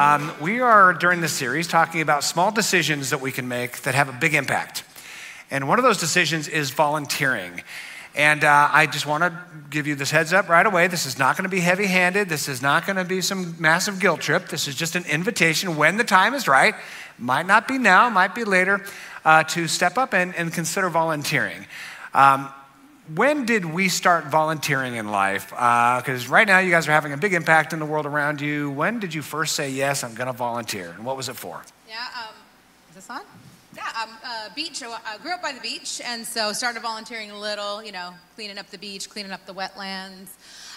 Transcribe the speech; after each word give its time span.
Um, 0.00 0.32
we 0.40 0.60
are, 0.60 0.94
during 0.94 1.20
this 1.20 1.34
series, 1.34 1.68
talking 1.68 2.00
about 2.00 2.24
small 2.24 2.50
decisions 2.50 3.10
that 3.10 3.20
we 3.20 3.30
can 3.30 3.48
make 3.48 3.82
that 3.82 3.94
have 3.94 4.08
a 4.08 4.14
big 4.14 4.32
impact. 4.32 4.82
And 5.50 5.68
one 5.68 5.78
of 5.78 5.82
those 5.82 5.98
decisions 5.98 6.48
is 6.48 6.70
volunteering. 6.70 7.62
And 8.14 8.42
uh, 8.42 8.70
I 8.72 8.86
just 8.86 9.04
want 9.04 9.24
to 9.24 9.38
give 9.68 9.86
you 9.86 9.94
this 9.94 10.10
heads 10.10 10.32
up 10.32 10.48
right 10.48 10.64
away. 10.64 10.86
This 10.86 11.04
is 11.04 11.18
not 11.18 11.36
going 11.36 11.42
to 11.42 11.50
be 11.50 11.60
heavy 11.60 11.84
handed. 11.84 12.30
This 12.30 12.48
is 12.48 12.62
not 12.62 12.86
going 12.86 12.96
to 12.96 13.04
be 13.04 13.20
some 13.20 13.54
massive 13.58 14.00
guilt 14.00 14.22
trip. 14.22 14.48
This 14.48 14.68
is 14.68 14.74
just 14.74 14.96
an 14.96 15.04
invitation 15.04 15.76
when 15.76 15.98
the 15.98 16.04
time 16.04 16.32
is 16.32 16.48
right. 16.48 16.74
Might 17.18 17.46
not 17.46 17.68
be 17.68 17.76
now, 17.76 18.08
might 18.08 18.34
be 18.34 18.44
later, 18.44 18.82
uh, 19.26 19.44
to 19.44 19.68
step 19.68 19.98
up 19.98 20.14
and, 20.14 20.34
and 20.34 20.50
consider 20.50 20.88
volunteering. 20.88 21.66
Um, 22.14 22.48
when 23.14 23.44
did 23.46 23.64
we 23.64 23.88
start 23.88 24.26
volunteering 24.26 24.94
in 24.94 25.10
life? 25.10 25.50
Because 25.50 26.28
uh, 26.28 26.32
right 26.32 26.46
now 26.46 26.58
you 26.58 26.70
guys 26.70 26.86
are 26.86 26.92
having 26.92 27.12
a 27.12 27.16
big 27.16 27.34
impact 27.34 27.72
in 27.72 27.78
the 27.78 27.84
world 27.86 28.06
around 28.06 28.40
you. 28.40 28.70
When 28.70 29.00
did 29.00 29.14
you 29.14 29.22
first 29.22 29.54
say, 29.54 29.70
yes, 29.70 30.04
I'm 30.04 30.14
going 30.14 30.26
to 30.26 30.32
volunteer? 30.32 30.90
And 30.90 31.04
what 31.04 31.16
was 31.16 31.28
it 31.28 31.36
for? 31.36 31.62
Yeah, 31.88 31.96
um, 32.16 32.34
is 32.90 32.96
this 32.96 33.10
on? 33.10 33.22
Yeah, 33.74 33.82
um, 34.02 34.10
uh, 34.24 34.48
beach. 34.54 34.82
I 34.82 35.16
grew 35.18 35.32
up 35.32 35.42
by 35.42 35.52
the 35.52 35.60
beach, 35.60 36.00
and 36.04 36.26
so 36.26 36.52
started 36.52 36.82
volunteering 36.82 37.30
a 37.30 37.38
little, 37.38 37.82
you 37.82 37.92
know, 37.92 38.12
cleaning 38.34 38.58
up 38.58 38.68
the 38.70 38.78
beach, 38.78 39.08
cleaning 39.08 39.32
up 39.32 39.46
the 39.46 39.54
wetlands. 39.54 40.28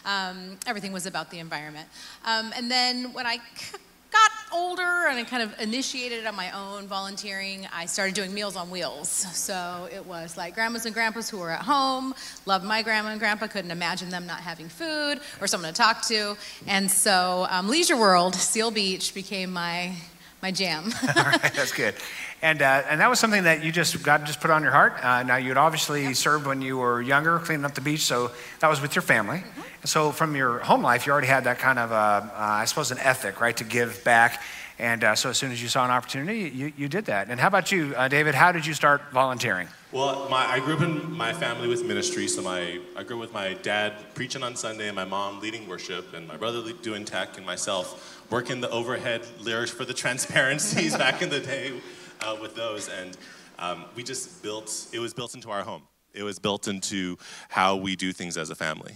Um, 0.05 0.57
everything 0.67 0.91
was 0.91 1.05
about 1.05 1.31
the 1.31 1.39
environment. 1.39 1.87
Um, 2.25 2.53
and 2.55 2.69
then 2.69 3.13
when 3.13 3.25
I 3.25 3.39
got 4.13 4.31
older 4.53 5.07
and 5.09 5.17
I 5.17 5.23
kind 5.23 5.43
of 5.43 5.59
initiated 5.59 6.25
on 6.25 6.35
my 6.35 6.51
own, 6.51 6.87
volunteering, 6.87 7.67
I 7.73 7.87
started 7.87 8.15
doing 8.15 8.33
Meals 8.33 8.55
on 8.55 8.69
Wheels. 8.69 9.09
So 9.09 9.89
it 9.91 10.05
was 10.05 10.37
like 10.37 10.53
grandmas 10.53 10.85
and 10.85 10.93
grandpas 10.93 11.29
who 11.29 11.39
were 11.39 11.49
at 11.49 11.63
home, 11.63 12.13
loved 12.45 12.63
my 12.63 12.81
grandma 12.81 13.09
and 13.09 13.19
grandpa, 13.19 13.47
couldn't 13.47 13.71
imagine 13.71 14.09
them 14.09 14.25
not 14.27 14.39
having 14.39 14.69
food 14.69 15.19
or 15.41 15.47
someone 15.47 15.73
to 15.73 15.75
talk 15.75 16.03
to. 16.03 16.37
And 16.67 16.89
so 16.89 17.47
um, 17.49 17.67
Leisure 17.67 17.97
World, 17.97 18.35
Seal 18.35 18.71
Beach, 18.71 19.13
became 19.13 19.51
my 19.51 19.95
my 20.43 20.51
jam. 20.51 20.83
All 21.15 21.23
right, 21.23 21.53
that's 21.53 21.71
good. 21.71 21.95
And, 22.41 22.61
uh, 22.61 22.83
and 22.89 22.99
that 22.99 23.09
was 23.09 23.17
something 23.17 23.43
that 23.43 23.63
you 23.63 23.71
just, 23.71 24.03
God 24.03 24.25
just 24.25 24.41
put 24.41 24.51
on 24.51 24.61
your 24.61 24.73
heart. 24.73 25.01
Uh, 25.01 25.23
now, 25.23 25.37
you'd 25.37 25.55
obviously 25.55 26.03
yep. 26.03 26.15
served 26.15 26.45
when 26.45 26.61
you 26.61 26.77
were 26.77 27.01
younger, 27.01 27.39
cleaning 27.39 27.63
up 27.63 27.75
the 27.75 27.81
beach, 27.81 28.01
so 28.01 28.29
that 28.59 28.67
was 28.67 28.81
with 28.81 28.93
your 28.93 29.03
family. 29.03 29.37
Mm-hmm. 29.37 29.61
So, 29.85 30.11
from 30.11 30.35
your 30.35 30.59
home 30.59 30.83
life, 30.83 31.05
you 31.05 31.13
already 31.13 31.27
had 31.27 31.45
that 31.45 31.59
kind 31.59 31.79
of, 31.79 31.93
uh, 31.93 31.95
uh 31.95 32.29
I 32.35 32.65
suppose, 32.65 32.91
an 32.91 32.99
ethic, 32.99 33.39
right, 33.39 33.55
to 33.55 33.63
give 33.63 34.03
back. 34.03 34.43
And 34.77 35.05
uh, 35.05 35.15
so, 35.15 35.29
as 35.29 35.37
soon 35.37 35.53
as 35.53 35.61
you 35.61 35.69
saw 35.69 35.85
an 35.85 35.91
opportunity, 35.91 36.49
you, 36.49 36.73
you 36.75 36.89
did 36.89 37.05
that. 37.05 37.29
And 37.29 37.39
how 37.39 37.47
about 37.47 37.71
you, 37.71 37.93
uh, 37.95 38.09
David? 38.09 38.35
How 38.35 38.51
did 38.51 38.65
you 38.65 38.73
start 38.73 39.01
volunteering? 39.13 39.69
Well, 39.93 40.27
my, 40.27 40.45
I 40.45 40.59
grew 40.59 40.73
up 40.73 40.81
in 40.81 41.11
my 41.11 41.31
family 41.31 41.69
with 41.69 41.85
ministry, 41.85 42.27
so 42.27 42.41
my, 42.41 42.79
I 42.97 43.03
grew 43.03 43.17
up 43.17 43.21
with 43.21 43.33
my 43.33 43.53
dad 43.53 43.93
preaching 44.15 44.43
on 44.43 44.57
Sunday, 44.57 44.87
and 44.87 44.95
my 44.95 45.05
mom 45.05 45.39
leading 45.39 45.69
worship, 45.69 46.13
and 46.13 46.27
my 46.27 46.35
brother 46.35 46.73
doing 46.81 47.05
tech, 47.05 47.37
and 47.37 47.45
myself 47.45 48.22
working 48.33 48.61
the 48.61 48.69
overhead 48.71 49.21
lyrics 49.41 49.69
for 49.69 49.85
the 49.85 49.93
transparencies 49.93 50.97
back 50.97 51.21
in 51.21 51.29
the 51.29 51.39
day 51.39 51.71
uh, 52.19 52.35
with 52.41 52.55
those. 52.55 52.89
And 52.89 53.15
um, 53.59 53.85
we 53.95 54.01
just 54.01 54.41
built, 54.41 54.87
it 54.91 54.97
was 54.97 55.13
built 55.13 55.35
into 55.35 55.51
our 55.51 55.61
home. 55.61 55.83
It 56.15 56.23
was 56.23 56.39
built 56.39 56.67
into 56.67 57.19
how 57.49 57.75
we 57.75 57.95
do 57.95 58.11
things 58.11 58.35
as 58.35 58.49
a 58.49 58.55
family. 58.55 58.93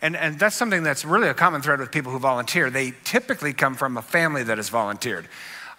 And, 0.00 0.14
and 0.14 0.38
that's 0.38 0.54
something 0.54 0.84
that's 0.84 1.04
really 1.04 1.26
a 1.26 1.34
common 1.34 1.60
thread 1.60 1.80
with 1.80 1.90
people 1.90 2.12
who 2.12 2.20
volunteer. 2.20 2.70
They 2.70 2.92
typically 3.02 3.52
come 3.52 3.74
from 3.74 3.96
a 3.96 4.02
family 4.02 4.44
that 4.44 4.58
has 4.58 4.68
volunteered. 4.68 5.26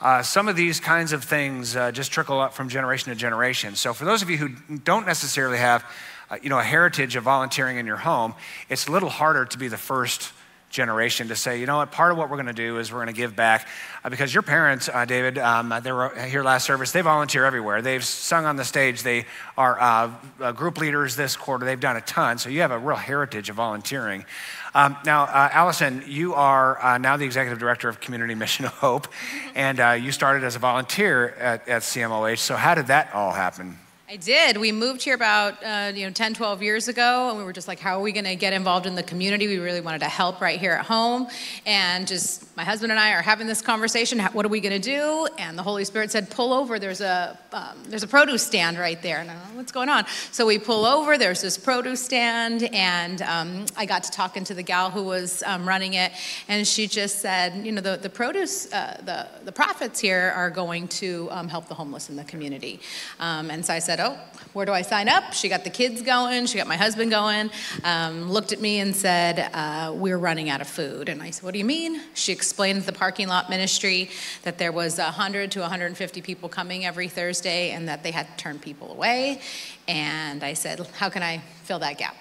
Uh, 0.02 0.22
some 0.22 0.50
of 0.50 0.58
these 0.58 0.82
kinds 0.82 1.14
of 1.14 1.24
things 1.24 1.78
uh, 1.78 1.90
just 1.90 2.12
trickle 2.12 2.42
up 2.42 2.54
from 2.54 2.68
generation 2.68 3.14
to 3.14 3.16
generation. 3.16 3.76
So, 3.76 3.94
for 3.94 4.04
those 4.04 4.22
of 4.22 4.30
you 4.30 4.36
who 4.36 4.50
don't 4.80 5.06
necessarily 5.06 5.58
have, 5.58 5.86
uh, 6.30 6.36
you 6.42 6.50
know, 6.50 6.60
a 6.60 6.64
heritage 6.64 7.16
of 7.16 7.24
volunteering 7.24 7.78
in 7.78 7.86
your 7.86 7.96
home, 7.96 8.36
it's 8.68 8.88
a 8.88 8.92
little 8.92 9.08
harder 9.08 9.46
to 9.46 9.58
be 9.58 9.70
the 9.70 9.78
first 9.78 10.34
generation 10.74 11.28
to 11.28 11.36
say, 11.36 11.60
you 11.60 11.68
know 11.68 11.78
what, 11.78 11.92
part 11.92 12.12
of 12.12 12.18
what 12.18 12.30
we're 12.30 12.36
going 12.36 12.48
to 12.48 12.54
do 12.54 12.80
is 12.80 12.92
we're 12.92 12.98
going 12.98 13.08
to 13.08 13.14
give 13.14 13.36
back. 13.36 13.68
Uh, 14.04 14.10
because 14.10 14.34
your 14.34 14.42
parents, 14.42 14.90
uh, 14.90 15.06
David, 15.06 15.38
um, 15.38 15.74
they 15.84 15.92
were 15.92 16.10
here 16.26 16.44
last 16.44 16.66
service, 16.66 16.92
they 16.92 17.02
volunteer 17.02 17.46
everywhere. 17.46 17.82
They've 17.82 18.04
sung 18.04 18.46
on 18.46 18.56
the 18.56 18.66
stage, 18.66 19.04
they 19.04 19.26
are 19.58 19.80
uh, 19.80 20.12
uh 20.42 20.52
group 20.52 20.80
leaders 20.80 21.16
this 21.16 21.38
quarter, 21.38 21.64
they've 21.64 21.80
done 21.80 21.96
a 21.96 22.02
ton. 22.02 22.40
So 22.40 22.50
you 22.50 22.62
have 22.62 22.72
a 22.72 22.80
real 22.80 22.98
heritage 22.98 23.50
of 23.50 23.56
volunteering. 23.56 24.26
Um, 24.74 24.98
now, 25.06 25.24
uh, 25.24 25.50
Allison, 25.54 26.04
you 26.08 26.34
are 26.34 26.84
uh, 26.84 26.98
now 26.98 27.16
the 27.18 27.26
executive 27.26 27.60
director 27.60 27.88
of 27.88 28.00
Community 28.00 28.34
Mission 28.44 28.66
of 28.66 28.74
Hope, 28.74 29.08
and 29.54 30.04
you 30.04 30.12
started 30.12 30.44
as 30.44 30.56
a 30.56 30.60
volunteer 30.60 31.30
at, 31.40 31.70
at 31.70 31.84
CMOH. 31.84 32.40
So, 32.40 32.56
how 32.56 32.74
did 32.74 32.88
that 32.88 33.14
all 33.14 33.32
happen? 33.32 33.78
I 34.14 34.18
did. 34.18 34.58
We 34.58 34.72
moved 34.72 35.02
here 35.02 35.16
about 35.16 35.56
uh, 35.64 35.92
you 35.96 36.06
know 36.06 36.12
10, 36.12 36.36
12 36.36 36.62
years 36.62 36.88
ago, 36.88 37.30
and 37.30 37.38
we 37.40 37.44
were 37.44 37.52
just 37.52 37.68
like, 37.68 37.80
how 37.80 37.98
are 37.98 38.02
we 38.04 38.12
going 38.12 38.26
to 38.26 38.36
get 38.36 38.54
involved 38.54 38.86
in 38.86 38.94
the 38.94 39.02
community? 39.02 39.48
We 39.48 39.58
really 39.58 39.82
wanted 39.82 40.02
to 40.02 40.08
help 40.08 40.40
right 40.40 40.60
here 40.60 40.74
at 40.74 40.86
home, 40.86 41.26
and 41.66 42.08
just 42.08 42.56
my 42.56 42.64
husband 42.64 42.92
and 42.92 43.00
I 43.00 43.14
are 43.14 43.24
having 43.24 43.48
this 43.48 43.64
conversation. 43.64 44.20
What 44.20 44.46
are 44.46 44.50
we 44.50 44.62
going 44.62 44.80
to 44.80 44.88
do? 44.88 45.28
And 45.40 45.58
the 45.58 45.64
Holy 45.64 45.84
Spirit 45.84 46.12
said, 46.12 46.30
pull 46.30 46.54
over. 46.54 46.78
There's 46.78 47.02
a 47.02 47.40
um, 47.54 47.80
there's 47.88 48.04
a 48.04 48.08
produce 48.08 48.44
stand 48.44 48.78
right 48.78 49.02
there. 49.02 49.18
And 49.18 49.30
don't 49.30 49.56
what's 49.56 49.72
going 49.72 49.90
on. 49.90 50.06
So 50.32 50.46
we 50.46 50.60
pull 50.60 50.86
over. 50.86 51.18
There's 51.18 51.42
this 51.42 51.58
produce 51.58 52.06
stand, 52.06 52.70
and 52.72 53.20
um, 53.24 53.66
I 53.76 53.88
got 53.88 54.04
to 54.04 54.12
talking 54.12 54.44
to 54.44 54.54
the 54.54 54.62
gal 54.62 54.92
who 54.92 55.02
was 55.02 55.42
um, 55.42 55.68
running 55.68 55.96
it, 55.96 56.12
and 56.48 56.68
she 56.68 56.86
just 56.86 57.18
said, 57.18 57.66
you 57.66 57.72
know, 57.72 57.82
the 57.82 57.98
the 57.98 58.10
produce 58.10 58.72
uh, 58.72 59.02
the 59.04 59.28
the 59.44 59.52
profits 59.52 60.00
here 60.00 60.32
are 60.36 60.52
going 60.52 60.88
to 60.90 61.30
um, 61.32 61.48
help 61.48 61.68
the 61.68 61.74
homeless 61.74 62.12
in 62.12 62.16
the 62.16 62.24
community. 62.26 62.80
Um, 63.20 63.50
and 63.50 63.66
so 63.66 63.74
I 63.74 63.80
said 63.80 64.03
oh, 64.04 64.20
where 64.54 64.66
do 64.66 64.72
I 64.72 64.84
sign 64.84 65.10
up? 65.10 65.34
She 65.34 65.50
got 65.50 65.64
the 65.64 65.70
kids 65.70 66.02
going, 66.02 66.46
she 66.46 66.58
got 66.58 66.68
my 66.68 66.76
husband 66.76 67.10
going, 67.10 67.50
um, 67.84 68.30
looked 68.30 68.52
at 68.52 68.62
me 68.62 68.80
and 68.80 68.96
said, 68.96 69.50
uh, 69.54 69.94
We're 69.96 70.18
running 70.18 70.50
out 70.50 70.62
of 70.62 70.68
food. 70.68 71.10
And 71.10 71.22
I 71.22 71.32
said, 71.32 71.44
What 71.44 71.54
do 71.54 71.60
you 71.60 71.66
mean? 71.66 72.02
She 72.14 72.32
explained 72.32 72.84
the 72.84 72.94
parking 72.94 73.28
lot 73.28 73.50
ministry 73.50 74.10
that 74.44 74.60
there 74.60 74.72
was 74.72 75.00
100 75.00 75.52
to 75.52 75.62
150 75.62 76.22
people 76.22 76.50
coming 76.50 76.86
every 76.86 77.08
Thursday 77.08 77.72
and 77.72 77.88
that 77.88 78.04
they 78.04 78.12
had 78.12 78.28
to 78.28 78.44
turn 78.44 78.60
people 78.60 78.92
away. 78.92 79.42
And 79.88 80.44
I 80.44 80.54
said, 80.54 80.86
How 80.98 81.10
can 81.10 81.24
I 81.24 81.40
fill 81.64 81.80
that 81.80 81.98
gap? 81.98 82.16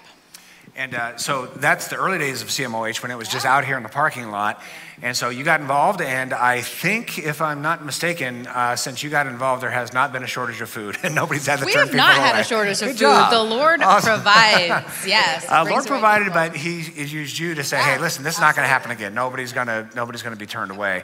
And 0.75 0.95
uh, 0.95 1.17
so 1.17 1.45
that's 1.45 1.87
the 1.89 1.97
early 1.97 2.17
days 2.17 2.41
of 2.41 2.47
CMOH 2.47 3.03
when 3.03 3.11
it 3.11 3.17
was 3.17 3.27
just 3.27 3.45
out 3.45 3.63
here 3.63 3.77
in 3.77 3.83
the 3.83 3.89
parking 3.89 4.31
lot. 4.31 4.59
And 5.03 5.15
so 5.15 5.29
you 5.29 5.43
got 5.43 5.61
involved, 5.61 6.01
and 6.01 6.33
I 6.33 6.61
think, 6.61 7.19
if 7.19 7.41
I'm 7.41 7.61
not 7.61 7.85
mistaken, 7.85 8.47
uh, 8.47 8.75
since 8.75 9.03
you 9.03 9.09
got 9.09 9.27
involved, 9.27 9.61
there 9.61 9.69
has 9.69 9.93
not 9.93 10.11
been 10.13 10.23
a 10.23 10.27
shortage 10.27 10.61
of 10.61 10.69
food, 10.69 10.97
and 11.03 11.13
nobody's 11.21 11.45
had 11.45 11.59
to 11.59 11.65
we 11.65 11.73
turn 11.73 11.87
people 11.87 11.99
away. 11.99 12.07
We 12.07 12.13
have 12.13 12.21
not 12.21 12.35
had 12.35 12.41
a 12.41 12.47
shortage 12.47 12.81
of 12.81 12.87
Good 12.87 12.91
food. 12.93 12.99
Job. 12.99 13.31
The 13.31 13.43
Lord 13.43 13.81
awesome. 13.81 14.13
provides. 14.21 15.05
Yes. 15.05 15.45
Uh, 15.49 15.65
Lord 15.69 15.85
provided, 15.85 16.31
but 16.33 16.55
He 16.55 16.81
used 16.81 17.37
you 17.37 17.53
to 17.55 17.63
say, 17.63 17.77
"Hey, 17.77 17.99
listen, 17.99 18.23
this 18.23 18.35
is 18.35 18.41
not 18.41 18.55
going 18.55 18.65
to 18.65 18.69
happen 18.69 18.91
again. 18.91 19.13
Nobody's 19.13 19.51
going 19.51 19.67
to 19.67 19.87
nobody's 19.95 20.23
going 20.23 20.35
to 20.35 20.39
be 20.39 20.47
turned 20.47 20.71
away." 20.71 21.03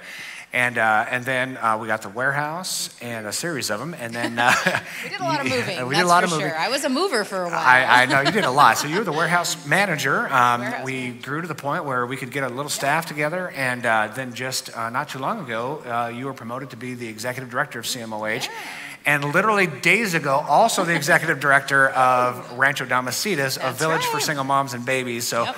And, 0.51 0.79
uh, 0.79 1.05
and 1.11 1.23
then 1.23 1.57
uh, 1.57 1.77
we 1.79 1.85
got 1.85 2.01
the 2.01 2.09
warehouse 2.09 2.89
and 3.03 3.27
a 3.27 3.31
series 3.31 3.69
of 3.69 3.79
them. 3.79 3.93
And 3.93 4.13
then 4.15 4.39
uh, 4.39 4.51
we 5.03 5.09
did 5.09 5.19
a 5.19 5.23
lot 5.23 5.41
of 5.41 5.47
moving. 5.51 5.87
we 5.87 5.95
did 5.95 6.03
a 6.03 6.07
lot 6.07 6.23
of 6.23 6.31
moving. 6.31 6.47
Sure. 6.47 6.57
I 6.57 6.69
was 6.69 6.83
a 6.83 6.89
mover 6.89 7.23
for 7.23 7.43
a 7.43 7.45
while. 7.45 7.55
I, 7.55 8.03
I, 8.03 8.05
know 8.07 8.21
you 8.21 8.31
did 8.31 8.45
a 8.45 8.51
lot. 8.51 8.79
So 8.79 8.87
you 8.87 8.97
were 8.97 9.03
the 9.03 9.11
warehouse 9.11 9.63
manager. 9.67 10.21
Um, 10.33 10.61
warehouse 10.61 10.85
we 10.85 10.93
manager. 10.93 11.21
grew 11.21 11.41
to 11.41 11.47
the 11.47 11.55
point 11.55 11.85
where 11.85 12.03
we 12.07 12.17
could 12.17 12.31
get 12.31 12.43
a 12.43 12.49
little 12.49 12.69
staff 12.69 13.05
together. 13.05 13.51
And 13.51 13.85
uh, 13.85 14.11
then 14.15 14.33
just 14.33 14.75
uh, 14.75 14.89
not 14.89 15.09
too 15.09 15.19
long 15.19 15.39
ago, 15.39 15.83
uh, 15.85 16.07
you 16.07 16.25
were 16.25 16.33
promoted 16.33 16.71
to 16.71 16.77
be 16.77 16.95
the 16.95 17.07
executive 17.07 17.51
director 17.51 17.77
of 17.77 17.85
CMOH. 17.85 18.45
Yeah. 18.45 18.51
And 19.05 19.33
literally 19.33 19.67
days 19.67 20.15
ago, 20.15 20.43
also 20.47 20.83
the 20.83 20.95
executive 20.95 21.39
director 21.39 21.89
of 21.89 22.57
Rancho 22.57 22.85
Damacitas, 22.85 23.57
a 23.57 23.71
village 23.71 24.01
right. 24.01 24.11
for 24.11 24.19
single 24.19 24.45
moms 24.45 24.73
and 24.73 24.83
babies. 24.83 25.27
So. 25.27 25.43
Yep 25.43 25.57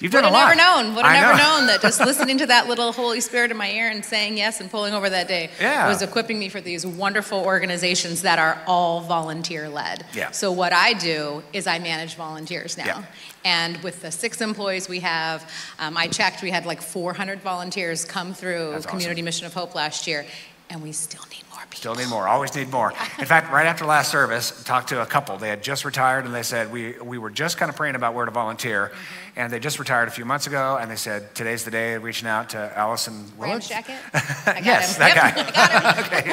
You've 0.00 0.12
done 0.12 0.24
Would 0.24 0.30
a 0.30 0.32
lot. 0.32 0.48
Would 0.48 0.58
have 0.58 0.76
never 0.76 0.84
known. 0.86 0.94
Would 0.94 1.04
have 1.04 1.36
never 1.36 1.38
known 1.38 1.66
that 1.66 1.80
just 1.80 2.00
listening 2.04 2.38
to 2.38 2.46
that 2.46 2.68
little 2.68 2.92
Holy 2.92 3.20
Spirit 3.20 3.50
in 3.50 3.56
my 3.56 3.70
ear 3.70 3.90
and 3.90 4.04
saying 4.04 4.36
yes 4.36 4.60
and 4.60 4.70
pulling 4.70 4.94
over 4.94 5.10
that 5.10 5.26
day 5.26 5.50
yeah. 5.60 5.88
was 5.88 6.02
equipping 6.02 6.38
me 6.38 6.48
for 6.48 6.60
these 6.60 6.86
wonderful 6.86 7.40
organizations 7.40 8.22
that 8.22 8.38
are 8.38 8.60
all 8.66 9.00
volunteer 9.00 9.68
led. 9.68 10.04
Yeah. 10.14 10.30
So 10.30 10.52
what 10.52 10.72
I 10.72 10.92
do 10.92 11.42
is 11.52 11.66
I 11.66 11.78
manage 11.78 12.14
volunteers 12.14 12.78
now. 12.78 12.84
Yeah. 12.84 13.04
And 13.44 13.76
with 13.82 14.02
the 14.02 14.10
six 14.10 14.40
employees 14.40 14.88
we 14.88 15.00
have, 15.00 15.50
um, 15.78 15.96
I 15.96 16.06
checked, 16.06 16.42
we 16.42 16.50
had 16.50 16.66
like 16.66 16.80
400 16.80 17.40
volunteers 17.40 18.04
come 18.04 18.34
through 18.34 18.70
That's 18.72 18.86
Community 18.86 19.20
awesome. 19.20 19.24
Mission 19.24 19.46
of 19.46 19.54
Hope 19.54 19.74
last 19.74 20.06
year, 20.06 20.26
and 20.70 20.82
we 20.82 20.92
still 20.92 21.24
need 21.30 21.47
Still 21.74 21.94
need 21.94 22.08
more, 22.08 22.26
always 22.26 22.54
need 22.56 22.70
more. 22.70 22.92
In 23.18 23.26
fact, 23.26 23.52
right 23.52 23.66
after 23.66 23.84
last 23.84 24.10
service, 24.10 24.64
talked 24.64 24.88
to 24.88 25.02
a 25.02 25.06
couple. 25.06 25.36
They 25.36 25.50
had 25.50 25.62
just 25.62 25.84
retired 25.84 26.24
and 26.24 26.34
they 26.34 26.42
said, 26.42 26.72
We, 26.72 26.94
we 26.98 27.18
were 27.18 27.30
just 27.30 27.56
kind 27.56 27.68
of 27.68 27.76
praying 27.76 27.94
about 27.94 28.14
where 28.14 28.24
to 28.24 28.30
volunteer. 28.30 28.86
Mm-hmm. 28.86 29.40
And 29.40 29.52
they 29.52 29.60
just 29.60 29.78
retired 29.78 30.08
a 30.08 30.10
few 30.10 30.24
months 30.24 30.46
ago 30.46 30.78
and 30.80 30.90
they 30.90 30.96
said, 30.96 31.34
Today's 31.34 31.64
the 31.64 31.70
day, 31.70 31.94
of 31.94 32.02
reaching 32.02 32.26
out 32.26 32.50
to 32.50 32.72
Allison 32.76 33.30
Willard. 33.36 33.64
yes, 33.70 34.96
him. 34.96 35.00
that 35.00 35.14
yep, 35.14 35.54
guy. 35.54 36.00
okay. 36.06 36.30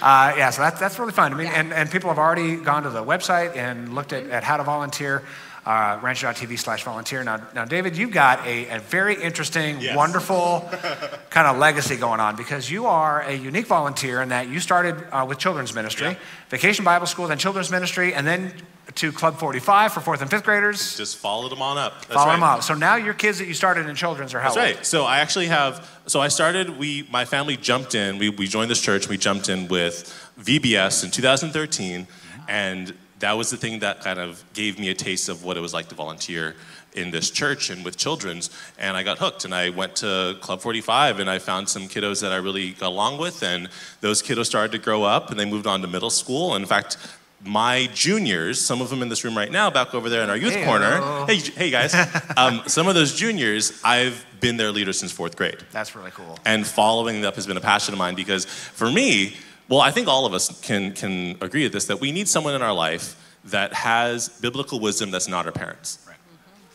Uh, 0.00 0.36
yeah, 0.38 0.50
so 0.50 0.62
that's, 0.62 0.80
that's 0.80 0.98
really 0.98 1.12
fun. 1.12 1.34
I 1.34 1.36
mean, 1.36 1.48
yeah. 1.48 1.60
and, 1.60 1.72
and 1.72 1.90
people 1.90 2.08
have 2.08 2.18
already 2.18 2.56
gone 2.56 2.84
to 2.84 2.90
the 2.90 3.04
website 3.04 3.56
and 3.56 3.94
looked 3.94 4.12
at, 4.12 4.26
at 4.30 4.44
how 4.44 4.56
to 4.56 4.62
volunteer. 4.62 5.22
Uh, 5.66 5.98
rancho.tv 6.00 6.56
slash 6.58 6.84
volunteer. 6.84 7.24
Now, 7.24 7.40
now, 7.54 7.64
David, 7.64 7.96
you've 7.96 8.12
got 8.12 8.46
a, 8.46 8.68
a 8.76 8.78
very 8.78 9.20
interesting, 9.20 9.80
Yes. 9.80 9.96
wonderful 9.96 10.68
kind 11.30 11.48
of 11.48 11.58
legacy 11.58 11.96
going 11.96 12.20
on 12.20 12.36
because 12.36 12.70
you 12.70 12.86
are 12.86 13.22
a 13.22 13.32
unique 13.34 13.66
volunteer 13.66 14.22
in 14.22 14.28
that 14.28 14.48
you 14.48 14.60
started 14.60 14.94
uh, 15.10 15.26
with 15.28 15.38
children's 15.38 15.74
ministry, 15.74 16.08
Yeah. 16.10 16.18
Vacation 16.50 16.84
Bible 16.84 17.06
School, 17.06 17.26
then 17.26 17.38
children's 17.38 17.70
ministry, 17.70 18.14
and 18.14 18.24
then 18.24 18.52
to 18.94 19.10
Club 19.10 19.36
45 19.38 19.92
for 19.92 20.00
fourth 20.00 20.22
and 20.22 20.30
fifth 20.30 20.44
graders. 20.44 20.96
Just 20.96 21.16
followed 21.16 21.50
them 21.50 21.60
on 21.60 21.76
up. 21.76 22.02
That's 22.02 22.14
Follow 22.14 22.26
right. 22.28 22.34
them 22.36 22.42
up. 22.44 22.62
So 22.62 22.74
now 22.74 22.94
your 22.94 23.14
kids 23.14 23.38
that 23.40 23.48
you 23.48 23.52
started 23.54 23.88
in 23.88 23.96
children's 23.96 24.32
are 24.32 24.38
how 24.38 24.54
That's 24.54 24.56
old? 24.68 24.76
right. 24.76 24.86
So 24.86 25.04
I 25.04 25.18
actually 25.18 25.48
have. 25.48 25.90
So 26.06 26.20
I 26.20 26.28
started. 26.28 26.78
We, 26.78 27.08
my 27.10 27.24
family 27.24 27.56
jumped 27.56 27.96
in. 27.96 28.18
We, 28.18 28.28
we 28.28 28.46
joined 28.46 28.70
this 28.70 28.80
church. 28.80 29.08
We 29.08 29.18
jumped 29.18 29.48
in 29.48 29.66
with 29.66 30.14
VBS 30.40 31.02
in 31.04 31.10
2013, 31.10 32.06
and 32.48 32.94
that 33.20 33.32
was 33.32 33.50
the 33.50 33.56
thing 33.56 33.80
that 33.80 34.00
kind 34.02 34.18
of 34.18 34.44
gave 34.52 34.78
me 34.78 34.88
a 34.90 34.94
taste 34.94 35.28
of 35.28 35.44
what 35.44 35.56
it 35.56 35.60
was 35.60 35.72
like 35.72 35.88
to 35.88 35.94
volunteer 35.94 36.54
in 36.92 37.10
this 37.10 37.30
church 37.30 37.70
and 37.70 37.84
with 37.84 37.96
children's. 37.96 38.50
And 38.78 38.96
I 38.96 39.02
got 39.02 39.18
hooked. 39.18 39.44
And 39.44 39.54
I 39.54 39.70
went 39.70 39.96
to 39.96 40.36
Club 40.40 40.60
45, 40.60 41.20
and 41.20 41.30
I 41.30 41.38
found 41.38 41.68
some 41.68 41.82
kiddos 41.84 42.20
that 42.22 42.32
I 42.32 42.36
really 42.36 42.72
got 42.72 42.88
along 42.88 43.18
with. 43.18 43.42
And 43.42 43.68
those 44.00 44.22
kiddos 44.22 44.46
started 44.46 44.72
to 44.72 44.78
grow 44.78 45.02
up, 45.04 45.30
and 45.30 45.38
they 45.38 45.44
moved 45.44 45.66
on 45.66 45.80
to 45.82 45.88
middle 45.88 46.10
school. 46.10 46.54
And 46.54 46.62
in 46.64 46.68
fact. 46.68 46.96
My 47.44 47.88
juniors, 47.92 48.60
some 48.60 48.80
of 48.80 48.88
them 48.88 49.02
in 49.02 49.08
this 49.10 49.22
room 49.22 49.36
right 49.36 49.52
now, 49.52 49.70
back 49.70 49.94
over 49.94 50.08
there 50.08 50.22
in 50.22 50.30
our 50.30 50.38
youth 50.38 50.54
Hey-o. 50.54 50.64
corner. 50.64 51.26
Hey, 51.26 51.36
hey 51.36 51.70
guys. 51.70 51.94
um, 52.36 52.62
some 52.66 52.88
of 52.88 52.94
those 52.94 53.14
juniors, 53.14 53.78
I've 53.84 54.24
been 54.40 54.56
their 54.56 54.72
leader 54.72 54.92
since 54.92 55.12
fourth 55.12 55.36
grade. 55.36 55.58
That's 55.70 55.94
really 55.94 56.10
cool. 56.12 56.38
And 56.44 56.66
following 56.66 57.24
up 57.24 57.34
has 57.34 57.46
been 57.46 57.58
a 57.58 57.60
passion 57.60 57.92
of 57.92 57.98
mine 57.98 58.14
because 58.14 58.46
for 58.46 58.90
me, 58.90 59.36
well, 59.68 59.80
I 59.80 59.90
think 59.90 60.08
all 60.08 60.26
of 60.26 60.34
us 60.34 60.60
can, 60.60 60.92
can 60.92 61.36
agree 61.40 61.64
with 61.64 61.72
this 61.72 61.86
that 61.86 62.00
we 62.00 62.12
need 62.12 62.28
someone 62.28 62.54
in 62.54 62.62
our 62.62 62.72
life 62.74 63.16
that 63.46 63.72
has 63.72 64.28
biblical 64.28 64.80
wisdom 64.80 65.10
that's 65.10 65.28
not 65.28 65.46
our 65.46 65.52
parents. 65.52 65.98
Mm-hmm. 66.02 66.12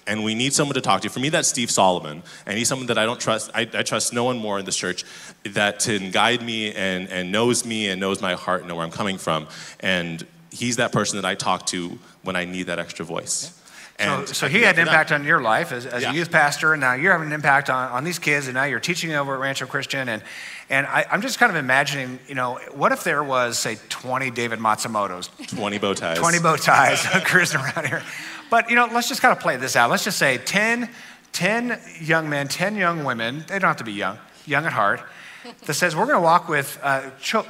And 0.08 0.24
we 0.24 0.36
need 0.36 0.54
someone 0.54 0.76
to 0.76 0.82
talk 0.82 1.02
to. 1.02 1.10
For 1.10 1.20
me, 1.20 1.30
that's 1.30 1.48
Steve 1.48 1.70
Solomon. 1.70 2.24
And 2.46 2.58
he's 2.58 2.68
someone 2.68 2.88
that 2.88 2.98
I 2.98 3.06
don't 3.06 3.20
trust. 3.20 3.52
I, 3.54 3.62
I 3.62 3.84
trust 3.84 4.14
no 4.14 4.24
one 4.24 4.38
more 4.38 4.60
in 4.60 4.66
this 4.66 4.78
church 4.78 5.06
that 5.44 5.80
can 5.80 6.12
guide 6.12 6.42
me 6.42 6.74
and, 6.74 7.08
and 7.10 7.32
knows 7.32 7.66
me 7.66 7.90
and 7.90 8.00
knows 8.00 8.22
my 8.22 8.34
heart 8.34 8.62
and 8.62 8.70
know 8.70 8.76
where 8.76 8.86
I'm 8.86 8.92
coming 8.92 9.18
from. 9.18 9.48
And 9.80 10.26
he's 10.50 10.78
that 10.78 10.92
person 10.92 11.18
that 11.22 11.26
I 11.26 11.36
talk 11.36 11.66
to 11.68 11.98
when 12.24 12.36
I 12.36 12.46
need 12.46 12.64
that 12.64 12.80
extra 12.80 13.06
voice. 13.06 13.58
So, 14.00 14.06
And 14.18 14.28
so 14.28 14.48
he 14.48 14.62
had 14.62 14.80
an 14.80 14.88
impact 14.88 15.12
on 15.12 15.24
your 15.24 15.42
life 15.42 15.72
as, 15.72 15.86
as 15.86 16.02
Yeah. 16.02 16.12
a 16.12 16.14
youth 16.14 16.32
pastor, 16.32 16.74
and 16.74 16.82
now 16.82 16.94
you're 16.94 17.12
having 17.12 17.28
an 17.28 17.34
impact 17.34 17.70
on, 17.70 17.92
on 17.92 18.04
these 18.04 18.18
kids, 18.18 18.48
and 18.48 18.56
now 18.56 18.64
you're 18.64 18.80
teaching 18.80 19.14
over 19.14 19.36
at 19.36 19.40
Rancho 19.40 19.68
Christian. 19.68 20.10
And, 20.10 20.24
and 20.72 20.88
I, 20.88 21.06
I'm 21.12 21.22
just 21.22 21.38
kind 21.38 21.50
of 21.50 21.58
imagining, 21.58 22.18
you 22.30 22.34
know, 22.34 22.58
what 22.74 22.94
if 22.94 23.04
there 23.04 23.22
was, 23.26 23.60
say, 23.60 23.78
20 23.90 24.32
David 24.32 24.60
Matsumotos, 24.60 25.30
20 25.54 25.78
bow 25.80 25.94
ties. 25.94 26.18
20 26.18 26.40
bow 26.40 26.56
ties 26.56 27.02
cruising 27.26 27.60
around 27.60 27.88
here? 27.88 28.02
But, 28.50 28.70
you 28.70 28.78
know, 28.78 28.88
let's 28.90 29.10
just 29.10 29.22
kind 29.22 29.34
of 29.34 29.44
play 29.44 29.58
this 29.58 29.76
out. 29.76 29.90
Let's 29.90 30.06
just 30.06 30.18
say 30.18 30.38
10, 30.38 30.90
10 31.34 31.78
young 32.00 32.30
men, 32.30 32.48
10 32.48 32.78
young 32.78 33.04
women, 33.04 33.44
they 33.50 33.60
don't 33.60 33.68
have 33.68 33.78
to 33.78 33.84
be 33.84 33.92
young, 33.92 34.18
young 34.46 34.66
at 34.66 34.72
heart, 34.72 35.02
that 35.66 35.74
says 35.74 35.94
we're 35.94 36.06
going 36.06 36.18
to 36.18 36.24
walk 36.24 36.48
with 36.48 36.80
uh, 36.82 37.10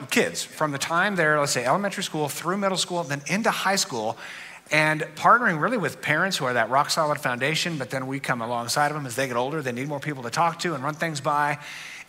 kids 0.09 0.43
from 0.43 0.71
the 0.71 0.79
time 0.79 1.15
they're, 1.15 1.39
let's 1.39 1.51
say, 1.51 1.63
elementary 1.63 2.03
school 2.03 2.27
through 2.27 2.57
middle 2.57 2.77
school, 2.77 3.03
then 3.03 3.21
into 3.27 3.51
high 3.51 3.75
school, 3.75 4.17
and 4.71 5.01
partnering 5.15 5.61
really 5.61 5.77
with 5.77 6.01
parents 6.01 6.37
who 6.37 6.45
are 6.45 6.53
that 6.53 6.71
rock 6.71 6.89
solid 6.89 7.19
foundation, 7.19 7.77
but 7.77 7.91
then 7.91 8.07
we 8.07 8.19
come 8.19 8.41
alongside 8.41 8.87
of 8.87 8.95
them 8.95 9.05
as 9.05 9.15
they 9.15 9.27
get 9.27 9.37
older. 9.37 9.61
They 9.61 9.73
need 9.73 9.89
more 9.89 9.99
people 9.99 10.23
to 10.23 10.31
talk 10.31 10.57
to 10.59 10.73
and 10.73 10.83
run 10.83 10.95
things 10.95 11.21
by. 11.21 11.59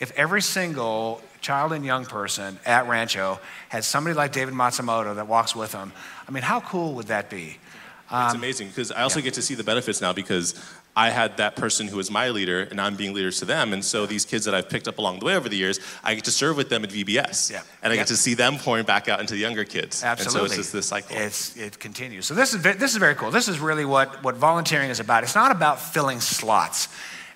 If 0.03 0.11
every 0.19 0.43
single 0.43 1.23
child 1.41 1.73
and 1.73 1.85
young 1.85 2.05
person 2.07 2.59
at 2.67 2.89
Rancho 2.89 3.39
had 3.69 3.85
somebody 3.85 4.15
like 4.15 4.33
David 4.33 4.53
Matsumoto 4.53 5.15
that 5.15 5.29
walks 5.29 5.55
with 5.55 5.71
them, 5.71 5.93
I 6.27 6.33
mean, 6.33 6.43
how 6.43 6.59
cool 6.61 6.95
would 6.95 7.07
that 7.07 7.31
be? 7.31 7.59
It's 8.07 8.35
um, 8.35 8.37
amazing 8.37 8.67
because 8.67 8.91
I 8.91 9.03
also 9.03 9.21
yeah. 9.21 9.27
get 9.27 9.35
to 9.35 9.43
see 9.43 9.55
the 9.55 9.63
benefits 9.63 10.01
now 10.01 10.13
because 10.13 10.61
I 10.97 11.11
had 11.11 11.37
that 11.37 11.55
person 11.55 11.87
who 11.87 11.97
was 11.97 12.11
my 12.11 12.31
leader 12.31 12.63
and 12.63 12.81
I'm 12.81 12.97
being 12.97 13.15
leaders 13.15 13.39
to 13.39 13.45
them. 13.45 13.73
And 13.73 13.83
so 13.85 14.05
these 14.05 14.25
kids 14.25 14.45
that 14.45 14.57
I've 14.57 14.69
picked 14.69 14.89
up 14.89 14.99
along 14.99 15.21
the 15.21 15.25
way 15.25 15.37
over 15.37 15.49
the 15.49 15.57
years, 15.57 15.79
I 16.03 16.17
get 16.17 16.25
to 16.25 16.33
serve 16.33 16.57
with 16.57 16.69
them 16.69 16.83
at 16.83 16.91
VBS. 16.91 17.53
Yeah. 17.53 17.63
And 17.81 17.93
I 17.93 17.95
Yeah. 17.95 18.01
get 18.01 18.09
to 18.09 18.17
see 18.17 18.35
them 18.35 18.59
pouring 18.59 18.85
back 18.85 19.09
out 19.09 19.21
into 19.21 19.35
the 19.35 19.41
younger 19.41 19.65
kids. 19.65 20.03
Absolutely. 20.03 20.41
And 20.41 20.49
so 20.49 20.53
it's 20.53 20.57
just 20.57 20.73
this 20.73 20.87
cycle. 20.87 21.17
It's, 21.17 21.57
it 21.57 21.79
continues. 21.79 22.27
So 22.27 22.35
this 22.35 22.55
is, 22.55 22.63
this 22.63 22.91
is 22.91 22.97
very 22.97 23.15
cool. 23.15 23.31
This 23.31 23.47
is 23.47 23.61
really 23.61 23.85
what, 23.85 24.23
what 24.25 24.35
volunteering 24.35 24.91
is 24.91 24.99
about. 24.99 25.23
It's 25.23 25.37
not 25.37 25.53
about 25.53 25.81
filling 25.81 26.21
slots. 26.21 26.89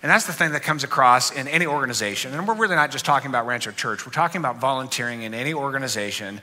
And 0.06 0.12
that's 0.12 0.26
the 0.26 0.32
thing 0.32 0.52
that 0.52 0.62
comes 0.62 0.84
across 0.84 1.32
in 1.32 1.48
any 1.48 1.66
organization. 1.66 2.32
And 2.32 2.46
we're 2.46 2.54
really 2.54 2.76
not 2.76 2.92
just 2.92 3.04
talking 3.04 3.28
about 3.28 3.44
Rancho 3.44 3.72
Church. 3.72 4.06
We're 4.06 4.12
talking 4.12 4.38
about 4.38 4.60
volunteering 4.60 5.22
in 5.22 5.34
any 5.34 5.52
organization. 5.52 6.40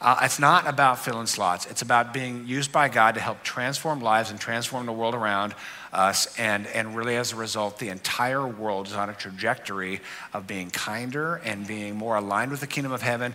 Uh, 0.00 0.20
it's 0.22 0.38
not 0.38 0.68
about 0.68 1.00
filling 1.00 1.26
slots. 1.26 1.66
It's 1.66 1.82
about 1.82 2.14
being 2.14 2.46
used 2.46 2.70
by 2.70 2.88
God 2.88 3.16
to 3.16 3.20
help 3.20 3.42
transform 3.42 4.00
lives 4.00 4.30
and 4.30 4.38
transform 4.38 4.86
the 4.86 4.92
world 4.92 5.16
around 5.16 5.56
us. 5.92 6.38
And, 6.38 6.68
and 6.68 6.94
really, 6.94 7.16
as 7.16 7.32
a 7.32 7.34
result, 7.34 7.80
the 7.80 7.88
entire 7.88 8.46
world 8.46 8.86
is 8.86 8.92
on 8.92 9.10
a 9.10 9.14
trajectory 9.14 10.02
of 10.32 10.46
being 10.46 10.70
kinder 10.70 11.40
and 11.44 11.66
being 11.66 11.96
more 11.96 12.14
aligned 12.14 12.52
with 12.52 12.60
the 12.60 12.68
kingdom 12.68 12.92
of 12.92 13.02
heaven. 13.02 13.34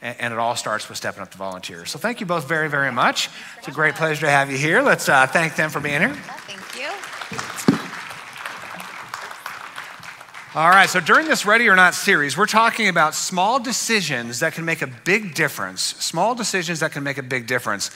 And, 0.00 0.32
it 0.32 0.38
all 0.38 0.54
starts 0.54 0.88
with 0.88 0.98
stepping 0.98 1.22
up 1.22 1.32
to 1.32 1.38
volunteer. 1.38 1.84
So 1.84 1.98
thank 1.98 2.20
you 2.20 2.26
both 2.26 2.46
very, 2.46 2.70
very 2.70 2.92
much. 2.92 3.28
It's 3.58 3.66
a 3.66 3.72
great 3.72 3.96
pleasure 3.96 4.20
to 4.20 4.30
have 4.30 4.52
you 4.52 4.56
here. 4.56 4.82
Let's 4.82 5.08
uh, 5.08 5.26
thank 5.26 5.56
them 5.56 5.70
for 5.70 5.80
being 5.80 6.00
here. 6.00 6.14
Thank 6.14 7.70
you. 7.72 7.75
All 10.56 10.70
right, 10.70 10.88
so 10.88 11.00
during 11.00 11.28
this 11.28 11.44
Ready 11.44 11.68
or 11.68 11.76
Not 11.76 11.94
series, 11.94 12.34
we're 12.34 12.46
talking 12.46 12.88
about 12.88 13.14
small 13.14 13.60
decisions 13.60 14.40
that 14.40 14.54
can 14.54 14.64
make 14.64 14.80
a 14.80 14.86
big 14.86 15.34
difference. 15.34 15.82
Small 15.82 16.34
decisions 16.34 16.80
that 16.80 16.92
can 16.92 17.02
make 17.02 17.18
a 17.18 17.22
big 17.22 17.46
difference. 17.46 17.90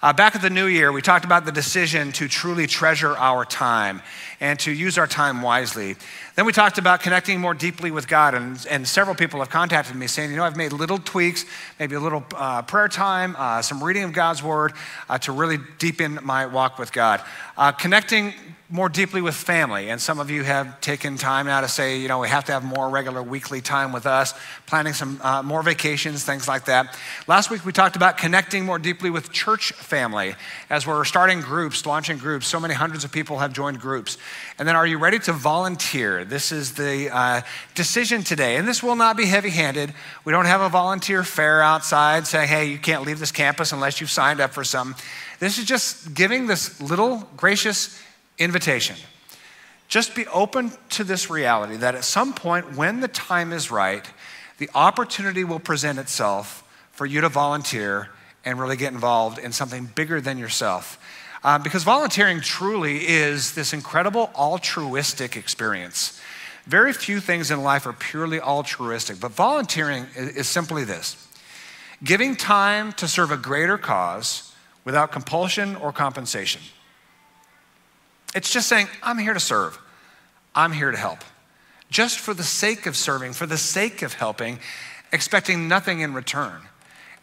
Uh, 0.00 0.12
back 0.12 0.36
at 0.36 0.40
the 0.40 0.48
new 0.48 0.66
year, 0.66 0.92
we 0.92 1.02
talked 1.02 1.24
about 1.24 1.44
the 1.44 1.50
decision 1.50 2.12
to 2.12 2.28
truly 2.28 2.68
treasure 2.68 3.16
our 3.16 3.44
time 3.44 4.00
and 4.38 4.60
to 4.60 4.70
use 4.70 4.96
our 4.96 5.08
time 5.08 5.42
wisely. 5.42 5.96
Then 6.36 6.46
we 6.46 6.52
talked 6.52 6.78
about 6.78 7.00
connecting 7.00 7.40
more 7.40 7.52
deeply 7.52 7.90
with 7.90 8.06
God, 8.06 8.34
and, 8.34 8.64
and 8.70 8.86
several 8.86 9.16
people 9.16 9.40
have 9.40 9.50
contacted 9.50 9.96
me 9.96 10.06
saying, 10.06 10.30
you 10.30 10.36
know, 10.36 10.44
I've 10.44 10.56
made 10.56 10.72
little 10.72 10.98
tweaks, 10.98 11.44
maybe 11.80 11.96
a 11.96 12.00
little 12.00 12.24
uh, 12.36 12.62
prayer 12.62 12.86
time, 12.86 13.34
uh, 13.36 13.60
some 13.60 13.82
reading 13.82 14.04
of 14.04 14.12
God's 14.12 14.40
Word 14.40 14.74
uh, 15.08 15.18
to 15.18 15.32
really 15.32 15.58
deepen 15.80 16.20
my 16.22 16.46
walk 16.46 16.78
with 16.78 16.92
God. 16.92 17.20
Uh, 17.56 17.72
connecting 17.72 18.34
more 18.70 18.88
deeply 18.88 19.20
with 19.20 19.34
family. 19.34 19.90
And 19.90 20.00
some 20.00 20.18
of 20.18 20.30
you 20.30 20.42
have 20.42 20.80
taken 20.80 21.18
time 21.18 21.46
now 21.46 21.60
to 21.60 21.68
say, 21.68 21.98
you 21.98 22.08
know, 22.08 22.20
we 22.20 22.28
have 22.28 22.46
to 22.46 22.52
have 22.52 22.64
more 22.64 22.88
regular 22.88 23.22
weekly 23.22 23.60
time 23.60 23.92
with 23.92 24.06
us, 24.06 24.32
planning 24.66 24.94
some 24.94 25.20
uh, 25.22 25.42
more 25.42 25.62
vacations, 25.62 26.24
things 26.24 26.48
like 26.48 26.64
that. 26.64 26.96
Last 27.26 27.50
week 27.50 27.66
we 27.66 27.72
talked 27.72 27.94
about 27.94 28.16
connecting 28.16 28.64
more 28.64 28.78
deeply 28.78 29.10
with 29.10 29.30
church 29.30 29.72
family 29.72 30.34
as 30.70 30.86
we're 30.86 31.04
starting 31.04 31.42
groups, 31.42 31.84
launching 31.84 32.16
groups. 32.16 32.46
So 32.46 32.58
many 32.58 32.72
hundreds 32.72 33.04
of 33.04 33.12
people 33.12 33.38
have 33.38 33.52
joined 33.52 33.80
groups. 33.80 34.16
And 34.58 34.66
then, 34.66 34.76
are 34.76 34.86
you 34.86 34.96
ready 34.96 35.18
to 35.20 35.32
volunteer? 35.32 36.24
This 36.24 36.50
is 36.50 36.72
the 36.72 37.14
uh, 37.14 37.42
decision 37.74 38.22
today. 38.22 38.56
And 38.56 38.66
this 38.66 38.82
will 38.82 38.96
not 38.96 39.16
be 39.16 39.26
heavy 39.26 39.50
handed. 39.50 39.92
We 40.24 40.32
don't 40.32 40.46
have 40.46 40.62
a 40.62 40.70
volunteer 40.70 41.22
fair 41.22 41.60
outside 41.60 42.26
saying, 42.26 42.48
hey, 42.48 42.64
you 42.64 42.78
can't 42.78 43.04
leave 43.04 43.18
this 43.18 43.32
campus 43.32 43.72
unless 43.72 44.00
you've 44.00 44.10
signed 44.10 44.40
up 44.40 44.52
for 44.52 44.64
some. 44.64 44.94
This 45.38 45.58
is 45.58 45.66
just 45.66 46.14
giving 46.14 46.46
this 46.46 46.80
little 46.80 47.28
gracious 47.36 48.00
invitation. 48.38 48.96
Just 49.88 50.14
be 50.14 50.26
open 50.28 50.72
to 50.90 51.04
this 51.04 51.30
reality 51.30 51.76
that 51.76 51.94
at 51.94 52.04
some 52.04 52.32
point, 52.32 52.76
when 52.76 53.00
the 53.00 53.08
time 53.08 53.52
is 53.52 53.70
right, 53.70 54.04
the 54.58 54.70
opportunity 54.74 55.44
will 55.44 55.60
present 55.60 55.98
itself 55.98 56.62
for 56.92 57.06
you 57.06 57.20
to 57.20 57.28
volunteer 57.28 58.08
and 58.44 58.58
really 58.58 58.76
get 58.76 58.92
involved 58.92 59.38
in 59.38 59.52
something 59.52 59.86
bigger 59.94 60.20
than 60.20 60.38
yourself. 60.38 60.98
Uh, 61.42 61.58
because 61.58 61.82
volunteering 61.82 62.40
truly 62.40 63.06
is 63.06 63.54
this 63.54 63.72
incredible 63.72 64.30
altruistic 64.34 65.36
experience. 65.36 66.20
Very 66.66 66.92
few 66.94 67.20
things 67.20 67.50
in 67.50 67.62
life 67.62 67.86
are 67.86 67.92
purely 67.92 68.40
altruistic, 68.40 69.20
but 69.20 69.32
volunteering 69.32 70.06
is 70.16 70.48
simply 70.48 70.84
this 70.84 71.20
giving 72.02 72.36
time 72.36 72.92
to 72.92 73.08
serve 73.08 73.30
a 73.30 73.36
greater 73.36 73.78
cause 73.78 74.52
without 74.84 75.12
compulsion 75.12 75.76
or 75.76 75.92
compensation. 75.92 76.60
It's 78.34 78.50
just 78.50 78.68
saying, 78.68 78.88
I'm 79.02 79.18
here 79.18 79.34
to 79.34 79.40
serve. 79.40 79.78
I'm 80.54 80.72
here 80.72 80.90
to 80.90 80.96
help. 80.96 81.20
Just 81.90 82.18
for 82.18 82.34
the 82.34 82.42
sake 82.42 82.86
of 82.86 82.96
serving, 82.96 83.32
for 83.32 83.46
the 83.46 83.58
sake 83.58 84.02
of 84.02 84.14
helping, 84.14 84.58
expecting 85.12 85.68
nothing 85.68 86.00
in 86.00 86.14
return. 86.14 86.60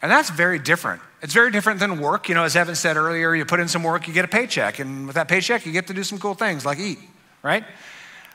And 0.02 0.12
that's 0.12 0.30
very 0.30 0.58
different. 0.58 1.02
It's 1.22 1.34
very 1.34 1.52
different 1.52 1.80
than 1.80 2.00
work. 2.00 2.30
You 2.30 2.36
know, 2.36 2.44
as 2.44 2.56
Evan 2.56 2.76
said 2.76 2.98
earlier, 2.98 3.36
you 3.36 3.46
put 3.46 3.60
in 3.60 3.68
some 3.68 3.84
work, 3.84 4.08
you 4.08 4.14
get 4.14 4.26
a 4.26 4.30
paycheck. 4.30 4.80
And 4.80 5.06
with 5.06 5.16
that 5.16 5.28
paycheck, 5.28 5.66
you 5.66 5.72
get 5.72 5.88
to 5.88 5.94
do 5.94 6.04
some 6.04 6.18
cool 6.18 6.34
things 6.34 6.66
like 6.66 6.80
eat, 6.80 7.00
right? 7.44 7.64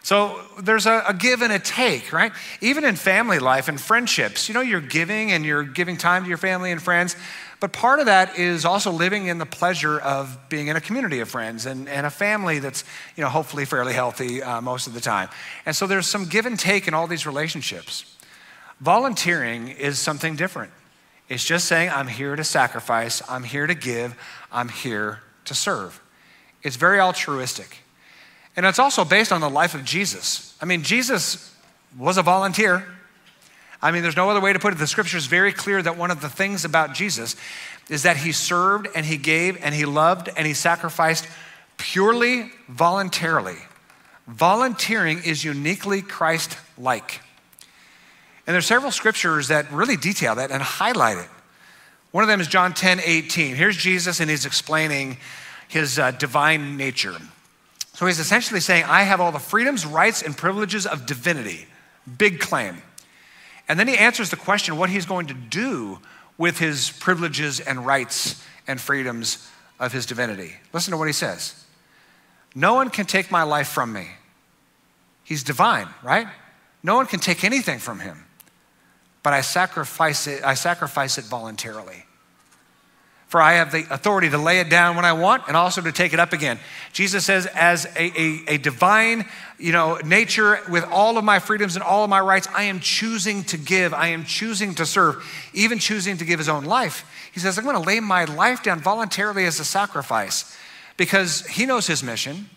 So 0.06 0.40
there's 0.60 0.86
a, 0.86 1.02
a, 1.08 1.14
give 1.14 1.42
and 1.42 1.52
a 1.52 1.58
take, 1.58 2.12
right? 2.12 2.30
Even 2.60 2.84
in 2.84 2.94
family 2.94 3.40
life 3.40 3.66
and 3.66 3.80
friendships, 3.80 4.48
you 4.48 4.54
know, 4.54 4.60
you're 4.60 4.80
giving 4.80 5.32
and 5.32 5.44
you're 5.44 5.64
giving 5.64 5.96
time 5.96 6.22
to 6.22 6.28
your 6.28 6.38
family 6.38 6.70
and 6.70 6.80
friends, 6.80 7.16
but 7.58 7.72
part 7.72 7.98
of 7.98 8.06
that 8.06 8.38
is 8.38 8.64
also 8.64 8.92
living 8.92 9.26
in 9.26 9.38
the 9.38 9.46
pleasure 9.46 9.98
of 9.98 10.38
being 10.48 10.68
in 10.68 10.76
a 10.76 10.80
community 10.80 11.18
of 11.18 11.28
friends 11.28 11.66
and, 11.66 11.88
and 11.88 12.06
a 12.06 12.10
family 12.10 12.60
that's, 12.60 12.84
you 13.16 13.24
know, 13.24 13.28
hopefully 13.28 13.64
fairly 13.64 13.94
healthy 13.94 14.44
uh, 14.44 14.60
most 14.60 14.86
of 14.86 14.94
the 14.94 15.00
time. 15.00 15.28
And 15.66 15.74
so 15.74 15.88
there's 15.88 16.06
some 16.06 16.26
give 16.26 16.46
and 16.46 16.56
take 16.56 16.86
in 16.86 16.94
all 16.94 17.08
these 17.08 17.26
relationships. 17.26 18.16
Volunteering 18.80 19.70
is 19.70 19.98
something 19.98 20.36
different. 20.36 20.70
It's 21.28 21.44
just 21.44 21.64
saying, 21.64 21.90
I'm 21.90 22.06
here 22.06 22.36
to 22.36 22.44
sacrifice, 22.44 23.28
I'm 23.28 23.42
here 23.42 23.66
to 23.66 23.74
give, 23.74 24.14
I'm 24.52 24.68
here 24.68 25.22
to 25.46 25.54
serve. 25.54 26.00
It's 26.62 26.76
very 26.76 27.00
altruistic. 27.00 27.78
And 28.56 28.64
it's 28.64 28.78
also 28.78 29.04
based 29.04 29.32
on 29.32 29.40
the 29.40 29.50
life 29.50 29.74
of 29.74 29.84
Jesus. 29.84 30.56
I 30.60 30.64
mean, 30.64 30.82
Jesus 30.82 31.54
was 31.98 32.16
a 32.16 32.22
volunteer. 32.22 32.86
I 33.82 33.90
mean, 33.90 34.02
there's 34.02 34.16
no 34.16 34.30
other 34.30 34.40
way 34.40 34.52
to 34.52 34.58
put 34.58 34.72
it. 34.72 34.78
The 34.78 34.86
scripture 34.86 35.18
is 35.18 35.26
very 35.26 35.52
clear 35.52 35.82
that 35.82 35.98
one 35.98 36.10
of 36.10 36.22
the 36.22 36.28
things 36.30 36.64
about 36.64 36.94
Jesus 36.94 37.36
is 37.90 38.02
that 38.02 38.16
he 38.16 38.32
served 38.32 38.88
and 38.94 39.04
he 39.04 39.18
gave 39.18 39.62
and 39.62 39.74
he 39.74 39.84
loved 39.84 40.30
and 40.36 40.46
he 40.46 40.54
sacrificed 40.54 41.28
purely 41.76 42.50
voluntarily. 42.68 43.58
Volunteering 44.26 45.22
is 45.24 45.44
uniquely 45.44 46.02
Christ 46.02 46.56
like. 46.78 47.20
And 48.46 48.54
there's 48.54 48.66
several 48.66 48.90
scriptures 48.90 49.48
that 49.48 49.70
really 49.70 49.96
detail 49.96 50.36
that 50.36 50.50
and 50.50 50.62
highlight 50.62 51.18
it. 51.18 51.28
One 52.10 52.24
of 52.24 52.28
them 52.28 52.40
is 52.40 52.48
John 52.48 52.72
10 52.72 53.00
18. 53.04 53.56
Here's 53.56 53.76
Jesus, 53.76 54.20
and 54.20 54.30
he's 54.30 54.46
explaining 54.46 55.18
his 55.68 55.98
uh, 55.98 56.12
divine 56.12 56.76
nature. 56.76 57.16
So 57.96 58.04
he's 58.04 58.18
essentially 58.18 58.60
saying, 58.60 58.84
I 58.84 59.04
have 59.04 59.22
all 59.22 59.32
the 59.32 59.38
freedoms, 59.38 59.86
rights, 59.86 60.20
and 60.20 60.36
privileges 60.36 60.84
of 60.84 61.06
divinity. 61.06 61.66
Big 62.18 62.40
claim. 62.40 62.82
And 63.70 63.80
then 63.80 63.88
he 63.88 63.96
answers 63.96 64.28
the 64.28 64.36
question 64.36 64.76
what 64.76 64.90
he's 64.90 65.06
going 65.06 65.28
to 65.28 65.34
do 65.34 65.98
with 66.36 66.58
his 66.58 66.90
privileges 66.90 67.58
and 67.58 67.86
rights 67.86 68.44
and 68.66 68.78
freedoms 68.78 69.50
of 69.80 69.94
his 69.94 70.04
divinity. 70.04 70.56
Listen 70.74 70.90
to 70.90 70.98
what 70.98 71.06
he 71.06 71.14
says 71.14 71.64
No 72.54 72.74
one 72.74 72.90
can 72.90 73.06
take 73.06 73.30
my 73.30 73.44
life 73.44 73.68
from 73.68 73.94
me. 73.94 74.08
He's 75.24 75.42
divine, 75.42 75.88
right? 76.02 76.28
No 76.82 76.96
one 76.96 77.06
can 77.06 77.18
take 77.18 77.44
anything 77.44 77.78
from 77.78 78.00
him, 78.00 78.26
but 79.22 79.32
I 79.32 79.40
sacrifice 79.40 80.26
it, 80.26 80.44
I 80.44 80.52
sacrifice 80.52 81.16
it 81.16 81.24
voluntarily. 81.24 82.04
For 83.28 83.40
I 83.42 83.54
have 83.54 83.72
the 83.72 83.84
authority 83.90 84.30
to 84.30 84.38
lay 84.38 84.60
it 84.60 84.70
down 84.70 84.94
when 84.94 85.04
I 85.04 85.12
want 85.12 85.48
and 85.48 85.56
also 85.56 85.80
to 85.82 85.90
take 85.90 86.12
it 86.12 86.20
up 86.20 86.32
again. 86.32 86.60
Jesus 86.92 87.24
says, 87.24 87.46
as 87.46 87.84
a, 87.96 88.20
a, 88.20 88.54
a, 88.54 88.58
divine 88.58 89.26
you 89.58 89.72
know, 89.72 89.96
nature 90.04 90.60
with 90.68 90.84
all 90.84 91.18
of 91.18 91.24
my 91.24 91.40
freedoms 91.40 91.74
and 91.74 91.82
all 91.82 92.04
of 92.04 92.10
my 92.10 92.20
rights, 92.20 92.46
I 92.54 92.64
am 92.64 92.78
choosing 92.78 93.42
to 93.44 93.56
give. 93.56 93.92
I 93.92 94.08
am 94.08 94.24
choosing 94.24 94.76
to 94.76 94.86
serve, 94.86 95.24
even 95.52 95.80
choosing 95.80 96.18
to 96.18 96.24
give 96.24 96.38
his 96.38 96.48
own 96.48 96.64
life. 96.64 97.04
He 97.32 97.40
says, 97.40 97.58
I'm 97.58 97.64
going 97.64 97.76
to 97.76 97.82
lay 97.82 97.98
my 97.98 98.24
life 98.24 98.62
down 98.62 98.80
voluntarily 98.80 99.44
as 99.44 99.58
a 99.58 99.64
sacrifice 99.64 100.56
because 100.96 101.44
he 101.46 101.66
knows 101.66 101.88
his 101.88 102.04
mission. 102.04 102.48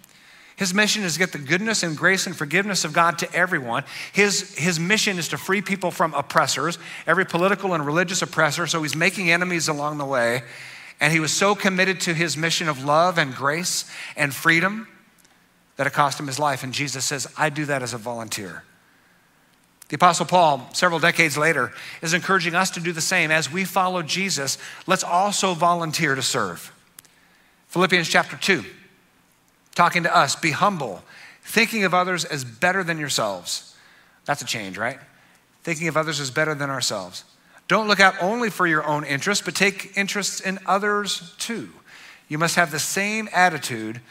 His 0.59 0.73
mission 0.73 1.03
is 1.03 1.13
to 1.13 1.19
get 1.19 1.31
the 1.31 1.37
goodness 1.37 1.83
and 1.83 1.95
grace 1.95 2.27
and 2.27 2.35
forgiveness 2.35 2.83
of 2.83 2.91
God 2.91 3.17
to 3.19 3.33
everyone. 3.33 3.85
His, 4.11 4.57
his 4.57 4.77
mission 4.77 5.17
is 5.17 5.29
to 5.29 5.37
free 5.37 5.61
people 5.61 5.89
from 5.89 6.13
oppressors, 6.13 6.77
every 7.07 7.25
political 7.25 7.73
and 7.73 7.85
religious 7.85 8.21
oppressor. 8.21 8.67
So 8.67 8.81
he's 8.81 8.93
making 8.93 9.31
enemies 9.31 9.69
along 9.69 9.99
the 9.99 10.05
way. 10.05 10.43
And 10.99 11.13
he 11.13 11.21
was 11.21 11.31
so 11.31 11.55
committed 11.55 12.01
to 12.01 12.13
his 12.13 12.35
mission 12.35 12.67
of 12.67 12.83
love 12.83 13.17
and 13.17 13.33
grace 13.33 13.89
and 14.17 14.35
freedom 14.35 14.89
that 15.77 15.87
it 15.87 15.93
cost 15.93 16.19
him 16.19 16.27
his 16.27 16.39
life. 16.39 16.61
And 16.61 16.73
Jesus 16.73 17.05
says, 17.05 17.25
I 17.37 17.49
do 17.49 17.63
that 17.63 17.81
as 17.81 17.93
a 17.93 17.97
volunteer. 17.97 18.65
The 19.87 19.95
Apostle 19.95 20.25
Paul, 20.25 20.67
several 20.73 20.99
decades 20.99 21.37
later, 21.37 21.71
is 22.01 22.13
encouraging 22.13 22.53
us 22.53 22.69
to 22.71 22.81
do 22.81 22.91
the 22.91 22.99
same. 22.99 23.31
As 23.31 23.49
we 23.49 23.63
follow 23.63 24.01
Jesus, 24.01 24.57
let's 24.87 25.05
also 25.05 25.53
volunteer 25.53 26.15
to 26.15 26.21
serve. 26.21 26.73
Philippians 27.69 28.09
chapter 28.09 28.35
2 28.35 28.65
talking 29.79 30.03
to 30.03 30.13
us 30.13 30.35
be 30.35 30.51
humble, 30.51 31.01
thinking 31.41 31.85
of 31.85 31.93
others 31.93 32.25
as 32.25 32.43
better 32.43 32.83
than 32.83 32.99
yourselves. 32.99 33.77
That's 34.25 34.41
a 34.41 34.45
change, 34.45 34.77
right? 34.77 34.99
Thinking 35.63 35.87
of 35.87 35.95
others 35.95 36.19
as 36.19 36.29
better 36.29 36.53
than 36.53 36.69
ourselves. 36.69 37.23
Don't 37.69 37.87
look 37.87 38.01
out 38.01 38.13
only 38.19 38.49
for 38.49 38.67
your 38.67 38.85
own 38.85 39.05
interests, 39.05 39.41
but 39.41 39.55
take 39.55 39.95
interests 39.95 40.41
in 40.41 40.59
others 40.65 41.33
too. 41.37 41.69
You 42.27 42.37
must 42.37 42.57
have 42.57 42.71
the 42.71 42.79
same 42.79 43.29
attitude 43.31 44.01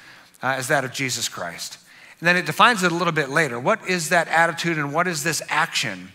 uh, 0.43 0.55
as 0.57 0.69
that 0.69 0.87
of 0.87 0.93
Jesus 0.95 1.29
Christ. 1.29 1.77
And 2.19 2.27
then 2.27 2.39
it 2.39 2.47
defines 2.47 2.83
it 2.83 2.91
a 2.91 2.95
little 2.95 3.13
bit 3.13 3.29
later. 3.29 3.61
What 3.61 3.87
is 3.87 4.09
that 4.09 4.27
attitude 4.29 4.79
and 4.79 4.95
what 4.95 5.07
is 5.07 5.23
this 5.23 5.43
action? 5.51 6.13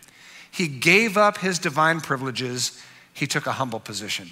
He 0.49 0.67
gave 0.67 1.15
up 1.15 1.37
his 1.37 1.59
divine 1.59 2.01
privileges, 2.01 2.81
he 3.13 3.27
took 3.27 3.45
a 3.45 3.51
humble 3.51 3.79
position. 3.79 4.31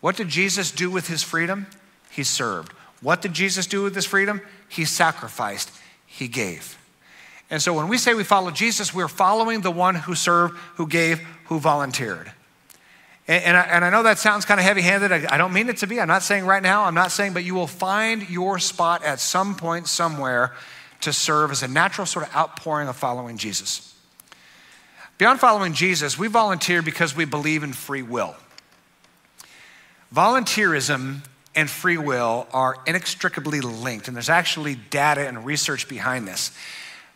What 0.00 0.14
did 0.16 0.28
Jesus 0.28 0.70
do 0.70 0.90
with 0.90 1.08
his 1.08 1.24
freedom? 1.24 1.66
He 2.08 2.22
served. 2.22 2.72
What 3.00 3.22
did 3.22 3.32
Jesus 3.32 3.66
do 3.66 3.82
with 3.82 3.94
this 3.94 4.06
freedom? 4.06 4.40
He 4.68 4.84
sacrificed, 4.84 5.70
He 6.06 6.28
gave. 6.28 6.76
And 7.50 7.60
so 7.60 7.74
when 7.74 7.88
we 7.88 7.98
say 7.98 8.14
we 8.14 8.24
follow 8.24 8.50
Jesus, 8.50 8.94
we're 8.94 9.08
following 9.08 9.60
the 9.60 9.72
one 9.72 9.96
who 9.96 10.14
served, 10.14 10.56
who 10.76 10.86
gave, 10.86 11.20
who 11.46 11.58
volunteered. 11.58 12.30
And, 13.26 13.44
and, 13.44 13.56
I, 13.56 13.60
and 13.62 13.84
I, 13.84 13.90
know 13.90 14.04
that 14.04 14.18
sounds 14.18 14.44
kind 14.44 14.60
of 14.60 14.64
heavy 14.64 14.82
handed. 14.82 15.10
I, 15.10 15.34
I 15.34 15.36
don't 15.36 15.52
mean 15.52 15.68
it 15.68 15.78
to 15.78 15.86
be. 15.86 16.00
I'm 16.00 16.08
not 16.08 16.22
saying 16.22 16.46
right 16.46 16.62
now, 16.62 16.84
I'm 16.84 16.94
not 16.94 17.10
saying, 17.10 17.32
but 17.32 17.42
you 17.42 17.54
will 17.54 17.66
find 17.66 18.28
your 18.30 18.58
spot 18.60 19.04
at 19.04 19.18
some 19.18 19.56
point 19.56 19.88
somewhere 19.88 20.54
to 21.00 21.12
serve 21.12 21.50
as 21.50 21.62
a 21.62 21.68
natural 21.68 22.06
sort 22.06 22.26
of 22.28 22.36
outpouring 22.36 22.88
of 22.88 22.96
following 22.96 23.36
Jesus. 23.36 23.94
Beyond 25.18 25.40
following 25.40 25.74
Jesus, 25.74 26.18
we 26.18 26.28
volunteer 26.28 26.82
because 26.82 27.16
we 27.16 27.24
believe 27.24 27.62
in 27.62 27.72
free 27.72 28.02
will. 28.02 28.36
Volunteerism 30.14 31.24
and 31.54 31.68
free 31.68 31.98
will 31.98 32.46
are 32.52 32.76
inextricably 32.86 33.60
linked, 33.60 34.08
and 34.08 34.16
there's 34.16 34.28
actually 34.28 34.74
data 34.74 35.26
and 35.26 35.44
research 35.44 35.88
behind 35.88 36.26
this. 36.28 36.52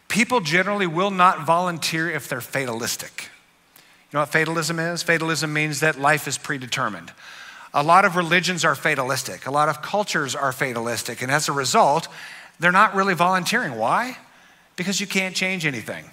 People 0.08 0.40
generally 0.40 0.86
will 0.86 1.10
not 1.10 1.46
volunteer 1.46 2.10
if 2.10 2.28
they're 2.28 2.40
fatalistic. 2.40 3.30
You 3.76 4.16
know 4.18 4.20
what 4.20 4.28
fatalism 4.28 4.78
is? 4.78 5.02
Fatalism 5.02 5.52
means 5.52 5.80
that 5.80 5.98
life 5.98 6.28
is 6.28 6.38
predetermined. 6.38 7.12
A 7.72 7.82
lot 7.82 8.04
of 8.04 8.14
religions 8.16 8.64
are 8.64 8.76
fatalistic, 8.76 9.46
a 9.46 9.50
lot 9.50 9.68
of 9.68 9.82
cultures 9.82 10.36
are 10.36 10.52
fatalistic, 10.52 11.22
and 11.22 11.30
as 11.32 11.48
a 11.48 11.52
result, 11.52 12.08
they're 12.60 12.70
not 12.70 12.94
really 12.94 13.14
volunteering. 13.14 13.76
Why? 13.76 14.16
Because 14.76 15.00
you 15.00 15.06
can't 15.06 15.34
change 15.34 15.66
anything. 15.66 16.10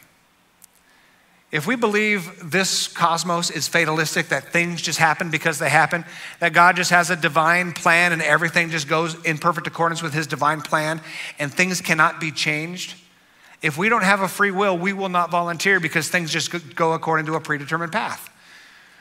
If 1.52 1.68
we 1.68 1.76
believe 1.76 2.50
this 2.50 2.88
cosmos 2.88 3.52
is 3.52 3.68
fatalistic, 3.68 4.30
that 4.30 4.54
things 4.54 4.82
just 4.82 5.00
happen 5.00 5.30
because 5.30 5.60
they 5.60 5.70
happen, 5.70 6.06
that 6.40 6.54
God 6.54 6.78
just 6.78 6.92
has 6.92 7.10
a 7.10 7.16
divine 7.18 7.74
plan 7.74 8.14
and 8.14 8.22
everything 8.22 8.70
just 8.70 8.88
goes 8.88 9.22
in 9.26 9.38
perfect 9.38 9.68
accordance 9.68 10.02
with 10.02 10.14
his 10.14 10.28
divine 10.28 10.62
plan 10.62 11.02
and 11.40 11.54
things 11.54 11.82
cannot 11.82 12.22
be 12.22 12.32
changed, 12.32 12.96
if 13.62 13.78
we 13.78 13.90
don't 13.90 14.04
have 14.04 14.22
a 14.22 14.30
free 14.30 14.52
will, 14.52 14.78
we 14.78 14.94
will 14.94 15.10
not 15.10 15.30
volunteer 15.30 15.80
because 15.80 16.08
things 16.08 16.32
just 16.32 16.76
go 16.76 16.94
according 16.94 17.26
to 17.28 17.36
a 17.36 17.42
predetermined 17.42 17.92
path. 17.92 18.30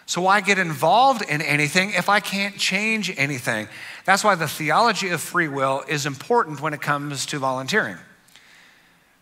So, 0.04 0.22
why 0.22 0.40
get 0.40 0.58
involved 0.58 1.22
in 1.22 1.40
anything 1.40 1.92
if 1.92 2.08
I 2.08 2.18
can't 2.18 2.58
change 2.58 3.14
anything? 3.16 3.68
That's 4.04 4.24
why 4.24 4.34
the 4.34 4.48
theology 4.48 5.10
of 5.10 5.20
free 5.20 5.46
will 5.46 5.84
is 5.86 6.04
important 6.04 6.60
when 6.60 6.74
it 6.74 6.82
comes 6.82 7.26
to 7.26 7.38
volunteering. 7.38 7.96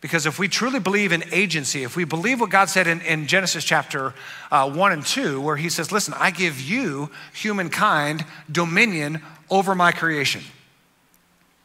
Because 0.01 0.27
if 0.27 0.39
we 0.39 0.47
truly 0.47 0.79
believe 0.79 1.11
in 1.11 1.25
agency, 1.33 1.83
if 1.83 1.97
we 1.97 2.05
believe 2.05 2.41
what 2.41 2.51
God 2.51 2.69
said 2.69 2.87
in, 2.87 3.01
in 3.01 3.27
Genesis 3.27 3.65
chapter 3.65 4.15
uh, 4.51 4.71
1 4.71 4.93
and 4.93 5.05
2, 5.05 5.41
where 5.41 5.57
He 5.57 5.69
says, 5.69 5.91
Listen, 5.91 6.15
I 6.17 6.31
give 6.31 6.61
you, 6.61 7.11
humankind, 7.33 8.25
dominion 8.51 9.23
over 9.51 9.75
my 9.75 9.91
creation. 9.91 10.43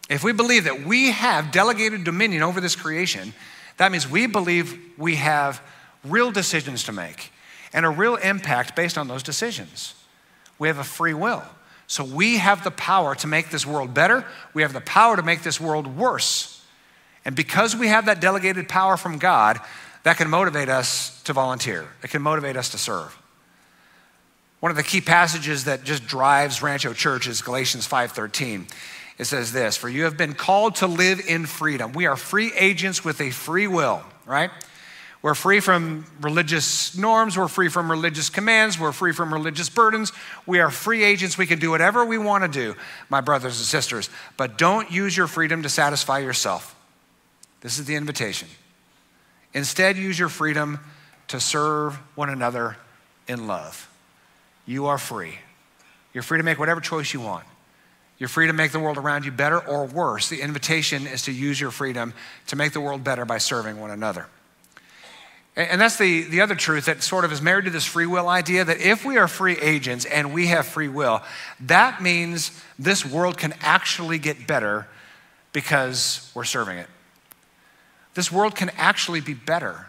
If 0.09 0.23
we 0.23 0.33
believe 0.33 0.63
that 0.65 0.83
we 0.85 1.11
have 1.11 1.51
delegated 1.51 2.03
dominion 2.03 2.43
over 2.43 2.59
this 2.59 2.75
creation, 2.75 3.33
that 3.77 3.91
means 3.91 4.09
we 4.09 4.27
believe 4.27 4.77
we 4.97 5.15
have 5.15 5.61
real 6.03 6.31
decisions 6.31 6.83
to 6.85 6.91
make 6.91 7.31
and 7.71 7.85
a 7.85 7.89
real 7.89 8.15
impact 8.15 8.75
based 8.75 8.97
on 8.97 9.07
those 9.07 9.23
decisions. 9.23 9.95
We 10.59 10.67
have 10.67 10.77
a 10.77 10.83
free 10.83 11.13
will. 11.13 11.43
So 11.87 12.03
we 12.03 12.37
have 12.37 12.63
the 12.63 12.71
power 12.71 13.15
to 13.15 13.27
make 13.27 13.49
this 13.49 13.65
world 13.65 13.93
better, 13.93 14.25
we 14.53 14.61
have 14.61 14.73
the 14.73 14.81
power 14.81 15.15
to 15.15 15.23
make 15.23 15.43
this 15.43 15.59
world 15.59 15.97
worse. 15.97 16.62
And 17.25 17.35
because 17.35 17.75
we 17.75 17.87
have 17.87 18.05
that 18.05 18.19
delegated 18.19 18.67
power 18.67 18.97
from 18.97 19.17
God, 19.17 19.59
that 20.03 20.17
can 20.17 20.29
motivate 20.29 20.69
us 20.69 21.21
to 21.23 21.33
volunteer. 21.33 21.87
It 22.03 22.09
can 22.09 22.21
motivate 22.21 22.57
us 22.57 22.69
to 22.69 22.77
serve. 22.77 23.17
One 24.59 24.69
of 24.69 24.75
the 24.75 24.83
key 24.83 25.01
passages 25.01 25.65
that 25.65 25.83
just 25.83 26.05
drives 26.05 26.61
Rancho 26.61 26.93
Church 26.93 27.27
is 27.27 27.41
Galatians 27.41 27.85
5:13. 27.85 28.67
It 29.17 29.25
says 29.25 29.51
this, 29.51 29.77
"For 29.77 29.89
you 29.89 30.03
have 30.03 30.17
been 30.17 30.33
called 30.33 30.75
to 30.75 30.87
live 30.87 31.19
in 31.19 31.45
freedom. 31.45 31.93
We 31.93 32.05
are 32.05 32.15
free 32.15 32.53
agents 32.53 33.03
with 33.03 33.21
a 33.21 33.29
free 33.29 33.67
will, 33.67 34.03
right? 34.25 34.51
We're 35.21 35.35
free 35.35 35.61
from 35.61 36.05
religious 36.19 36.97
norms, 36.97 37.37
we're 37.37 37.47
free 37.47 37.69
from 37.69 37.89
religious 37.89 38.29
commands, 38.29 38.77
we're 38.77 38.91
free 38.91 39.13
from 39.13 39.33
religious 39.33 39.69
burdens. 39.69 40.11
We 40.45 40.59
are 40.59 40.69
free 40.69 41.01
agents. 41.03 41.37
We 41.37 41.47
can 41.47 41.59
do 41.59 41.71
whatever 41.71 42.03
we 42.03 42.17
want 42.17 42.43
to 42.43 42.49
do, 42.49 42.75
my 43.09 43.21
brothers 43.21 43.57
and 43.57 43.65
sisters. 43.65 44.09
But 44.35 44.57
don't 44.57 44.91
use 44.91 45.15
your 45.15 45.27
freedom 45.27 45.63
to 45.63 45.69
satisfy 45.69 46.19
yourself. 46.19 46.75
This 47.63 47.79
is 47.79 47.85
the 47.85 47.95
invitation. 47.95 48.49
Instead, 49.53 49.97
use 49.97 50.19
your 50.19 50.27
freedom 50.27 50.81
to 51.29 51.39
serve 51.39 51.95
one 52.13 52.29
another 52.29 52.75
in 53.25 53.47
love. 53.47 53.89
You 54.65 54.87
are 54.87 54.97
free. 54.97 55.39
You're 56.13 56.23
free 56.23 56.39
to 56.39 56.43
make 56.43 56.59
whatever 56.59 56.81
choice 56.81 57.13
you 57.13 57.21
want. 57.21 57.45
You're 58.19 58.27
free 58.27 58.47
to 58.47 58.53
make 58.53 58.73
the 58.73 58.79
world 58.79 58.97
around 58.97 59.23
you 59.23 59.31
better 59.31 59.59
or 59.59 59.85
worse. 59.85 60.27
The 60.27 60.41
invitation 60.41 61.07
is 61.07 61.23
to 61.23 61.31
use 61.31 61.59
your 61.59 61.71
freedom 61.71 62.13
to 62.47 62.57
make 62.57 62.73
the 62.73 62.81
world 62.81 63.01
better 63.03 63.23
by 63.23 63.37
serving 63.37 63.79
one 63.79 63.91
another. 63.91 64.27
And 65.55 65.79
that's 65.79 65.97
the, 65.97 66.23
the 66.23 66.41
other 66.41 66.55
truth 66.55 66.85
that 66.85 67.01
sort 67.01 67.23
of 67.23 67.31
is 67.31 67.41
married 67.41 67.65
to 67.65 67.71
this 67.71 67.85
free 67.85 68.07
will 68.07 68.27
idea 68.27 68.65
that 68.65 68.81
if 68.81 69.05
we 69.05 69.17
are 69.17 69.27
free 69.29 69.57
agents 69.57 70.03
and 70.03 70.33
we 70.33 70.47
have 70.47 70.65
free 70.65 70.89
will, 70.89 71.21
that 71.61 72.01
means 72.01 72.61
this 72.77 73.05
world 73.05 73.37
can 73.37 73.53
actually 73.61 74.17
get 74.17 74.47
better 74.47 74.87
because 75.53 76.29
we're 76.33 76.43
serving 76.43 76.77
it. 76.77 76.87
This 78.13 78.31
world 78.31 78.55
can 78.55 78.71
actually 78.77 79.21
be 79.21 79.33
better. 79.33 79.87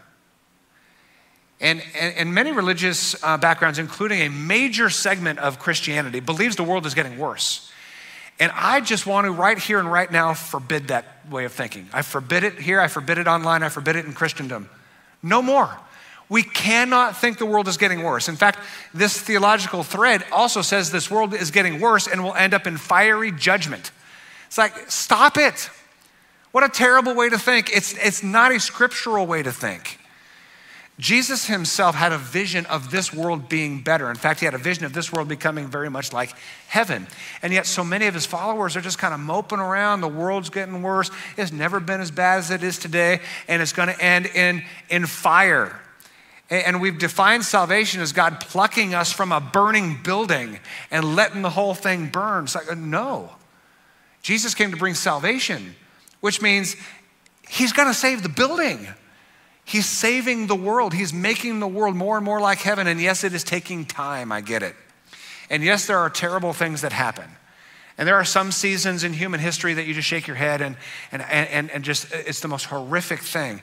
And, 1.61 1.81
and, 1.99 2.15
and 2.15 2.33
many 2.33 2.51
religious 2.51 3.15
uh, 3.23 3.37
backgrounds, 3.37 3.79
including 3.79 4.21
a 4.21 4.29
major 4.29 4.89
segment 4.89 5.39
of 5.39 5.59
Christianity, 5.59 6.19
believes 6.19 6.55
the 6.55 6.63
world 6.63 6.85
is 6.85 6.93
getting 6.93 7.17
worse. 7.17 7.71
And 8.39 8.51
I 8.53 8.81
just 8.81 9.05
want 9.07 9.25
to, 9.25 9.31
right 9.31 9.57
here 9.57 9.79
and 9.79 9.89
right 9.89 10.11
now, 10.11 10.33
forbid 10.33 10.89
that 10.89 11.29
way 11.29 11.45
of 11.45 11.53
thinking. 11.53 11.87
I 11.93 12.01
forbid 12.01 12.43
it 12.43 12.59
here, 12.59 12.81
I 12.81 12.89
forbid 12.89 13.17
it 13.17 13.27
online, 13.27 13.63
I 13.63 13.69
forbid 13.69 13.95
it 13.95 14.05
in 14.05 14.13
Christendom. 14.13 14.69
No 15.23 15.41
more. 15.41 15.69
We 16.27 16.43
cannot 16.43 17.15
think 17.15 17.37
the 17.37 17.45
world 17.45 17.67
is 17.67 17.77
getting 17.77 18.03
worse. 18.03 18.27
In 18.27 18.35
fact, 18.35 18.59
this 18.93 19.19
theological 19.19 19.83
thread 19.83 20.25
also 20.31 20.61
says 20.61 20.91
this 20.91 21.09
world 21.09 21.33
is 21.33 21.51
getting 21.51 21.79
worse 21.79 22.07
and 22.07 22.23
will 22.23 22.33
end 22.33 22.53
up 22.53 22.67
in 22.67 22.77
fiery 22.77 23.31
judgment. 23.31 23.91
It's 24.47 24.57
like, 24.57 24.91
stop 24.91 25.37
it. 25.37 25.69
What 26.55 26.63
a 26.63 26.69
terrible 26.69 27.13
way 27.13 27.27
to 27.27 27.37
think. 27.37 27.69
It's, 27.69 27.97
it's 27.97 28.23
not 28.23 28.53
a 28.53 28.61
scriptural 28.61 29.27
way 29.27 29.43
to 29.43 29.51
think. 29.51 29.99
Jesus 30.97 31.47
himself 31.47 31.95
had 31.95 32.13
a 32.13 32.17
vision 32.17 32.65
of 32.67 32.91
this 32.91 33.13
world 33.13 33.49
being 33.49 33.81
better. 33.81 34.09
In 34.09 34.15
fact, 34.15 34.39
he 34.39 34.45
had 34.45 34.53
a 34.53 34.57
vision 34.57 34.85
of 34.85 34.93
this 34.93 35.11
world 35.11 35.27
becoming 35.27 35.67
very 35.67 35.89
much 35.89 36.13
like 36.13 36.33
heaven. 36.69 37.07
And 37.41 37.51
yet, 37.51 37.65
so 37.65 37.83
many 37.83 38.05
of 38.05 38.13
his 38.13 38.25
followers 38.25 38.77
are 38.77 38.79
just 38.79 38.97
kind 38.97 39.13
of 39.13 39.19
moping 39.19 39.59
around. 39.59 39.99
The 39.99 40.07
world's 40.07 40.49
getting 40.49 40.81
worse. 40.81 41.11
It's 41.35 41.51
never 41.51 41.81
been 41.81 41.99
as 41.99 42.09
bad 42.09 42.37
as 42.37 42.51
it 42.51 42.63
is 42.63 42.79
today, 42.79 43.19
and 43.49 43.61
it's 43.61 43.73
going 43.73 43.89
to 43.89 44.01
end 44.01 44.27
in, 44.27 44.63
in 44.89 45.07
fire. 45.07 45.77
And 46.49 46.79
we've 46.79 46.97
defined 46.97 47.43
salvation 47.43 47.99
as 47.99 48.13
God 48.13 48.39
plucking 48.39 48.93
us 48.93 49.11
from 49.11 49.33
a 49.33 49.41
burning 49.41 49.99
building 50.03 50.59
and 50.89 51.17
letting 51.17 51.41
the 51.41 51.49
whole 51.49 51.73
thing 51.73 52.07
burn. 52.07 52.45
It's 52.45 52.55
like, 52.55 52.71
uh, 52.71 52.75
no. 52.75 53.31
Jesus 54.21 54.55
came 54.55 54.71
to 54.71 54.77
bring 54.77 54.93
salvation, 54.93 55.75
which 56.25 56.41
means 56.41 56.75
he's 57.47 57.71
going 57.71 57.87
to 57.87 57.93
save 57.93 58.23
the 58.23 58.29
building. 58.29 58.87
He's 59.63 59.85
saving 59.85 60.47
the 60.47 60.55
world. 60.55 60.91
He's 60.91 61.13
making 61.13 61.59
the 61.59 61.67
world 61.67 61.95
more 61.95 62.17
and 62.17 62.25
more 62.25 62.41
like 62.41 62.57
heaven. 62.57 62.87
And 62.87 62.99
yes, 62.99 63.23
it 63.23 63.31
is 63.35 63.43
taking 63.43 63.85
time. 63.85 64.31
I 64.31 64.41
get 64.41 64.63
it. 64.63 64.75
And 65.51 65.61
yes, 65.61 65.85
there 65.85 65.99
are 65.99 66.09
terrible 66.09 66.51
things 66.51 66.81
that 66.81 66.91
happen. 66.91 67.29
And 67.99 68.07
there 68.07 68.15
are 68.15 68.25
some 68.25 68.51
seasons 68.51 69.03
in 69.03 69.13
human 69.13 69.39
history 69.39 69.75
that 69.75 69.85
you 69.85 69.93
just 69.93 70.07
shake 70.07 70.25
your 70.25 70.35
head 70.35 70.61
and, 70.61 70.77
and, 71.11 71.21
and, 71.21 71.69
and 71.69 71.83
just, 71.83 72.11
it's 72.11 72.39
the 72.39 72.47
most 72.47 72.65
horrific 72.65 73.19
thing. 73.19 73.61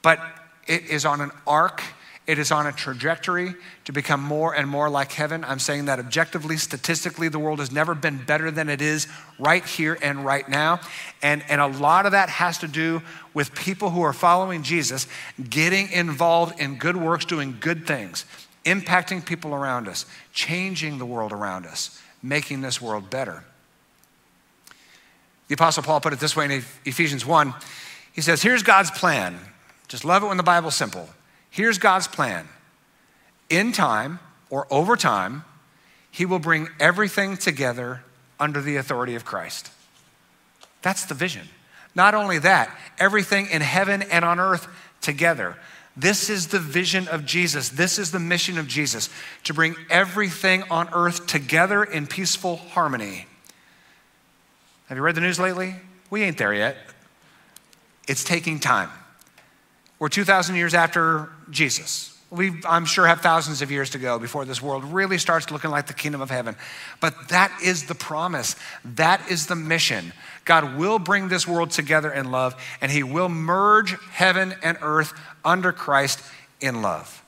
But 0.00 0.20
it 0.66 0.84
is 0.84 1.04
on 1.04 1.20
an 1.20 1.32
arc 1.46 1.82
it 2.26 2.38
is 2.38 2.52
on 2.52 2.66
a 2.66 2.72
trajectory 2.72 3.54
to 3.86 3.92
become 3.92 4.22
more 4.22 4.54
and 4.54 4.68
more 4.68 4.88
like 4.88 5.12
heaven. 5.12 5.42
I'm 5.42 5.58
saying 5.58 5.86
that 5.86 5.98
objectively, 5.98 6.56
statistically, 6.58 7.28
the 7.28 7.38
world 7.38 7.58
has 7.58 7.72
never 7.72 7.94
been 7.94 8.18
better 8.18 8.50
than 8.50 8.68
it 8.68 8.80
is 8.80 9.08
right 9.38 9.64
here 9.64 9.98
and 10.00 10.24
right 10.24 10.48
now. 10.48 10.80
And, 11.22 11.42
and 11.48 11.60
a 11.60 11.66
lot 11.66 12.06
of 12.06 12.12
that 12.12 12.28
has 12.28 12.58
to 12.58 12.68
do 12.68 13.02
with 13.34 13.54
people 13.54 13.90
who 13.90 14.02
are 14.02 14.12
following 14.12 14.62
Jesus 14.62 15.08
getting 15.48 15.90
involved 15.90 16.60
in 16.60 16.76
good 16.76 16.96
works, 16.96 17.24
doing 17.24 17.56
good 17.58 17.86
things, 17.86 18.26
impacting 18.64 19.24
people 19.24 19.54
around 19.54 19.88
us, 19.88 20.06
changing 20.32 20.98
the 20.98 21.06
world 21.06 21.32
around 21.32 21.66
us, 21.66 22.00
making 22.22 22.60
this 22.60 22.80
world 22.80 23.10
better. 23.10 23.42
The 25.48 25.54
Apostle 25.54 25.82
Paul 25.82 26.00
put 26.00 26.12
it 26.12 26.20
this 26.20 26.36
way 26.36 26.44
in 26.44 26.62
Ephesians 26.84 27.26
1. 27.26 27.54
He 28.12 28.20
says, 28.20 28.40
Here's 28.40 28.62
God's 28.62 28.92
plan. 28.92 29.36
Just 29.88 30.04
love 30.04 30.22
it 30.22 30.26
when 30.26 30.36
the 30.36 30.44
Bible's 30.44 30.76
simple. 30.76 31.08
Here's 31.50 31.78
God's 31.78 32.08
plan 32.08 32.48
in 33.48 33.72
time 33.72 34.20
or 34.48 34.66
over 34.70 34.96
time, 34.96 35.44
He 36.10 36.24
will 36.24 36.38
bring 36.38 36.68
everything 36.78 37.36
together 37.36 38.02
under 38.38 38.62
the 38.62 38.76
authority 38.76 39.14
of 39.14 39.24
Christ. 39.24 39.70
That's 40.82 41.04
the 41.04 41.14
vision. 41.14 41.48
Not 41.94 42.14
only 42.14 42.38
that, 42.38 42.74
everything 42.98 43.48
in 43.50 43.60
heaven 43.60 44.02
and 44.02 44.24
on 44.24 44.40
earth 44.40 44.68
together. 45.00 45.56
This 45.96 46.30
is 46.30 46.46
the 46.48 46.58
vision 46.58 47.08
of 47.08 47.26
Jesus. 47.26 47.68
This 47.68 47.98
is 47.98 48.12
the 48.12 48.20
mission 48.20 48.58
of 48.58 48.68
Jesus 48.68 49.10
to 49.44 49.52
bring 49.52 49.74
everything 49.90 50.62
on 50.70 50.88
earth 50.92 51.26
together 51.26 51.82
in 51.82 52.06
peaceful 52.06 52.56
harmony. 52.56 53.26
Have 54.86 54.96
you 54.96 55.02
read 55.02 55.16
the 55.16 55.20
news 55.20 55.38
lately? 55.38 55.74
We 56.08 56.22
ain't 56.22 56.38
there 56.38 56.54
yet. 56.54 56.76
It's 58.08 58.24
taking 58.24 58.60
time. 58.60 58.90
We're 60.00 60.08
2,000 60.08 60.56
years 60.56 60.72
after 60.72 61.28
Jesus. 61.50 62.18
We, 62.30 62.52
I'm 62.66 62.86
sure, 62.86 63.06
have 63.06 63.20
thousands 63.20 63.60
of 63.60 63.70
years 63.70 63.90
to 63.90 63.98
go 63.98 64.18
before 64.18 64.44
this 64.46 64.62
world 64.62 64.84
really 64.84 65.18
starts 65.18 65.50
looking 65.50 65.70
like 65.70 65.88
the 65.88 65.94
kingdom 65.94 66.22
of 66.22 66.30
heaven. 66.30 66.56
But 67.00 67.28
that 67.28 67.52
is 67.62 67.84
the 67.84 67.94
promise. 67.94 68.56
That 68.84 69.30
is 69.30 69.46
the 69.46 69.56
mission. 69.56 70.12
God 70.46 70.78
will 70.78 70.98
bring 70.98 71.28
this 71.28 71.46
world 71.46 71.70
together 71.70 72.10
in 72.10 72.30
love, 72.30 72.54
and 72.80 72.90
He 72.90 73.02
will 73.02 73.28
merge 73.28 73.94
heaven 74.10 74.54
and 74.62 74.78
earth 74.80 75.12
under 75.44 75.70
Christ 75.70 76.22
in 76.60 76.80
love. 76.80 77.22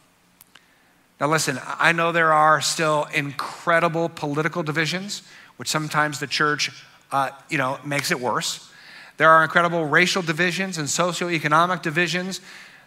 Now, 1.21 1.29
listen, 1.29 1.61
I 1.65 1.93
know 1.93 2.11
there 2.11 2.33
are 2.33 2.61
still 2.63 3.07
incredible 3.13 4.09
political 4.09 4.63
divisions, 4.63 5.23
which 5.57 5.69
sometimes 5.69 6.21
the 6.21 6.27
church, 6.27 6.71
uh, 7.11 7.31
you 7.51 7.59
know, 7.59 7.79
makes 7.85 8.11
it 8.11 8.19
worse. 8.19 8.73
There 9.19 9.31
are 9.31 9.45
incredible 9.45 9.85
racial 9.85 10.23
divisions 10.23 10.79
and 10.79 10.89
socioeconomic 10.89 11.83
divisions. 11.83 12.41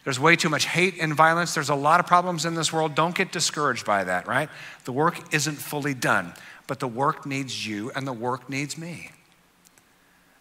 There's 0.06 0.20
way 0.20 0.36
too 0.36 0.50
much 0.50 0.68
hate 0.68 0.96
and 1.02 1.14
violence. 1.16 1.56
There's 1.56 1.70
a 1.70 1.76
lot 1.76 2.00
of 2.00 2.06
problems 2.06 2.46
in 2.46 2.54
this 2.54 2.72
world. 2.72 2.96
Don't 2.96 3.16
get 3.16 3.32
discouraged 3.32 3.86
by 3.86 4.04
that, 4.04 4.28
right? 4.28 4.50
The 4.86 4.92
work 4.92 5.34
isn't 5.34 5.56
fully 5.56 5.96
done, 5.96 6.34
but 6.68 6.80
the 6.80 6.88
work 6.88 7.26
needs 7.26 7.68
you 7.68 7.92
and 7.96 8.08
the 8.08 8.14
work 8.14 8.48
needs 8.48 8.78
me. 8.78 9.10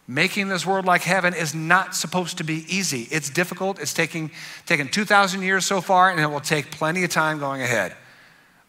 Making 0.07 0.49
this 0.49 0.67
world 0.67 0.85
like 0.85 1.01
heaven 1.01 1.33
is 1.33 1.55
not 1.55 1.95
supposed 1.95 2.37
to 2.37 2.43
be 2.43 2.63
easy. 2.69 3.07
It's 3.09 3.31
difficult. 3.31 3.79
It's 3.79 3.93
taking, 3.93 4.29
taken 4.67 4.87
2,000 4.87 5.41
years 5.41 5.65
so 5.65 5.81
far, 5.81 6.11
and 6.11 6.19
it 6.19 6.27
will 6.27 6.39
take 6.39 6.69
plenty 6.69 7.03
of 7.03 7.09
time 7.09 7.39
going 7.39 7.63
ahead. 7.63 7.95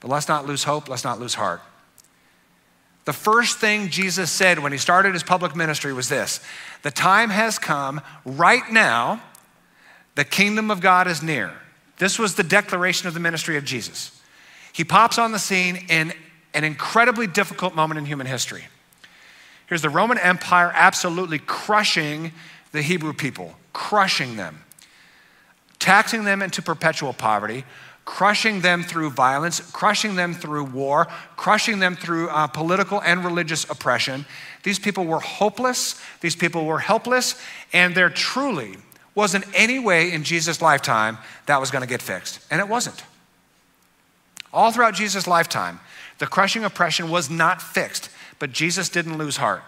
But 0.01 0.09
let's 0.11 0.29
not 0.29 0.47
lose 0.47 0.65
hope. 0.65 0.89
Let's 0.89 1.05
not 1.05 1.21
lose 1.21 1.35
heart. 1.35 1.61
The 3.05 3.13
first 3.13 3.59
thing 3.59 3.91
Jesus 3.91 4.31
said 4.31 4.59
when 4.59 4.73
he 4.73 4.79
started 4.79 5.13
his 5.13 5.23
public 5.23 5.55
ministry 5.55 5.93
was 5.93 6.09
this 6.09 6.41
The 6.83 6.91
time 6.91 7.29
has 7.29 7.59
come 7.59 8.01
right 8.25 8.69
now, 8.73 9.23
the 10.17 10.25
kingdom 10.25 10.71
of 10.71 10.81
God 10.81 11.07
is 11.07 11.23
near. 11.23 11.53
This 11.99 12.19
was 12.19 12.35
the 12.35 12.43
declaration 12.43 13.07
of 13.07 13.15
the 13.15 13.21
ministry 13.21 13.57
of 13.57 13.65
Jesus. 13.65 14.21
He 14.73 14.83
pops 14.83 15.19
on 15.19 15.33
the 15.33 15.39
scene 15.39 15.87
in 15.89 16.13
an 16.53 16.65
incredibly 16.65 17.27
difficult 17.27 17.75
moment 17.75 17.99
in 17.99 18.07
human 18.07 18.27
history. 18.27 18.65
Here's 19.69 19.83
the 19.83 19.91
Roman 19.91 20.19
Empire 20.19 20.73
absolutely 20.75 21.39
crushing 21.39 22.33
the 22.73 22.83
Hebrew 22.83 23.13
people, 23.13 23.55
crushing 23.73 24.37
them, 24.37 24.65
taxing 25.79 26.25
them 26.25 26.43
into 26.43 26.63
perpetual 26.63 27.13
poverty, 27.13 27.65
crushing 28.05 28.61
them 28.61 28.83
through 28.83 29.11
violence, 29.11 29.61
crushing 29.73 30.15
them 30.15 30.33
through 30.33 30.65
war, 30.65 31.09
crushing 31.37 31.79
them 31.79 31.97
through 31.97 32.29
uh, 32.29 32.47
political 32.47 33.03
and 33.03 33.25
religious 33.25 33.69
oppression. 33.69 34.25
These 34.63 34.79
people 34.79 35.05
were 35.05 35.21
hopeless, 35.21 36.01
these 36.21 36.37
people 36.37 36.65
were 36.65 36.79
helpless, 36.79 37.41
and 37.73 37.95
they're 37.95 38.09
truly 38.09 38.77
wasn't 39.17 39.45
any 39.55 39.81
way 39.81 40.13
in 40.13 40.23
Jesus' 40.23 40.63
lifetime 40.63 41.19
that 41.47 41.59
was 41.59 41.73
going 41.73 41.83
to 41.83 41.89
get 41.89 42.03
fixed. 42.03 42.39
And 42.51 42.61
it 42.61 42.69
wasn't. 42.69 43.03
All 44.53 44.71
throughout 44.71 44.95
Jesus' 44.95 45.27
lifetime, 45.27 45.81
the 46.19 46.27
crushing 46.27 46.65
oppression 46.65 47.11
was 47.11 47.29
not 47.29 47.61
fixed, 47.61 48.11
but 48.39 48.53
Jesus 48.53 48.89
didn't 48.89 49.19
lose 49.19 49.39
heart. 49.39 49.65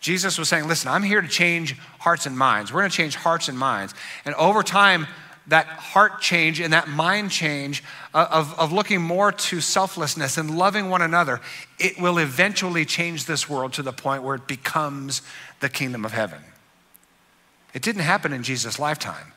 Jesus 0.00 0.38
was 0.38 0.48
saying, 0.48 0.68
Listen, 0.68 0.90
I'm 0.90 1.02
here 1.02 1.22
to 1.22 1.28
change 1.28 1.76
hearts 1.98 2.26
and 2.26 2.36
minds. 2.36 2.72
We're 2.72 2.82
going 2.82 2.90
to 2.90 2.96
change 2.96 3.16
hearts 3.16 3.48
and 3.48 3.58
minds. 3.58 3.94
And 4.26 4.34
over 4.34 4.62
time, 4.62 5.06
that 5.46 5.66
heart 5.66 6.20
change 6.20 6.60
and 6.60 6.72
that 6.72 6.88
mind 6.88 7.30
change 7.30 7.82
uh, 8.12 8.26
of, 8.30 8.58
of 8.58 8.72
looking 8.72 9.00
more 9.00 9.32
to 9.32 9.60
selflessness 9.60 10.38
and 10.38 10.56
loving 10.56 10.90
one 10.90 11.02
another, 11.02 11.40
it 11.78 11.98
will 11.98 12.18
eventually 12.18 12.84
change 12.84 13.24
this 13.24 13.48
world 13.48 13.72
to 13.74 13.82
the 13.82 13.92
point 13.92 14.22
where 14.22 14.34
it 14.34 14.46
becomes 14.46 15.22
the 15.60 15.68
kingdom 15.68 16.04
of 16.04 16.12
heaven. 16.12 16.40
It 17.74 17.82
didn't 17.82 18.02
happen 18.02 18.32
in 18.32 18.42
Jesus' 18.42 18.78
lifetime, 18.78 19.32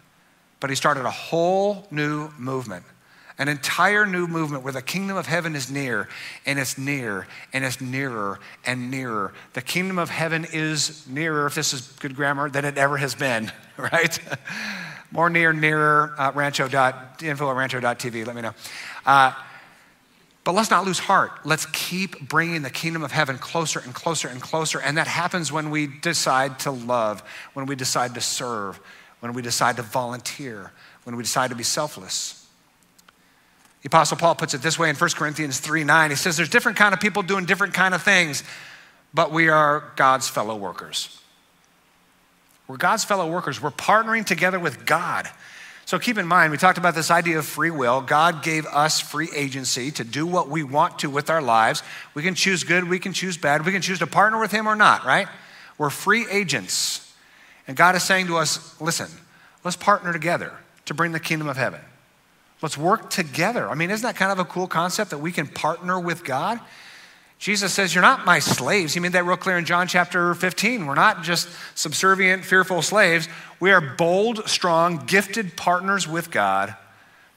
but 0.60 0.70
he 0.70 0.76
started 0.76 1.06
a 1.06 1.12
whole 1.12 1.88
new 1.92 2.30
movement. 2.38 2.86
An 3.40 3.50
entire 3.50 4.08
new 4.08 4.26
movement 4.26 4.64
where 4.64 4.74
the 4.74 4.82
kingdom 4.82 5.16
of 5.16 5.28
heaven 5.28 5.56
is 5.56 5.70
near 5.70 6.08
and 6.46 6.58
it's 6.58 6.78
near 6.78 7.28
and 7.54 7.64
it's 7.64 7.80
nearer 7.80 8.40
and 8.66 8.90
nearer. 8.90 9.32
The 9.54 9.62
kingdom 9.62 10.00
of 10.00 10.10
heaven 10.10 10.48
is 10.54 11.08
nearer, 11.08 11.46
if 11.46 11.54
this 11.54 11.72
is 11.74 11.82
good 12.00 12.16
grammar, 12.16 12.50
than 12.50 12.66
it 12.66 12.80
ever 12.80 12.98
has 12.98 13.14
been, 13.14 13.52
right? 13.78 14.20
more 15.12 15.30
near, 15.30 15.54
nearer, 15.54 16.16
uh, 16.18 16.32
rancho 16.34 16.68
dot, 16.68 17.22
at 17.24 17.40
rancho.tv, 17.40 18.26
let 18.26 18.36
me 18.36 18.42
know. 18.42 18.54
Uh, 19.06 19.34
but 20.48 20.54
let's 20.54 20.72
not 20.72 20.86
lose 20.86 20.98
heart. 20.98 21.34
Let's 21.44 21.66
keep 21.74 22.22
bringing 22.30 22.62
the 22.62 22.70
kingdom 22.70 23.04
of 23.04 23.12
heaven 23.12 23.38
closer 23.38 23.80
and 23.80 23.94
closer 23.94 24.30
and 24.30 24.42
closer. 24.42 24.80
And 24.80 24.98
that 24.98 25.06
happens 25.06 25.52
when 25.52 25.72
we 25.72 25.88
decide 25.88 26.60
to 26.60 26.72
love, 26.72 27.22
when 27.52 27.66
we 27.66 27.76
decide 27.76 28.14
to 28.14 28.22
serve, 28.22 28.80
when 29.20 29.34
we 29.34 29.42
decide 29.42 29.76
to 29.76 29.82
volunteer, 29.82 30.72
when 31.04 31.18
we 31.18 31.24
decide 31.24 31.50
to 31.50 31.56
be 31.58 31.66
selfless. 31.66 32.48
The 33.82 33.88
Apostle 33.88 34.16
Paul 34.16 34.36
puts 34.36 34.54
it 34.54 34.62
this 34.62 34.80
way 34.80 34.90
in 34.90 34.96
1 34.96 35.10
Corinthians 35.16 35.60
3 35.60 35.84
9. 35.84 36.12
He 36.12 36.16
says, 36.16 36.38
There's 36.38 36.48
different 36.48 36.78
kind 36.78 36.94
of 36.94 37.02
people 37.02 37.24
doing 37.24 37.44
different 37.44 37.74
kind 37.74 37.94
of 37.94 38.02
things, 38.02 38.42
but 39.14 39.34
we 39.34 39.50
are 39.50 39.92
God's 39.98 40.30
fellow 40.30 40.56
workers. 40.56 41.20
We're 42.70 42.78
God's 42.78 43.04
fellow 43.04 43.30
workers. 43.30 43.62
We're 43.62 43.72
partnering 43.72 44.26
together 44.26 44.62
with 44.62 44.86
God. 44.86 45.28
So 45.88 45.98
keep 45.98 46.18
in 46.18 46.28
mind, 46.28 46.52
we 46.52 46.58
talked 46.58 46.78
about 46.78 46.96
this 46.96 47.10
idea 47.10 47.40
of 47.40 47.46
free 47.46 47.72
will. 47.72 48.02
God 48.02 48.44
gave 48.44 48.66
us 48.66 49.00
free 49.00 49.30
agency 49.34 49.90
to 49.92 50.04
do 50.04 50.28
what 50.28 50.50
we 50.50 50.62
want 50.62 51.00
to 51.00 51.10
with 51.10 51.30
our 51.30 51.42
lives. 51.42 51.82
We 52.14 52.24
can 52.24 52.36
choose 52.36 52.66
good, 52.66 52.90
we 52.90 53.00
can 53.00 53.14
choose 53.14 53.38
bad, 53.38 53.66
we 53.66 53.72
can 53.72 53.82
choose 53.82 54.00
to 54.00 54.08
partner 54.08 54.38
with 54.38 54.52
Him 54.52 54.68
or 54.68 54.76
not, 54.76 55.06
right? 55.06 55.30
We're 55.78 55.90
free 55.90 56.28
agents. 56.30 57.10
And 57.70 57.78
God 57.78 57.96
is 57.96 58.04
saying 58.04 58.28
to 58.28 58.36
us, 58.36 58.76
listen, 58.82 59.08
let's 59.64 59.78
partner 59.78 60.12
together 60.12 60.52
to 60.88 60.94
bring 60.94 61.14
the 61.14 61.22
kingdom 61.22 61.48
of 61.48 61.56
heaven. 61.56 61.80
Let's 62.62 62.78
work 62.78 63.10
together. 63.10 63.70
I 63.70 63.74
mean, 63.76 63.90
isn't 63.90 64.06
that 64.06 64.18
kind 64.18 64.34
of 64.34 64.40
a 64.40 64.46
cool 64.46 64.68
concept 64.68 65.12
that 65.12 65.20
we 65.20 65.32
can 65.32 65.48
partner 65.48 65.98
with 65.98 66.26
God? 66.26 66.60
Jesus 67.40 67.74
says, 67.74 67.94
You're 67.94 68.02
not 68.02 68.26
my 68.26 68.40
slaves. 68.40 68.94
He 68.94 69.00
made 69.00 69.12
that 69.12 69.26
real 69.26 69.38
clear 69.38 69.58
in 69.58 69.66
John 69.66 69.88
chapter 69.88 70.34
15. 70.34 70.86
We're 70.86 70.96
not 70.96 71.24
just 71.24 71.48
subservient, 71.76 72.44
fearful 72.44 72.82
slaves. 72.82 73.28
We 73.60 73.72
are 73.72 73.82
bold, 73.82 74.48
strong, 74.50 75.06
gifted 75.06 75.56
partners 75.56 76.08
with 76.08 76.32
God 76.32 76.76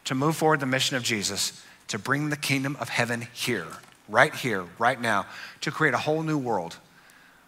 to 0.05 0.15
move 0.15 0.37
forward 0.37 0.61
the 0.61 0.67
mission 0.67 0.97
of 0.97 1.03
Jesus, 1.03 1.65
to 1.89 1.99
bring 1.99 2.31
the 2.31 2.37
kingdom 2.37 2.77
of 2.81 2.89
heaven 2.89 3.29
here, 3.33 3.67
right 4.09 4.35
here, 4.35 4.65
right 4.79 5.01
now, 5.01 5.27
to 5.61 5.71
create 5.71 5.95
a 5.95 5.99
whole 5.99 6.23
new 6.23 6.39
world. 6.39 6.79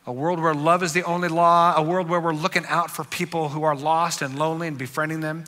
A 0.06 0.12
world 0.12 0.40
where 0.40 0.52
love 0.52 0.82
is 0.82 0.92
the 0.92 1.04
only 1.04 1.28
law, 1.28 1.74
a 1.76 1.82
world 1.82 2.08
where 2.08 2.20
we're 2.20 2.34
looking 2.34 2.66
out 2.66 2.90
for 2.90 3.04
people 3.04 3.50
who 3.50 3.62
are 3.62 3.76
lost 3.76 4.20
and 4.20 4.38
lonely 4.38 4.68
and 4.68 4.76
befriending 4.76 5.20
them 5.20 5.44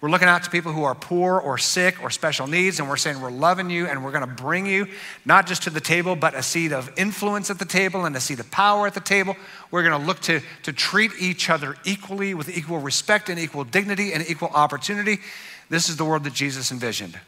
we're 0.00 0.10
looking 0.10 0.28
out 0.28 0.44
to 0.44 0.50
people 0.50 0.72
who 0.72 0.84
are 0.84 0.94
poor 0.94 1.40
or 1.40 1.58
sick 1.58 2.00
or 2.00 2.10
special 2.10 2.46
needs, 2.46 2.78
and 2.78 2.88
we're 2.88 2.96
saying 2.96 3.20
we're 3.20 3.32
loving 3.32 3.68
you 3.68 3.86
and 3.86 4.04
we're 4.04 4.12
going 4.12 4.26
to 4.26 4.32
bring 4.32 4.64
you 4.64 4.86
not 5.24 5.48
just 5.48 5.64
to 5.64 5.70
the 5.70 5.80
table, 5.80 6.14
but 6.14 6.34
a 6.34 6.42
seat 6.42 6.72
of 6.72 6.92
influence 6.96 7.50
at 7.50 7.58
the 7.58 7.64
table 7.64 8.04
and 8.04 8.14
a 8.14 8.20
seat 8.20 8.38
of 8.38 8.48
power 8.52 8.86
at 8.86 8.94
the 8.94 9.00
table. 9.00 9.34
We're 9.72 9.82
going 9.82 10.00
to 10.00 10.06
look 10.06 10.20
to, 10.20 10.40
to 10.62 10.72
treat 10.72 11.10
each 11.18 11.50
other 11.50 11.74
equally 11.84 12.32
with 12.32 12.56
equal 12.56 12.78
respect 12.78 13.28
and 13.28 13.40
equal 13.40 13.64
dignity 13.64 14.12
and 14.12 14.24
equal 14.30 14.50
opportunity. 14.50 15.18
This 15.68 15.88
is 15.88 15.96
the 15.96 16.04
world 16.04 16.22
that 16.24 16.32
Jesus 16.32 16.70
envisioned. 16.70 17.18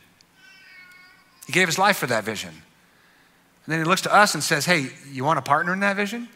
He 1.47 1.53
gave 1.53 1.67
his 1.67 1.79
life 1.79 1.97
for 1.97 2.07
that 2.07 2.23
vision. 2.23 2.51
And 2.51 3.73
then 3.73 3.81
he 3.81 3.85
looks 3.85 4.03
to 4.03 4.15
us 4.15 4.35
and 4.35 4.45
says, 4.45 4.65
Hey, 4.65 4.91
you 5.11 5.25
want 5.25 5.41
a 5.41 5.43
partner 5.43 5.73
in 5.73 5.81
that 5.81 5.97
vision? 5.97 6.29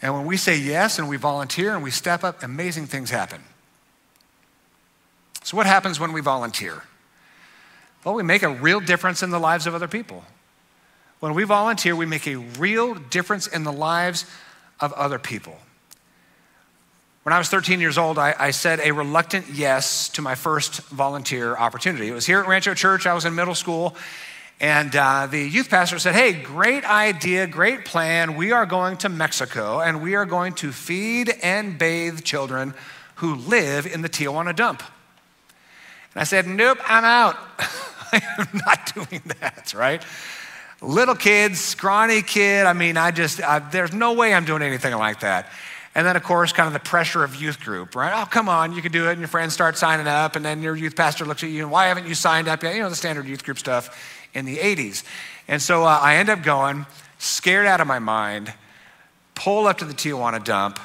And 0.00 0.14
when 0.14 0.24
we 0.24 0.38
say 0.38 0.56
yes 0.58 0.98
and 0.98 1.10
we 1.10 1.18
volunteer 1.18 1.74
and 1.74 1.82
we 1.82 1.90
step 1.90 2.24
up, 2.24 2.42
amazing 2.42 2.86
things 2.86 3.10
happen. 3.10 3.42
So, 5.48 5.56
what 5.56 5.64
happens 5.64 5.98
when 5.98 6.12
we 6.12 6.20
volunteer? 6.20 6.82
Well, 8.04 8.14
we 8.14 8.22
make 8.22 8.42
a 8.42 8.50
real 8.50 8.80
difference 8.80 9.22
in 9.22 9.30
the 9.30 9.38
lives 9.40 9.66
of 9.66 9.74
other 9.74 9.88
people. 9.88 10.22
When 11.20 11.32
we 11.32 11.44
volunteer, 11.44 11.96
we 11.96 12.04
make 12.04 12.26
a 12.26 12.36
real 12.36 12.92
difference 12.92 13.46
in 13.46 13.64
the 13.64 13.72
lives 13.72 14.26
of 14.78 14.92
other 14.92 15.18
people. 15.18 15.56
When 17.22 17.32
I 17.32 17.38
was 17.38 17.48
13 17.48 17.80
years 17.80 17.96
old, 17.96 18.18
I, 18.18 18.34
I, 18.38 18.50
said 18.50 18.80
a 18.80 18.92
reluctant 18.92 19.46
yes 19.50 20.10
to 20.10 20.20
my 20.20 20.34
first 20.34 20.82
volunteer 20.88 21.56
opportunity. 21.56 22.08
It 22.08 22.12
was 22.12 22.26
here 22.26 22.40
at 22.40 22.46
Rancho 22.46 22.74
Church. 22.74 23.06
I 23.06 23.14
was 23.14 23.24
in 23.24 23.34
middle 23.34 23.54
school, 23.54 23.96
and 24.60 24.94
uh, 24.94 25.28
the 25.28 25.40
youth 25.40 25.70
pastor 25.70 25.98
said, 25.98 26.14
Hey, 26.14 26.34
great 26.34 26.84
idea, 26.84 27.46
great 27.46 27.86
plan. 27.86 28.36
We 28.36 28.52
are 28.52 28.66
going 28.66 28.98
to 28.98 29.08
Mexico, 29.08 29.80
and 29.80 30.02
we 30.02 30.14
are 30.14 30.26
going 30.26 30.52
to 30.56 30.72
feed 30.72 31.30
and 31.42 31.78
bathe 31.78 32.22
children 32.22 32.74
who 33.14 33.34
live 33.34 33.86
in 33.86 34.02
the 34.02 34.10
Tijuana 34.10 34.54
dump. 34.54 34.82
And 36.14 36.20
I 36.20 36.24
said, 36.24 36.46
Nope, 36.46 36.78
I'm 36.86 37.04
out. 37.04 37.36
I 38.12 38.22
am 38.38 38.48
not 38.66 38.94
doing 38.94 39.22
that, 39.40 39.74
right? 39.74 40.02
Little 40.80 41.14
kid, 41.14 41.56
scrawny 41.56 42.22
kid. 42.22 42.66
I 42.66 42.72
mean, 42.72 42.96
I 42.96 43.10
just, 43.10 43.42
I, 43.42 43.58
there's 43.58 43.92
no 43.92 44.12
way 44.12 44.32
I'm 44.32 44.44
doing 44.44 44.62
anything 44.62 44.94
like 44.94 45.20
that. 45.20 45.50
And 45.94 46.06
then, 46.06 46.14
of 46.14 46.22
course, 46.22 46.52
kind 46.52 46.68
of 46.68 46.72
the 46.72 46.88
pressure 46.88 47.24
of 47.24 47.34
youth 47.34 47.58
group, 47.58 47.96
right? 47.96 48.22
Oh, 48.22 48.26
come 48.26 48.48
on, 48.48 48.72
you 48.72 48.82
can 48.82 48.92
do 48.92 49.08
it. 49.08 49.12
And 49.12 49.18
your 49.18 49.28
friends 49.28 49.52
start 49.52 49.76
signing 49.76 50.06
up. 50.06 50.36
And 50.36 50.44
then 50.44 50.62
your 50.62 50.76
youth 50.76 50.94
pastor 50.94 51.24
looks 51.24 51.42
at 51.42 51.50
you 51.50 51.62
and 51.62 51.72
why 51.72 51.86
haven't 51.86 52.06
you 52.06 52.14
signed 52.14 52.46
up 52.46 52.62
yet? 52.62 52.76
You 52.76 52.82
know, 52.82 52.88
the 52.88 52.94
standard 52.94 53.26
youth 53.26 53.42
group 53.42 53.58
stuff 53.58 54.24
in 54.32 54.44
the 54.44 54.58
80s. 54.58 55.02
And 55.48 55.60
so 55.60 55.84
uh, 55.84 55.98
I 56.00 56.16
end 56.16 56.28
up 56.28 56.42
going, 56.42 56.86
scared 57.18 57.66
out 57.66 57.80
of 57.80 57.86
my 57.88 57.98
mind, 57.98 58.52
pull 59.34 59.66
up 59.66 59.78
to 59.78 59.84
the 59.84 59.94
Tijuana 59.94 60.42
dump, 60.44 60.78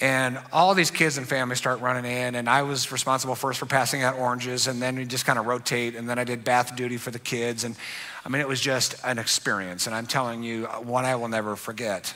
and 0.00 0.38
all 0.50 0.74
these 0.74 0.90
kids 0.90 1.18
and 1.18 1.28
families 1.28 1.58
start 1.58 1.80
running 1.80 2.10
in, 2.10 2.34
and 2.34 2.48
I 2.48 2.62
was 2.62 2.90
responsible 2.90 3.34
first 3.34 3.58
for 3.58 3.66
passing 3.66 4.02
out 4.02 4.16
oranges, 4.16 4.66
and 4.66 4.80
then 4.80 4.96
we 4.96 5.04
just 5.04 5.26
kind 5.26 5.38
of 5.38 5.46
rotate, 5.46 5.94
and 5.94 6.08
then 6.08 6.18
I 6.18 6.24
did 6.24 6.42
bath 6.42 6.74
duty 6.74 6.96
for 6.96 7.10
the 7.10 7.18
kids. 7.18 7.64
And 7.64 7.76
I 8.24 8.30
mean, 8.30 8.40
it 8.40 8.48
was 8.48 8.60
just 8.60 8.94
an 9.04 9.18
experience, 9.18 9.86
and 9.86 9.94
I'm 9.94 10.06
telling 10.06 10.42
you, 10.42 10.64
one 10.64 11.04
I 11.04 11.16
will 11.16 11.28
never 11.28 11.54
forget. 11.54 12.14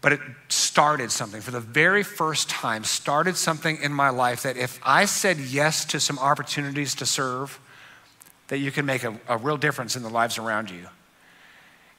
But 0.00 0.12
it 0.12 0.20
started 0.48 1.12
something 1.12 1.40
for 1.40 1.52
the 1.52 1.60
very 1.60 2.02
first 2.02 2.50
time, 2.50 2.82
started 2.82 3.36
something 3.36 3.78
in 3.80 3.92
my 3.92 4.10
life 4.10 4.42
that 4.42 4.56
if 4.56 4.80
I 4.82 5.04
said 5.04 5.38
yes 5.38 5.84
to 5.86 6.00
some 6.00 6.18
opportunities 6.18 6.96
to 6.96 7.06
serve, 7.06 7.60
that 8.48 8.58
you 8.58 8.72
can 8.72 8.84
make 8.84 9.04
a, 9.04 9.18
a 9.28 9.38
real 9.38 9.56
difference 9.56 9.96
in 9.96 10.02
the 10.02 10.10
lives 10.10 10.36
around 10.36 10.70
you. 10.70 10.88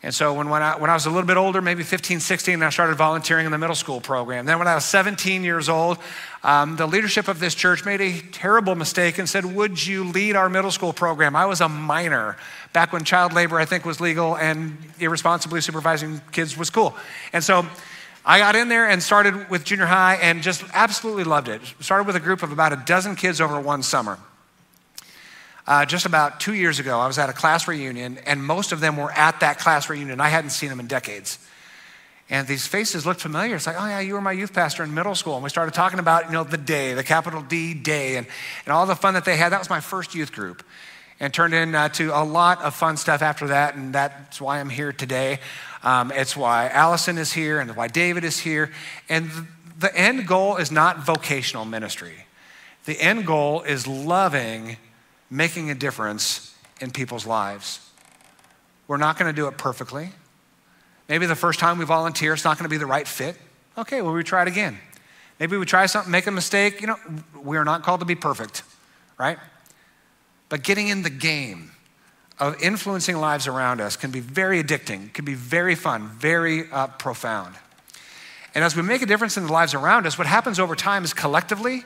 And 0.05 0.13
so 0.13 0.35
when, 0.35 0.49
when, 0.49 0.61
I, 0.61 0.77
when 0.77 0.91
I 0.91 0.93
was 0.93 1.07
a 1.07 1.09
little 1.09 1.25
bit 1.25 1.35
older, 1.35 1.63
maybe 1.63 1.81
15, 1.81 2.19
16, 2.19 2.61
I 2.61 2.69
started 2.69 2.95
volunteering 2.95 3.47
in 3.47 3.51
the 3.51 3.57
middle 3.57 3.75
school 3.75 3.99
program. 3.99 4.45
Then 4.45 4.59
when 4.59 4.67
I 4.67 4.75
was 4.75 4.85
17 4.85 5.43
years 5.43 5.67
old, 5.67 5.97
um, 6.43 6.75
the 6.75 6.85
leadership 6.85 7.27
of 7.27 7.39
this 7.39 7.55
church 7.55 7.85
made 7.85 8.01
a 8.01 8.19
terrible 8.31 8.75
mistake 8.75 9.17
and 9.17 9.27
said, 9.27 9.45
Would 9.45 9.83
you 9.83 10.03
lead 10.03 10.35
our 10.35 10.47
middle 10.47 10.69
school 10.69 10.93
program? 10.93 11.35
I 11.35 11.47
was 11.47 11.59
a 11.59 11.67
minor 11.67 12.37
back 12.71 12.93
when 12.93 13.03
child 13.03 13.33
labor, 13.33 13.57
I 13.57 13.65
think, 13.65 13.83
was 13.83 13.99
legal 13.99 14.37
and 14.37 14.77
irresponsibly 14.99 15.59
supervising 15.59 16.21
kids 16.31 16.55
was 16.55 16.69
cool. 16.69 16.95
And 17.33 17.43
so 17.43 17.65
I 18.23 18.37
got 18.37 18.55
in 18.55 18.69
there 18.69 18.87
and 18.87 19.01
started 19.01 19.49
with 19.49 19.63
junior 19.63 19.87
high 19.87 20.17
and 20.17 20.43
just 20.43 20.63
absolutely 20.71 21.23
loved 21.23 21.47
it. 21.47 21.61
Started 21.79 22.05
with 22.05 22.15
a 22.15 22.19
group 22.19 22.43
of 22.43 22.51
about 22.51 22.73
a 22.73 22.83
dozen 22.85 23.15
kids 23.15 23.41
over 23.41 23.59
one 23.59 23.81
summer. 23.81 24.19
Uh, 25.67 25.83
just 25.85 26.05
about 26.05 26.39
two 26.39 26.53
years 26.53 26.77
ago, 26.79 26.99
I 26.99 27.07
was 27.07 27.17
at 27.17 27.29
a 27.29 27.33
class 27.33 27.67
reunion, 27.67 28.19
and 28.25 28.43
most 28.45 28.71
of 28.71 28.79
them 28.79 28.97
were 28.97 29.11
at 29.11 29.39
that 29.39 29.57
class 29.57 29.89
reunion. 29.89 30.19
I 30.21 30.29
hadn't 30.29 30.51
seen 30.51 30.69
them 30.69 30.79
in 30.79 30.87
decades. 30.87 31.39
And 32.29 32.47
these 32.47 32.65
faces 32.65 33.05
looked 33.05 33.21
familiar. 33.21 33.55
It's 33.55 33.67
like, 33.67 33.75
oh, 33.79 33.85
yeah, 33.87 33.99
you 33.99 34.15
were 34.15 34.21
my 34.21 34.31
youth 34.31 34.53
pastor 34.53 34.83
in 34.83 34.93
middle 34.93 35.15
school. 35.15 35.35
And 35.35 35.43
we 35.43 35.49
started 35.49 35.73
talking 35.73 35.99
about, 35.99 36.25
you 36.25 36.31
know, 36.31 36.43
the 36.43 36.57
day, 36.57 36.93
the 36.93 37.03
capital 37.03 37.41
D 37.41 37.73
day, 37.73 38.17
and, 38.17 38.25
and 38.65 38.73
all 38.73 38.85
the 38.85 38.95
fun 38.95 39.13
that 39.13 39.25
they 39.25 39.37
had. 39.37 39.51
That 39.51 39.59
was 39.59 39.69
my 39.69 39.79
first 39.79 40.15
youth 40.15 40.31
group. 40.31 40.63
And 41.19 41.33
turned 41.33 41.53
into 41.53 42.13
uh, 42.13 42.23
a 42.23 42.25
lot 42.25 42.61
of 42.61 42.75
fun 42.75 42.97
stuff 42.97 43.21
after 43.21 43.47
that. 43.47 43.75
And 43.75 43.93
that's 43.93 44.41
why 44.41 44.59
I'm 44.59 44.69
here 44.69 44.91
today. 44.91 45.39
Um, 45.83 46.11
it's 46.11 46.35
why 46.35 46.67
Allison 46.67 47.17
is 47.17 47.31
here 47.31 47.59
and 47.59 47.75
why 47.75 47.87
David 47.87 48.23
is 48.23 48.39
here. 48.39 48.71
And 49.07 49.29
the 49.79 49.95
end 49.95 50.27
goal 50.27 50.57
is 50.57 50.71
not 50.71 51.05
vocational 51.05 51.65
ministry, 51.65 52.25
the 52.85 52.99
end 52.99 53.25
goal 53.25 53.61
is 53.61 53.87
loving 53.87 54.77
making 55.29 55.69
a 55.69 55.75
difference 55.75 56.55
in 56.81 56.91
people's 56.91 57.25
lives. 57.25 57.79
We're 58.87 58.97
not 58.97 59.17
going 59.17 59.33
to 59.33 59.35
do 59.35 59.47
it 59.47 59.57
perfectly. 59.57 60.09
Maybe 61.09 61.25
the 61.25 61.35
first 61.35 61.59
time 61.59 61.77
we 61.77 61.85
volunteer, 61.85 62.33
it's 62.33 62.43
not 62.43 62.57
going 62.57 62.65
to 62.65 62.69
be 62.69 62.77
the 62.77 62.85
right 62.85 63.07
fit. 63.07 63.37
Okay, 63.77 64.01
well, 64.01 64.13
we 64.13 64.23
try 64.23 64.43
it 64.43 64.47
again. 64.47 64.77
Maybe 65.39 65.57
we 65.57 65.65
try 65.65 65.85
something, 65.85 66.11
make 66.11 66.27
a 66.27 66.31
mistake. 66.31 66.81
You 66.81 66.87
know, 66.87 66.97
we 67.41 67.57
are 67.57 67.65
not 67.65 67.83
called 67.83 67.99
to 67.99 68.05
be 68.05 68.15
perfect, 68.15 68.63
right? 69.17 69.37
But 70.49 70.63
getting 70.63 70.87
in 70.87 71.03
the 71.03 71.09
game 71.09 71.71
of 72.39 72.61
influencing 72.61 73.17
lives 73.17 73.47
around 73.47 73.81
us 73.81 73.95
can 73.95 74.11
be 74.11 74.19
very 74.19 74.63
addicting, 74.63 75.13
can 75.13 75.25
be 75.25 75.33
very 75.33 75.75
fun, 75.75 76.09
very 76.09 76.69
uh, 76.71 76.87
profound. 76.87 77.55
And 78.53 78.63
as 78.63 78.75
we 78.75 78.81
make 78.81 79.01
a 79.01 79.05
difference 79.05 79.35
in 79.35 79.45
the 79.45 79.51
lives 79.51 79.73
around 79.73 80.07
us, 80.07 80.17
what 80.17 80.27
happens 80.27 80.59
over 80.59 80.75
time 80.75 81.03
is 81.03 81.13
collectively, 81.13 81.83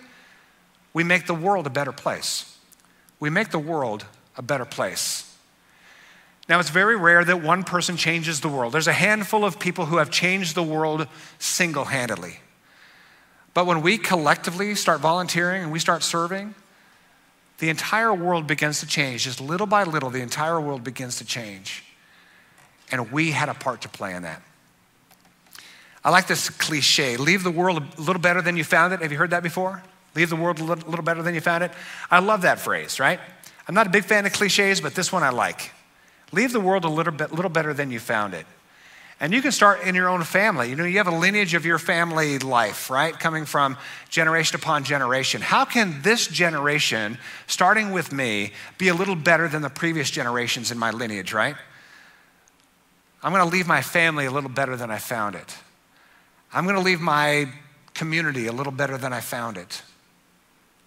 we 0.94 1.04
make 1.04 1.26
the 1.26 1.34
world 1.34 1.66
a 1.66 1.72
better 1.72 1.92
place 1.92 2.59
we 3.20 3.30
make 3.30 3.50
the 3.50 3.60
world 3.60 4.06
a 4.38 4.42
better 4.42 4.66
place. 4.66 5.26
Now, 6.48 6.60
it's 6.60 6.72
very 6.72 6.96
rare 6.96 7.24
that 7.24 7.44
one 7.44 7.64
person 7.64 7.96
changes 7.96 8.42
the 8.42 8.50
world. 8.50 8.74
There's 8.74 8.88
a 8.88 8.94
handful 8.94 9.46
of 9.46 9.60
people 9.60 9.86
who 9.86 9.98
have 9.98 10.10
changed 10.10 10.56
the 10.56 10.64
world 10.64 11.08
single 11.38 11.86
handedly. 11.86 12.40
But 13.54 13.68
when 13.68 13.82
we 13.82 13.98
collectively 13.98 14.74
start 14.74 15.00
volunteering 15.00 15.64
and 15.64 15.72
we 15.72 15.80
start 15.80 16.02
serving, 16.02 16.56
the 17.60 17.70
entire 17.70 18.14
world 18.14 18.48
begins 18.48 18.80
to 18.80 18.88
change. 18.88 19.26
Just 19.26 19.40
little 19.42 19.68
by 19.68 19.84
little, 19.84 20.10
the 20.10 20.22
entire 20.22 20.60
world 20.60 20.84
begins 20.84 21.18
to 21.18 21.26
change. 21.26 21.84
And 22.92 23.12
we 23.12 23.32
had 23.32 23.50
a 23.50 23.54
part 23.54 23.82
to 23.82 23.90
play 23.90 24.16
in 24.16 24.24
that. 24.24 24.42
I 26.04 26.10
like 26.10 26.28
this 26.28 26.50
cliche 26.50 27.18
leave 27.18 27.44
the 27.44 27.52
world 27.52 27.84
a 27.98 28.02
little 28.02 28.22
better 28.22 28.42
than 28.42 28.58
you 28.58 28.64
found 28.64 28.94
it. 28.94 29.02
Have 29.02 29.12
you 29.12 29.18
heard 29.18 29.32
that 29.32 29.44
before? 29.44 29.84
Leave 30.16 30.30
the 30.30 30.36
world 30.36 30.60
a 30.60 30.64
little 30.64 31.04
better 31.04 31.22
than 31.22 31.36
you 31.36 31.42
found 31.42 31.64
it. 31.64 31.72
I 32.10 32.20
love 32.20 32.42
that 32.42 32.60
phrase, 32.60 33.00
right? 33.00 33.20
I'm 33.68 33.76
not 33.76 33.88
a 33.88 33.92
big 33.92 34.06
fan 34.06 34.26
of 34.26 34.34
cliches, 34.34 34.82
but 34.82 34.96
this 34.96 35.12
one 35.12 35.24
I 35.24 35.30
like. 35.30 35.72
Leave 36.32 36.52
the 36.52 36.60
world 36.60 36.86
a 36.86 36.90
little 36.90 37.14
bit 37.14 37.32
little 37.32 37.50
better 37.50 37.74
than 37.74 37.92
you 37.92 38.00
found 38.00 38.34
it. 38.34 38.46
And 39.22 39.34
you 39.34 39.42
can 39.42 39.52
start 39.52 39.84
in 39.84 39.96
your 39.96 40.08
own 40.08 40.24
family. 40.24 40.70
You 40.70 40.78
know, 40.78 40.86
you 40.86 40.98
have 40.98 41.08
a 41.08 41.16
lineage 41.16 41.54
of 41.54 41.66
your 41.66 41.78
family 41.78 42.40
life, 42.40 42.90
right? 42.90 43.18
Coming 43.18 43.46
from 43.46 43.78
generation 44.08 44.56
upon 44.56 44.86
generation. 44.86 45.42
How 45.42 45.66
can 45.66 46.02
this 46.02 46.26
generation, 46.26 47.18
starting 47.46 47.92
with 47.92 48.14
me, 48.14 48.54
be 48.78 48.88
a 48.88 48.94
little 48.94 49.16
better 49.16 49.50
than 49.50 49.62
the 49.62 49.70
previous 49.70 50.10
generations 50.10 50.72
in 50.72 50.80
my 50.80 50.92
lineage, 50.92 51.34
right? 51.34 51.56
I'm 53.22 53.34
going 53.34 53.44
to 53.44 53.52
leave 53.52 53.68
my 53.68 53.82
family 53.82 54.26
a 54.26 54.32
little 54.32 54.50
better 54.50 54.78
than 54.78 54.90
I 54.90 55.00
found 55.00 55.36
it. 55.36 55.58
I'm 56.54 56.64
going 56.64 56.78
to 56.78 56.82
leave 56.82 57.02
my 57.02 57.50
community 57.94 58.48
a 58.48 58.54
little 58.54 58.72
better 58.72 58.98
than 58.98 59.12
I 59.12 59.20
found 59.20 59.58
it. 59.58 59.82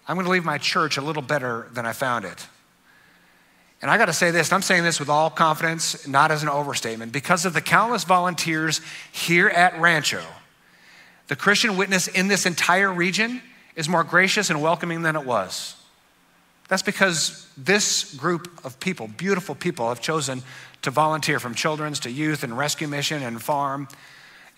I'm 0.07 0.15
going 0.15 0.25
to 0.25 0.31
leave 0.31 0.45
my 0.45 0.57
church 0.57 0.97
a 0.97 1.01
little 1.01 1.21
better 1.21 1.67
than 1.73 1.85
I 1.85 1.93
found 1.93 2.25
it. 2.25 2.47
And 3.81 3.91
I 3.91 3.97
got 3.97 4.05
to 4.05 4.13
say 4.13 4.31
this, 4.31 4.51
I'm 4.53 4.61
saying 4.61 4.83
this 4.83 4.99
with 4.99 5.09
all 5.09 5.29
confidence, 5.29 6.07
not 6.07 6.31
as 6.31 6.41
an 6.41 6.49
overstatement, 6.49 7.11
because 7.11 7.45
of 7.45 7.53
the 7.53 7.61
countless 7.61 8.05
volunteers 8.05 8.79
here 9.11 9.49
at 9.49 9.79
Rancho, 9.79 10.23
the 11.27 11.35
Christian 11.35 11.75
witness 11.77 12.07
in 12.07 12.27
this 12.27 12.45
entire 12.45 12.91
region 12.91 13.41
is 13.75 13.89
more 13.89 14.03
gracious 14.03 14.49
and 14.49 14.61
welcoming 14.61 15.01
than 15.01 15.15
it 15.15 15.25
was. 15.25 15.75
That's 16.69 16.81
because 16.81 17.49
this 17.57 18.13
group 18.15 18.49
of 18.63 18.79
people, 18.79 19.07
beautiful 19.07 19.53
people, 19.53 19.89
have 19.89 20.01
chosen 20.01 20.43
to 20.83 20.91
volunteer 20.91 21.39
from 21.39 21.53
children's 21.53 21.99
to 22.01 22.11
youth 22.11 22.43
and 22.43 22.57
rescue 22.57 22.87
mission 22.87 23.21
and 23.23 23.41
farm 23.41 23.87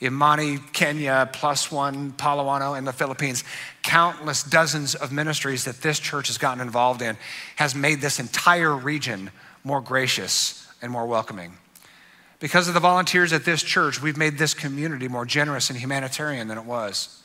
Imani, 0.02 0.60
Kenya, 0.74 1.30
Plus 1.32 1.72
One, 1.72 2.12
Palawano 2.12 2.78
in 2.78 2.84
the 2.84 2.92
Philippines, 2.92 3.44
countless 3.82 4.44
dozens 4.44 4.94
of 4.94 5.12
ministries 5.12 5.64
that 5.66 5.82
this 5.82 6.00
church 6.00 6.28
has 6.28 6.38
gotten 6.38 6.62
involved 6.62 7.02
in 7.02 7.18
has 7.56 7.76
made 7.76 8.02
this 8.02 8.20
entire 8.20 8.76
region 8.76 9.32
more 9.64 9.82
gracious 9.82 10.68
and 10.82 10.92
more 10.92 11.06
welcoming. 11.06 11.54
Because 12.40 12.68
of 12.68 12.74
the 12.74 12.80
volunteers 12.80 13.32
at 13.32 13.46
this 13.46 13.64
church, 13.64 14.02
we've 14.02 14.18
made 14.18 14.38
this 14.38 14.54
community 14.54 15.08
more 15.08 15.26
generous 15.26 15.70
and 15.70 15.80
humanitarian 15.80 16.48
than 16.48 16.58
it 16.58 16.66
was. 16.66 17.22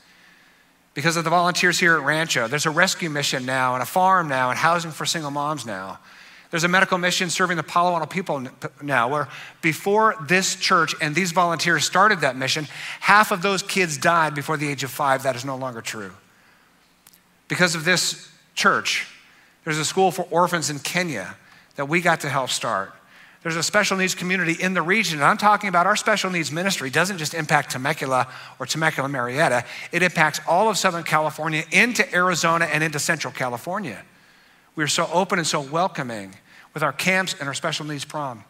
Because 0.95 1.17
of 1.17 1.25
the 1.25 1.31
volunteers 1.31 1.79
here 1.79 1.97
at 1.97 2.03
Rancho, 2.03 2.49
there's 2.49 2.67
a 2.67 2.71
rescue 2.71 3.11
mission 3.11 3.45
now, 3.45 3.75
and 3.75 3.83
a 3.83 3.87
farm 3.87 4.29
now, 4.29 4.51
and 4.51 4.59
housing 4.59 4.91
for 4.91 5.07
single 5.07 5.31
moms 5.31 5.67
now. 5.67 5.99
There's 6.51 6.65
a 6.65 6.69
medical 6.69 6.99
mission 6.99 7.31
serving 7.31 7.57
the 7.57 7.63
Palawano 7.63 8.11
people 8.11 8.45
now, 8.83 9.09
where 9.09 9.29
before 9.63 10.17
this 10.27 10.57
church 10.57 10.95
and 11.01 11.15
these 11.15 11.31
volunteers 11.31 11.85
started 11.85 12.21
that 12.21 12.37
mission, 12.37 12.67
half 13.01 13.31
of 13.31 13.41
those 13.41 13.63
kids 13.63 13.97
died 13.97 14.35
before 14.35 14.57
the 14.57 14.69
age 14.69 14.83
of 14.83 14.91
five. 14.91 15.23
That 15.23 15.37
is 15.37 15.45
no 15.45 15.57
longer 15.57 15.81
true. 15.81 16.13
Because 17.47 17.75
of 17.75 17.85
this 17.85 18.29
church, 18.55 19.07
there's 19.65 19.79
a 19.79 19.85
school 19.85 20.11
for 20.11 20.27
orphans 20.31 20.71
in 20.71 20.81
Kenya 20.81 21.37
that 21.77 21.87
we 21.87 22.01
got 22.01 22.21
to 22.21 22.29
help 22.29 22.51
start. 22.51 22.93
There's 23.43 23.57
a 23.57 23.63
special 23.63 23.97
needs 23.97 24.15
community 24.15 24.53
in 24.53 24.75
the 24.75 24.83
region, 24.83 25.19
and 25.19 25.25
I'm 25.25 25.39
talking 25.39 25.69
about 25.69 25.87
our 25.87 25.97
special 25.97 26.31
needs 26.31 26.53
ministry 26.53 26.91
doesn't 26.91 27.19
just 27.19 27.33
impact 27.33 27.71
Temecula 27.71 28.29
or 28.59 28.67
Temecula 28.67 29.09
Murrieta, 29.09 29.65
it 29.93 30.03
impacts 30.03 30.41
all 30.47 30.69
of 30.69 30.77
Southern 30.77 31.05
California 31.05 31.65
into 31.71 32.13
Arizona 32.15 32.67
and 32.67 32.85
into 32.85 32.99
Central 32.99 33.33
California. 33.33 34.03
We 34.77 34.85
are 34.85 34.89
so 34.89 35.09
open 35.13 35.39
and 35.39 35.47
so 35.47 35.61
welcoming 35.61 36.35
with 36.75 36.83
our 36.83 36.93
camps 36.93 37.35
and 37.39 37.49
our 37.49 37.55
special 37.55 37.87
needs 37.87 38.05
prom. 38.05 38.45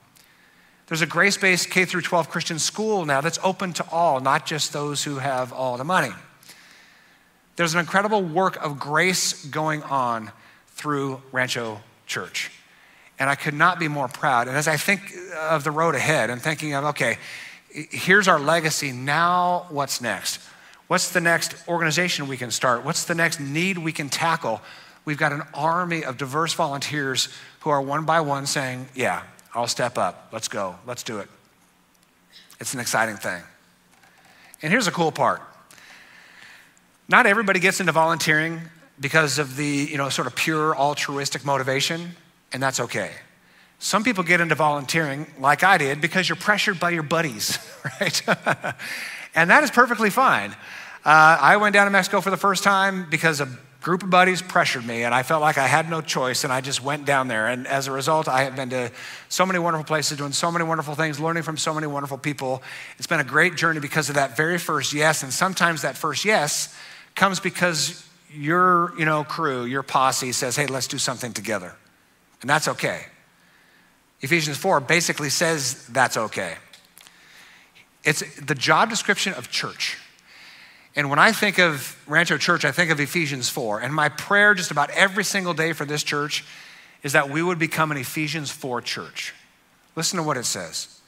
There's 0.86 1.02
a 1.02 1.06
grace 1.06 1.36
based 1.36 1.70
K 1.70 1.84
through 1.84 2.02
12 2.02 2.28
Christian 2.28 2.58
school 2.58 3.04
now 3.04 3.20
that's 3.20 3.38
open 3.42 3.72
to 3.74 3.86
all, 3.90 4.20
not 4.20 4.44
just 4.44 4.72
those 4.72 5.04
who 5.04 5.16
have 5.18 5.52
all 5.52 5.76
the 5.76 5.84
money. 5.84 6.12
There's 7.56 7.74
an 7.74 7.80
incredible 7.80 8.22
work 8.22 8.56
of 8.64 8.78
grace 8.78 9.44
going 9.46 9.82
on 9.84 10.32
through 10.68 11.22
Rancho 11.30 11.80
Church. 12.06 12.50
And 13.18 13.28
I 13.28 13.34
could 13.34 13.54
not 13.54 13.78
be 13.78 13.86
more 13.86 14.08
proud. 14.08 14.48
And 14.48 14.56
as 14.56 14.66
I 14.66 14.76
think 14.76 15.12
of 15.38 15.62
the 15.62 15.70
road 15.70 15.94
ahead 15.94 16.30
and 16.30 16.40
thinking 16.40 16.74
of, 16.74 16.84
okay, 16.86 17.18
here's 17.70 18.28
our 18.28 18.40
legacy, 18.40 18.92
now 18.92 19.66
what's 19.68 20.00
next? 20.00 20.40
What's 20.88 21.10
the 21.10 21.20
next 21.20 21.54
organization 21.68 22.26
we 22.26 22.36
can 22.36 22.50
start? 22.50 22.84
What's 22.84 23.04
the 23.04 23.14
next 23.14 23.38
need 23.38 23.78
we 23.78 23.92
can 23.92 24.08
tackle? 24.08 24.60
We've 25.04 25.18
got 25.18 25.32
an 25.32 25.42
army 25.54 26.04
of 26.04 26.18
diverse 26.18 26.52
volunteers 26.54 27.28
who 27.60 27.70
are 27.70 27.80
one 27.80 28.04
by 28.04 28.20
one 28.20 28.46
saying, 28.46 28.88
Yeah, 28.94 29.22
I'll 29.54 29.66
step 29.66 29.98
up. 29.98 30.28
Let's 30.32 30.48
go. 30.48 30.76
Let's 30.86 31.02
do 31.02 31.18
it. 31.18 31.28
It's 32.60 32.74
an 32.74 32.80
exciting 32.80 33.16
thing. 33.16 33.42
And 34.62 34.70
here's 34.70 34.84
the 34.84 34.92
cool 34.92 35.12
part 35.12 35.42
not 37.08 37.26
everybody 37.26 37.58
gets 37.58 37.80
into 37.80 37.90
volunteering 37.90 38.60
because 39.00 39.38
of 39.38 39.56
the, 39.56 39.66
you 39.66 39.96
know, 39.96 40.08
sort 40.10 40.28
of 40.28 40.36
pure 40.36 40.76
altruistic 40.76 41.44
motivation, 41.44 42.10
and 42.52 42.62
that's 42.62 42.78
okay. 42.78 43.10
Some 43.80 44.04
people 44.04 44.22
get 44.22 44.40
into 44.40 44.54
volunteering, 44.54 45.26
like 45.38 45.64
I 45.64 45.78
did, 45.78 46.00
because 46.00 46.28
you're 46.28 46.36
pressured 46.36 46.78
by 46.78 46.90
your 46.90 47.02
buddies, 47.02 47.58
right? 48.00 48.22
and 49.34 49.50
that 49.50 49.64
is 49.64 49.70
perfectly 49.70 50.10
fine. 50.10 50.52
Uh, 51.04 51.38
I 51.40 51.56
went 51.56 51.72
down 51.72 51.86
to 51.86 51.90
Mexico 51.90 52.20
for 52.20 52.30
the 52.30 52.36
first 52.36 52.62
time 52.62 53.06
because 53.10 53.40
of 53.40 53.58
group 53.80 54.02
of 54.02 54.10
buddies 54.10 54.42
pressured 54.42 54.86
me, 54.86 55.04
and 55.04 55.14
I 55.14 55.22
felt 55.22 55.40
like 55.40 55.56
I 55.56 55.66
had 55.66 55.88
no 55.88 56.00
choice, 56.00 56.44
and 56.44 56.52
I 56.52 56.60
just 56.60 56.82
went 56.82 57.06
down 57.06 57.28
there. 57.28 57.46
And 57.46 57.66
as 57.66 57.86
a 57.86 57.92
result, 57.92 58.28
I 58.28 58.44
have 58.44 58.54
been 58.54 58.70
to 58.70 58.90
so 59.28 59.46
many 59.46 59.58
wonderful 59.58 59.84
places, 59.86 60.18
doing 60.18 60.32
so 60.32 60.52
many 60.52 60.64
wonderful 60.64 60.94
things, 60.94 61.18
learning 61.18 61.44
from 61.44 61.56
so 61.56 61.72
many 61.72 61.86
wonderful 61.86 62.18
people. 62.18 62.62
It's 62.98 63.06
been 63.06 63.20
a 63.20 63.24
great 63.24 63.56
journey 63.56 63.80
because 63.80 64.08
of 64.08 64.16
that 64.16 64.36
very 64.36 64.58
first 64.58 64.92
yes. 64.92 65.22
And 65.22 65.32
sometimes 65.32 65.82
that 65.82 65.96
first 65.96 66.24
yes 66.24 66.74
comes 67.14 67.40
because 67.40 68.06
your, 68.32 68.92
you 68.98 69.04
know, 69.04 69.24
crew, 69.24 69.64
your 69.64 69.82
posse 69.82 70.32
says, 70.32 70.56
"Hey, 70.56 70.66
let's 70.66 70.86
do 70.86 70.98
something 70.98 71.32
together," 71.32 71.74
and 72.42 72.50
that's 72.50 72.68
okay. 72.68 73.06
Ephesians 74.20 74.58
4 74.58 74.80
basically 74.80 75.30
says 75.30 75.86
that's 75.86 76.16
okay. 76.16 76.56
It's 78.04 78.22
the 78.36 78.54
job 78.54 78.90
description 78.90 79.32
of 79.34 79.50
church. 79.50 79.98
And 80.96 81.08
when 81.08 81.18
I 81.18 81.32
think 81.32 81.58
of 81.58 81.96
Rancho 82.06 82.36
Church, 82.36 82.64
I 82.64 82.72
think 82.72 82.90
of 82.90 82.98
Ephesians 82.98 83.48
4. 83.48 83.80
And 83.80 83.94
my 83.94 84.08
prayer 84.08 84.54
just 84.54 84.70
about 84.70 84.90
every 84.90 85.24
single 85.24 85.54
day 85.54 85.72
for 85.72 85.84
this 85.84 86.02
church 86.02 86.44
is 87.02 87.12
that 87.12 87.30
we 87.30 87.42
would 87.42 87.58
become 87.58 87.90
an 87.90 87.96
Ephesians 87.96 88.50
4 88.50 88.82
church. 88.82 89.32
Listen 89.94 90.16
to 90.16 90.22
what 90.22 90.36
it 90.36 90.44
says. 90.44 91.00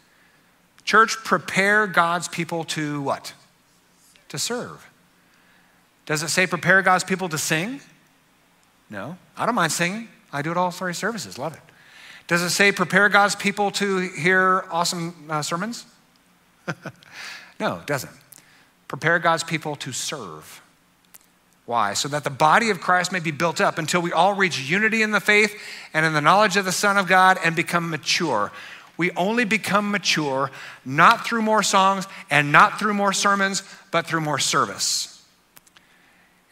Church, 0.85 1.17
prepare 1.25 1.87
God's 1.87 2.29
people 2.29 2.65
to 2.65 3.03
what? 3.03 3.35
To 4.29 4.39
serve. 4.39 4.89
Does 6.07 6.23
it 6.23 6.29
say 6.29 6.47
prepare 6.47 6.83
God's 6.83 7.05
people 7.05 7.29
to 7.29 7.39
sing? 7.39 7.81
No. 8.89 9.17
I 9.37 9.47
don't 9.47 9.55
mind 9.55 9.73
singing. 9.73 10.09
I 10.33 10.43
do 10.43 10.51
it 10.51 10.57
all 10.57 10.71
three 10.71 10.95
services. 10.95 11.39
Love 11.39 11.55
it. 11.55 11.61
Does 12.29 12.43
it 12.43 12.51
say 12.51 12.73
prepare 12.73 13.09
God's 13.09 13.35
people 13.35 13.71
to 13.73 13.99
hear 13.99 14.65
awesome 14.71 15.15
uh, 15.29 15.43
sermons? 15.43 15.87
no, 17.61 17.79
it 17.79 17.87
doesn't 17.87 18.13
prepare 18.93 19.19
God's 19.19 19.43
people 19.43 19.75
to 19.75 19.91
serve. 19.91 20.61
Why? 21.65 21.95
So 21.95 22.09
that 22.09 22.25
the 22.25 22.31
body 22.31 22.69
of 22.69 22.83
Christ 22.83 23.11
may 23.11 23.21
be 23.21 23.31
built 23.31 23.59
up 23.59 23.79
until 23.79 24.03
we 24.03 24.13
all 24.13 24.35
reach 24.35 24.61
unity 24.61 25.01
in 25.01 25.13
the 25.13 25.19
faith 25.19 25.59
and 25.95 26.05
in 26.05 26.13
the 26.13 26.21
knowledge 26.21 26.59
of 26.59 26.67
the 26.67 26.73
Son 26.73 26.99
of 26.99 27.07
God 27.07 27.39
and 27.43 27.57
become 27.57 27.89
mature. 27.89 28.53
We 28.99 29.11
only 29.13 29.47
become 29.47 29.91
mature 29.91 30.51
not 30.85 31.27
through 31.27 31.41
more 31.41 31.63
songs 31.63 32.07
and 32.31 32.53
not 32.53 32.79
through 32.79 32.93
more 32.93 33.15
sermons, 33.15 33.63
but 33.91 34.07
through 34.07 34.21
more 34.21 34.39
service. 34.39 35.25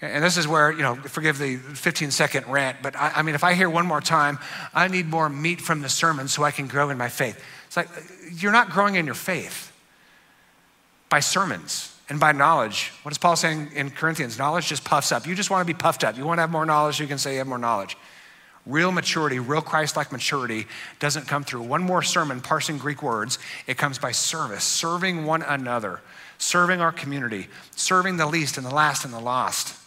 And 0.00 0.24
this 0.24 0.38
is 0.38 0.48
where, 0.48 0.72
you 0.72 0.80
know, 0.80 0.94
forgive 0.94 1.36
the 1.36 1.56
15 1.58 2.10
second 2.10 2.46
rant, 2.46 2.78
but 2.80 2.96
I, 2.96 3.12
I 3.16 3.22
mean, 3.22 3.34
if 3.34 3.44
I 3.44 3.52
hear 3.52 3.68
one 3.68 3.86
more 3.86 4.00
time, 4.00 4.38
I 4.72 4.88
need 4.88 5.06
more 5.06 5.28
meat 5.28 5.60
from 5.60 5.82
the 5.82 5.90
sermon 5.90 6.26
so 6.26 6.42
I 6.42 6.52
can 6.52 6.68
grow 6.68 6.88
in 6.88 6.96
my 6.96 7.10
faith. 7.10 7.38
It's 7.66 7.76
like, 7.76 7.94
uh, 7.94 8.00
you're 8.32 8.50
not 8.50 8.70
growing 8.70 8.94
in 8.94 9.04
your 9.04 9.14
faith 9.14 9.70
by 11.10 11.20
sermons 11.20 11.99
and 12.10 12.18
by 12.18 12.32
knowledge. 12.32 12.92
What 13.02 13.12
is 13.12 13.18
Paul 13.18 13.36
saying 13.36 13.70
in 13.74 13.90
Corinthians? 13.90 14.36
Knowledge 14.36 14.66
just 14.66 14.84
puffs 14.84 15.12
up. 15.12 15.26
You 15.26 15.34
just 15.36 15.48
want 15.48 15.66
to 15.66 15.72
be 15.72 15.78
puffed 15.78 16.02
up. 16.04 16.18
You 16.18 16.26
want 16.26 16.38
to 16.38 16.42
have 16.42 16.50
more 16.50 16.66
knowledge, 16.66 17.00
you 17.00 17.06
can 17.06 17.18
say 17.18 17.32
you 17.32 17.38
have 17.38 17.46
more 17.46 17.56
knowledge. 17.56 17.96
Real 18.66 18.92
maturity, 18.92 19.38
real 19.38 19.62
Christ 19.62 19.96
like 19.96 20.12
maturity 20.12 20.66
doesn't 20.98 21.26
come 21.26 21.44
through 21.44 21.62
one 21.62 21.82
more 21.82 22.02
sermon 22.02 22.40
parsing 22.42 22.76
Greek 22.76 23.02
words. 23.02 23.38
It 23.66 23.78
comes 23.78 23.98
by 23.98 24.12
service, 24.12 24.64
serving 24.64 25.24
one 25.24 25.42
another, 25.42 26.00
serving 26.36 26.80
our 26.80 26.92
community, 26.92 27.48
serving 27.74 28.18
the 28.18 28.26
least 28.26 28.58
and 28.58 28.66
the 28.66 28.74
last 28.74 29.04
and 29.04 29.14
the 29.14 29.20
lost. 29.20 29.78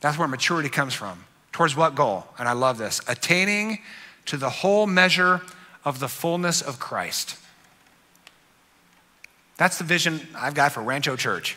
That's 0.00 0.18
where 0.18 0.26
maturity 0.26 0.68
comes 0.68 0.94
from. 0.94 1.24
Towards 1.52 1.76
what 1.76 1.94
goal? 1.94 2.26
And 2.38 2.48
I 2.48 2.52
love 2.52 2.76
this 2.76 3.00
attaining 3.06 3.78
to 4.26 4.36
the 4.36 4.50
whole 4.50 4.86
measure 4.86 5.42
of 5.84 6.00
the 6.00 6.08
fullness 6.08 6.60
of 6.60 6.78
Christ. 6.78 7.36
That's 9.56 9.78
the 9.78 9.84
vision 9.84 10.20
I've 10.36 10.54
got 10.54 10.72
for 10.72 10.82
Rancho 10.82 11.16
Church. 11.16 11.56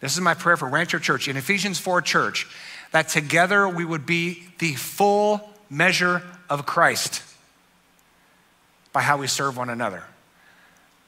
This 0.00 0.14
is 0.14 0.20
my 0.20 0.34
prayer 0.34 0.56
for 0.56 0.68
Rancho 0.68 0.98
Church 0.98 1.28
in 1.28 1.36
Ephesians 1.36 1.78
4 1.78 2.02
Church, 2.02 2.46
that 2.90 3.08
together 3.08 3.68
we 3.68 3.84
would 3.84 4.04
be 4.04 4.44
the 4.58 4.74
full 4.74 5.48
measure 5.70 6.22
of 6.50 6.66
Christ 6.66 7.22
by 8.92 9.00
how 9.00 9.16
we 9.16 9.26
serve 9.26 9.56
one 9.56 9.70
another. 9.70 10.02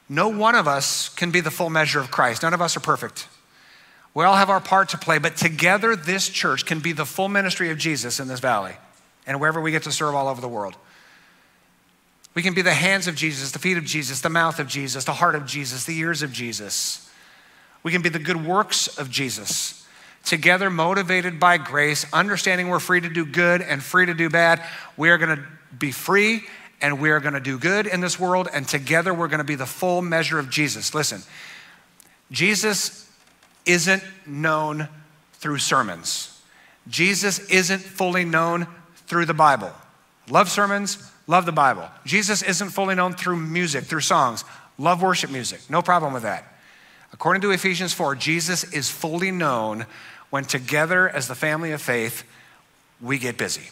No 0.07 0.29
one 0.29 0.55
of 0.55 0.67
us 0.67 1.09
can 1.09 1.31
be 1.31 1.41
the 1.41 1.51
full 1.51 1.69
measure 1.69 1.99
of 1.99 2.11
Christ. 2.11 2.43
None 2.43 2.53
of 2.53 2.61
us 2.61 2.77
are 2.77 2.81
perfect. 2.81 3.27
We 4.13 4.23
all 4.23 4.35
have 4.35 4.49
our 4.49 4.61
part 4.61 4.89
to 4.89 4.97
play, 4.97 5.17
but 5.17 5.35
together 5.35 5.95
this 5.95 6.29
church 6.29 6.65
can 6.65 6.79
be 6.79 6.93
the 6.93 7.05
full 7.05 7.27
ministry 7.27 7.69
of 7.69 7.77
Jesus 7.77 8.19
in 8.19 8.27
this 8.27 8.39
valley 8.39 8.73
and 9.27 9.39
wherever 9.39 9.59
we 9.59 9.71
get 9.71 9.83
to 9.83 9.91
serve 9.91 10.15
all 10.15 10.27
over 10.27 10.39
the 10.39 10.47
world. 10.47 10.75
We 12.35 12.43
can 12.43 12.53
be 12.53 12.61
the 12.61 12.73
hands 12.73 13.07
of 13.07 13.15
Jesus, 13.15 13.51
the 13.51 13.59
feet 13.59 13.77
of 13.77 13.85
Jesus, 13.85 14.21
the 14.21 14.29
mouth 14.29 14.59
of 14.59 14.67
Jesus, 14.67 15.05
the 15.05 15.13
heart 15.13 15.35
of 15.35 15.45
Jesus, 15.45 15.85
the 15.85 15.97
ears 15.97 16.21
of 16.21 16.31
Jesus. 16.31 17.09
We 17.81 17.91
can 17.91 18.01
be 18.01 18.09
the 18.09 18.19
good 18.19 18.45
works 18.45 18.87
of 18.99 19.09
Jesus. 19.09 19.87
Together, 20.23 20.69
motivated 20.69 21.39
by 21.39 21.57
grace, 21.57 22.05
understanding 22.11 22.67
we're 22.67 22.79
free 22.79 22.99
to 22.99 23.09
do 23.09 23.25
good 23.25 23.61
and 23.61 23.81
free 23.81 24.05
to 24.05 24.13
do 24.13 24.29
bad, 24.29 24.61
we 24.97 25.09
are 25.09 25.17
going 25.17 25.37
to 25.37 25.43
be 25.77 25.91
free 25.91 26.43
and 26.81 26.99
we 26.99 27.09
are 27.09 27.19
going 27.19 27.33
to 27.33 27.39
do 27.39 27.57
good 27.57 27.87
in 27.87 28.01
this 28.01 28.19
world, 28.19 28.49
and 28.53 28.67
together 28.67 29.13
we're 29.13 29.29
going 29.29 29.39
to 29.39 29.45
be 29.45 29.55
the 29.55 29.65
full 29.65 30.01
measure 30.01 30.37
of 30.37 30.49
Jesus. 30.49 30.93
Listen, 30.93 31.21
Jesus 32.31 33.09
isn't 33.65 34.03
known 34.25 34.89
through 35.33 35.59
sermons, 35.59 36.41
Jesus 36.87 37.39
isn't 37.49 37.79
fully 37.79 38.25
known 38.25 38.67
through 39.07 39.25
the 39.25 39.33
Bible. 39.33 39.71
Love 40.29 40.49
sermons, 40.49 41.11
love 41.27 41.45
the 41.45 41.51
Bible. 41.51 41.89
Jesus 42.05 42.41
isn't 42.41 42.69
fully 42.69 42.95
known 42.95 43.13
through 43.13 43.37
music, 43.37 43.85
through 43.85 44.01
songs. 44.01 44.43
Love 44.77 45.01
worship 45.01 45.31
music, 45.31 45.61
no 45.69 45.81
problem 45.81 46.13
with 46.13 46.23
that. 46.23 46.43
According 47.13 47.41
to 47.43 47.51
Ephesians 47.51 47.93
4, 47.93 48.15
Jesus 48.15 48.65
is 48.73 48.89
fully 48.89 49.31
known 49.31 49.85
when 50.29 50.43
together 50.43 51.07
as 51.07 51.27
the 51.27 51.35
family 51.35 51.71
of 51.71 51.81
faith, 51.81 52.23
we 52.99 53.17
get 53.17 53.37
busy. 53.37 53.69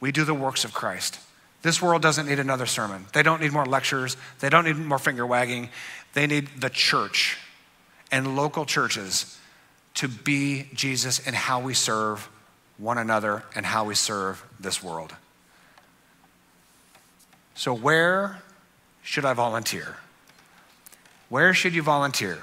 We 0.00 0.10
do 0.10 0.24
the 0.24 0.34
works 0.34 0.64
of 0.64 0.74
Christ. 0.74 1.20
This 1.62 1.80
world 1.80 2.02
doesn't 2.02 2.26
need 2.26 2.38
another 2.38 2.66
sermon. 2.66 3.06
They 3.12 3.22
don't 3.22 3.40
need 3.40 3.52
more 3.52 3.66
lectures. 3.66 4.16
They 4.40 4.48
don't 4.48 4.64
need 4.64 4.76
more 4.76 4.98
finger 4.98 5.26
wagging. 5.26 5.68
They 6.12 6.26
need 6.26 6.48
the 6.60 6.70
church 6.70 7.38
and 8.10 8.36
local 8.36 8.64
churches 8.64 9.38
to 9.94 10.08
be 10.08 10.68
Jesus 10.74 11.18
in 11.18 11.34
how 11.34 11.60
we 11.60 11.74
serve 11.74 12.28
one 12.78 12.98
another 12.98 13.42
and 13.54 13.66
how 13.66 13.84
we 13.84 13.94
serve 13.94 14.44
this 14.60 14.82
world. 14.82 15.14
So, 17.56 17.74
where 17.74 18.42
should 19.02 19.24
I 19.24 19.32
volunteer? 19.32 19.96
Where 21.30 21.54
should 21.54 21.74
you 21.74 21.82
volunteer? 21.82 22.38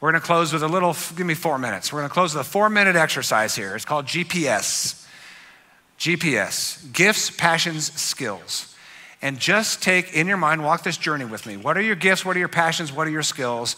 We're 0.00 0.10
going 0.10 0.20
to 0.20 0.26
close 0.26 0.52
with 0.52 0.62
a 0.62 0.68
little, 0.68 0.94
give 1.16 1.26
me 1.26 1.34
four 1.34 1.58
minutes. 1.58 1.92
We're 1.92 2.00
going 2.00 2.10
to 2.10 2.14
close 2.14 2.34
with 2.34 2.46
a 2.46 2.48
four 2.48 2.68
minute 2.68 2.96
exercise 2.96 3.54
here. 3.54 3.74
It's 3.74 3.84
called 3.84 4.06
GPS. 4.06 5.06
GPS, 5.98 6.92
gifts, 6.92 7.30
passions, 7.30 7.92
skills. 7.92 8.74
And 9.20 9.38
just 9.40 9.82
take 9.82 10.14
in 10.14 10.28
your 10.28 10.36
mind, 10.36 10.62
walk 10.62 10.84
this 10.84 10.96
journey 10.96 11.24
with 11.24 11.44
me. 11.44 11.56
What 11.56 11.76
are 11.76 11.80
your 11.80 11.96
gifts? 11.96 12.24
What 12.24 12.36
are 12.36 12.38
your 12.38 12.48
passions? 12.48 12.92
What 12.92 13.08
are 13.08 13.10
your 13.10 13.24
skills? 13.24 13.74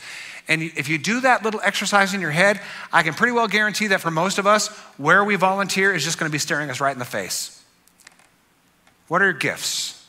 And 0.49 0.63
if 0.63 0.89
you 0.89 0.99
do 0.99 1.21
that 1.21 1.43
little 1.45 1.61
exercise 1.63 2.13
in 2.13 2.21
your 2.21 2.31
head, 2.31 2.61
I 2.93 3.03
can 3.03 3.15
pretty 3.15 3.33
well 3.33 3.49
guarantee 3.49 3.87
that 3.89 4.03
for 4.03 4.11
most 4.11 4.39
of 4.39 4.47
us, 4.47 4.69
where 4.99 5.25
we 5.25 5.37
volunteer 5.37 5.95
is 5.95 6.05
just 6.05 6.19
going 6.19 6.29
to 6.29 6.33
be 6.33 6.39
staring 6.39 6.69
us 6.69 6.81
right 6.81 6.93
in 6.93 6.99
the 6.99 7.05
face. 7.07 7.63
What 9.09 9.23
are 9.23 9.27
your 9.27 9.35
gifts? 9.35 10.00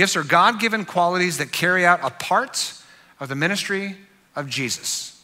Gifts 0.00 0.16
are 0.16 0.24
God 0.24 0.60
given 0.60 0.86
qualities 0.86 1.36
that 1.36 1.52
carry 1.52 1.84
out 1.84 2.00
a 2.02 2.08
part 2.08 2.72
of 3.20 3.28
the 3.28 3.34
ministry 3.34 3.98
of 4.34 4.48
Jesus. 4.48 5.22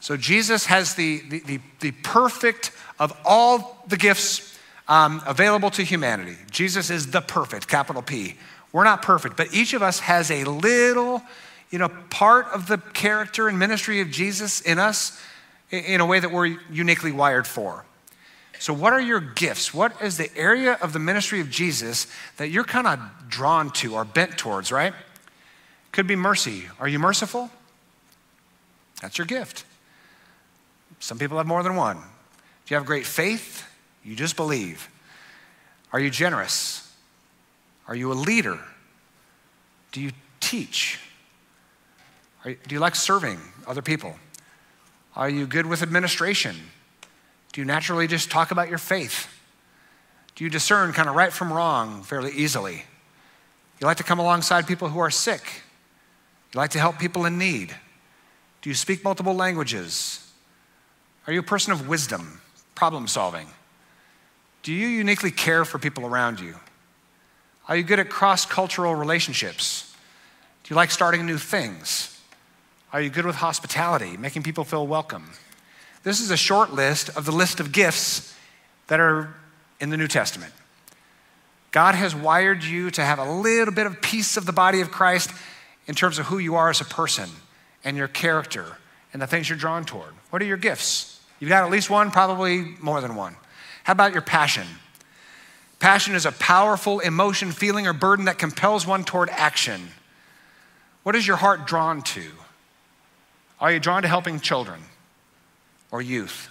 So 0.00 0.18
Jesus 0.18 0.66
has 0.66 0.96
the, 0.96 1.22
the, 1.30 1.38
the, 1.38 1.60
the 1.80 1.92
perfect 1.92 2.72
of 2.98 3.16
all 3.24 3.82
the 3.88 3.96
gifts 3.96 4.58
um, 4.86 5.22
available 5.26 5.70
to 5.70 5.82
humanity. 5.82 6.36
Jesus 6.50 6.90
is 6.90 7.10
the 7.10 7.22
perfect, 7.22 7.68
capital 7.68 8.02
P. 8.02 8.34
We're 8.70 8.84
not 8.84 9.00
perfect, 9.00 9.38
but 9.38 9.54
each 9.54 9.72
of 9.72 9.82
us 9.82 10.00
has 10.00 10.30
a 10.30 10.44
little, 10.44 11.22
you 11.70 11.78
know, 11.78 11.88
part 12.10 12.48
of 12.48 12.66
the 12.66 12.76
character 12.76 13.48
and 13.48 13.58
ministry 13.58 14.02
of 14.02 14.10
Jesus 14.10 14.60
in 14.60 14.78
us 14.78 15.18
in 15.70 16.02
a 16.02 16.06
way 16.06 16.20
that 16.20 16.32
we're 16.32 16.58
uniquely 16.70 17.12
wired 17.12 17.46
for. 17.46 17.86
So, 18.58 18.72
what 18.72 18.92
are 18.92 19.00
your 19.00 19.20
gifts? 19.20 19.72
What 19.72 20.02
is 20.02 20.16
the 20.16 20.34
area 20.36 20.78
of 20.82 20.92
the 20.92 20.98
ministry 20.98 21.40
of 21.40 21.48
Jesus 21.50 22.06
that 22.38 22.48
you're 22.48 22.64
kind 22.64 22.86
of 22.86 23.00
drawn 23.28 23.70
to 23.74 23.94
or 23.94 24.04
bent 24.04 24.36
towards, 24.36 24.72
right? 24.72 24.92
Could 25.92 26.06
be 26.06 26.16
mercy. 26.16 26.64
Are 26.80 26.88
you 26.88 26.98
merciful? 26.98 27.50
That's 29.00 29.16
your 29.16 29.26
gift. 29.26 29.64
Some 31.00 31.18
people 31.18 31.36
have 31.38 31.46
more 31.46 31.62
than 31.62 31.76
one. 31.76 31.96
Do 31.96 32.74
you 32.74 32.76
have 32.76 32.86
great 32.86 33.06
faith? 33.06 33.64
You 34.04 34.16
just 34.16 34.36
believe. 34.36 34.88
Are 35.92 36.00
you 36.00 36.10
generous? 36.10 36.92
Are 37.86 37.94
you 37.94 38.12
a 38.12 38.14
leader? 38.14 38.58
Do 39.92 40.00
you 40.00 40.10
teach? 40.40 41.00
do 42.44 42.74
you 42.74 42.78
like 42.78 42.94
serving 42.94 43.38
other 43.66 43.82
people? 43.82 44.14
Are 45.14 45.28
you 45.28 45.46
good 45.46 45.66
with 45.66 45.82
administration? 45.82 46.56
Do 47.52 47.60
you 47.60 47.64
naturally 47.64 48.06
just 48.06 48.30
talk 48.30 48.50
about 48.50 48.68
your 48.68 48.78
faith? 48.78 49.28
Do 50.34 50.44
you 50.44 50.50
discern 50.50 50.92
kind 50.92 51.08
of 51.08 51.14
right 51.16 51.32
from 51.32 51.52
wrong 51.52 52.02
fairly 52.02 52.32
easily? 52.32 52.84
You 53.80 53.86
like 53.86 53.96
to 53.98 54.04
come 54.04 54.18
alongside 54.18 54.66
people 54.66 54.88
who 54.88 54.98
are 54.98 55.10
sick? 55.10 55.62
You 56.52 56.58
like 56.58 56.70
to 56.70 56.78
help 56.78 56.98
people 56.98 57.24
in 57.24 57.38
need? 57.38 57.74
Do 58.62 58.70
you 58.70 58.74
speak 58.74 59.04
multiple 59.04 59.34
languages? 59.34 60.30
Are 61.26 61.32
you 61.32 61.40
a 61.40 61.44
person 61.44 61.72
of 61.72 61.88
wisdom, 61.88 62.40
problem 62.74 63.06
solving? 63.06 63.48
Do 64.62 64.72
you 64.72 64.88
uniquely 64.88 65.30
care 65.30 65.64
for 65.64 65.78
people 65.78 66.06
around 66.06 66.40
you? 66.40 66.56
Are 67.68 67.76
you 67.76 67.82
good 67.82 68.00
at 68.00 68.08
cross 68.08 68.46
cultural 68.46 68.94
relationships? 68.94 69.94
Do 70.64 70.72
you 70.72 70.76
like 70.76 70.90
starting 70.90 71.26
new 71.26 71.38
things? 71.38 72.20
Are 72.92 73.00
you 73.00 73.10
good 73.10 73.26
with 73.26 73.36
hospitality, 73.36 74.16
making 74.16 74.42
people 74.42 74.64
feel 74.64 74.86
welcome? 74.86 75.30
This 76.08 76.20
is 76.20 76.30
a 76.30 76.38
short 76.38 76.72
list 76.72 77.10
of 77.10 77.26
the 77.26 77.32
list 77.32 77.60
of 77.60 77.70
gifts 77.70 78.34
that 78.86 78.98
are 78.98 79.34
in 79.78 79.90
the 79.90 79.98
New 79.98 80.08
Testament. 80.08 80.54
God 81.70 81.94
has 81.94 82.14
wired 82.14 82.64
you 82.64 82.90
to 82.92 83.04
have 83.04 83.18
a 83.18 83.30
little 83.30 83.74
bit 83.74 83.86
of 83.86 84.00
piece 84.00 84.38
of 84.38 84.46
the 84.46 84.52
body 84.54 84.80
of 84.80 84.90
Christ 84.90 85.30
in 85.86 85.94
terms 85.94 86.18
of 86.18 86.24
who 86.24 86.38
you 86.38 86.54
are 86.54 86.70
as 86.70 86.80
a 86.80 86.86
person 86.86 87.28
and 87.84 87.94
your 87.94 88.08
character 88.08 88.78
and 89.12 89.20
the 89.20 89.26
things 89.26 89.50
you're 89.50 89.58
drawn 89.58 89.84
toward. 89.84 90.14
What 90.30 90.40
are 90.40 90.46
your 90.46 90.56
gifts? 90.56 91.20
You've 91.40 91.50
got 91.50 91.62
at 91.62 91.70
least 91.70 91.90
one, 91.90 92.10
probably 92.10 92.62
more 92.80 93.02
than 93.02 93.14
one. 93.14 93.36
How 93.84 93.92
about 93.92 94.14
your 94.14 94.22
passion? 94.22 94.66
Passion 95.78 96.14
is 96.14 96.24
a 96.24 96.32
powerful 96.32 97.00
emotion, 97.00 97.52
feeling, 97.52 97.86
or 97.86 97.92
burden 97.92 98.24
that 98.24 98.38
compels 98.38 98.86
one 98.86 99.04
toward 99.04 99.28
action. 99.28 99.88
What 101.02 101.14
is 101.14 101.26
your 101.26 101.36
heart 101.36 101.66
drawn 101.66 102.00
to? 102.00 102.30
Are 103.60 103.70
you 103.70 103.78
drawn 103.78 104.00
to 104.00 104.08
helping 104.08 104.40
children 104.40 104.80
or 105.90 106.02
youth? 106.02 106.48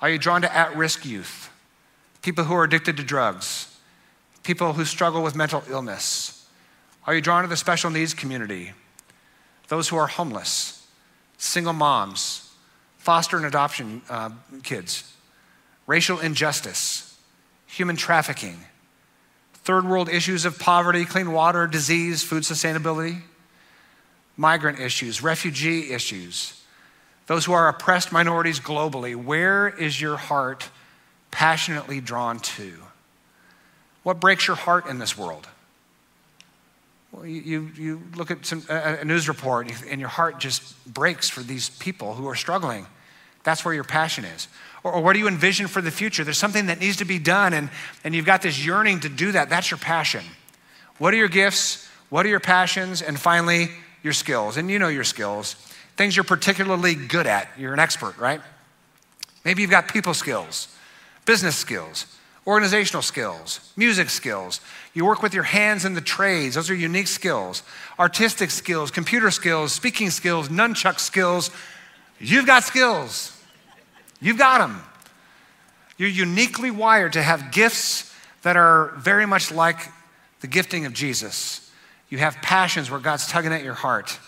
Are 0.00 0.10
you 0.10 0.18
drawn 0.18 0.42
to 0.42 0.54
at 0.54 0.76
risk 0.76 1.04
youth? 1.04 1.50
People 2.22 2.44
who 2.44 2.54
are 2.54 2.64
addicted 2.64 2.96
to 2.96 3.02
drugs? 3.02 3.78
People 4.42 4.74
who 4.74 4.84
struggle 4.84 5.22
with 5.22 5.34
mental 5.34 5.62
illness? 5.68 6.46
Are 7.06 7.14
you 7.14 7.20
drawn 7.20 7.42
to 7.42 7.48
the 7.48 7.56
special 7.56 7.90
needs 7.90 8.14
community? 8.14 8.72
Those 9.68 9.88
who 9.88 9.96
are 9.96 10.06
homeless, 10.06 10.86
single 11.38 11.72
moms, 11.72 12.52
foster 12.98 13.36
and 13.36 13.46
adoption 13.46 14.02
uh, 14.08 14.30
kids? 14.62 15.12
racial 15.86 16.18
injustice, 16.18 17.18
human 17.66 17.96
trafficking, 17.96 18.58
third 19.54 19.86
world 19.86 20.08
issues 20.08 20.44
of 20.44 20.58
poverty, 20.58 21.04
clean 21.04 21.32
water, 21.32 21.66
disease, 21.66 22.22
food 22.22 22.42
sustainability, 22.42 23.22
migrant 24.36 24.80
issues, 24.80 25.22
refugee 25.22 25.92
issues, 25.92 26.62
those 27.26 27.44
who 27.44 27.52
are 27.52 27.68
oppressed 27.68 28.12
minorities 28.12 28.60
globally. 28.60 29.16
Where 29.16 29.68
is 29.68 30.00
your 30.00 30.16
heart 30.16 30.68
passionately 31.30 32.00
drawn 32.00 32.38
to? 32.40 32.74
What 34.02 34.20
breaks 34.20 34.46
your 34.46 34.56
heart 34.56 34.86
in 34.86 34.98
this 34.98 35.18
world? 35.18 35.48
Well, 37.12 37.26
you, 37.26 37.70
you 37.76 38.02
look 38.14 38.30
at 38.30 38.44
some, 38.44 38.62
a, 38.68 39.04
news 39.04 39.28
report 39.28 39.70
and 39.88 40.00
your 40.00 40.08
heart 40.08 40.38
just 40.38 40.84
breaks 40.92 41.28
for 41.28 41.40
these 41.40 41.70
people 41.70 42.14
who 42.14 42.28
are 42.28 42.34
struggling. 42.34 42.86
That's 43.42 43.64
where 43.64 43.74
your 43.74 43.84
passion 43.84 44.24
is. 44.24 44.48
Or, 44.84 44.92
or 44.92 45.02
what 45.02 45.14
do 45.14 45.18
you 45.18 45.28
envision 45.28 45.66
for 45.66 45.80
the 45.80 45.90
future? 45.90 46.24
There's 46.24 46.38
something 46.38 46.66
that 46.66 46.78
needs 46.78 46.96
to 46.98 47.04
be 47.04 47.18
done, 47.18 47.52
and, 47.52 47.70
and 48.04 48.14
you've 48.14 48.26
got 48.26 48.42
this 48.42 48.64
yearning 48.64 49.00
to 49.00 49.08
do 49.08 49.32
that. 49.32 49.48
That's 49.48 49.70
your 49.70 49.78
passion. 49.78 50.24
What 50.98 51.14
are 51.14 51.16
your 51.16 51.28
gifts? 51.28 51.88
What 52.10 52.26
are 52.26 52.28
your 52.28 52.40
passions? 52.40 53.02
And 53.02 53.18
finally, 53.18 53.70
your 54.02 54.12
skills. 54.12 54.56
And 54.56 54.70
you 54.70 54.78
know 54.78 54.88
your 54.88 55.04
skills. 55.04 55.54
Things 55.96 56.16
you're 56.16 56.24
particularly 56.24 56.94
good 56.94 57.26
at. 57.26 57.48
You're 57.58 57.72
an 57.72 57.78
expert, 57.78 58.18
right? 58.18 58.40
Maybe 59.44 59.62
you've 59.62 59.70
got 59.70 59.88
people 59.88 60.12
skills, 60.12 60.68
business 61.24 61.56
skills, 61.56 62.06
organizational 62.46 63.02
skills, 63.02 63.72
music 63.76 64.10
skills. 64.10 64.60
You 64.94 65.04
work 65.04 65.22
with 65.22 65.34
your 65.34 65.42
hands 65.42 65.84
in 65.84 65.94
the 65.94 66.00
trades, 66.00 66.54
those 66.54 66.70
are 66.70 66.74
unique 66.74 67.08
skills. 67.08 67.62
Artistic 67.98 68.50
skills, 68.50 68.90
computer 68.90 69.30
skills, 69.30 69.72
speaking 69.72 70.10
skills, 70.10 70.48
nunchuck 70.48 70.98
skills. 70.98 71.50
You've 72.18 72.46
got 72.46 72.64
skills. 72.64 73.32
You've 74.20 74.38
got 74.38 74.58
them. 74.58 74.82
You're 75.98 76.08
uniquely 76.08 76.70
wired 76.70 77.14
to 77.14 77.22
have 77.22 77.52
gifts 77.52 78.12
that 78.42 78.56
are 78.56 78.92
very 78.96 79.26
much 79.26 79.50
like 79.50 79.78
the 80.40 80.46
gifting 80.46 80.86
of 80.86 80.92
Jesus. 80.92 81.70
You 82.08 82.18
have 82.18 82.36
passions 82.36 82.90
where 82.90 83.00
God's 83.00 83.26
tugging 83.26 83.52
at 83.52 83.64
your 83.64 83.74
heart, 83.74 84.18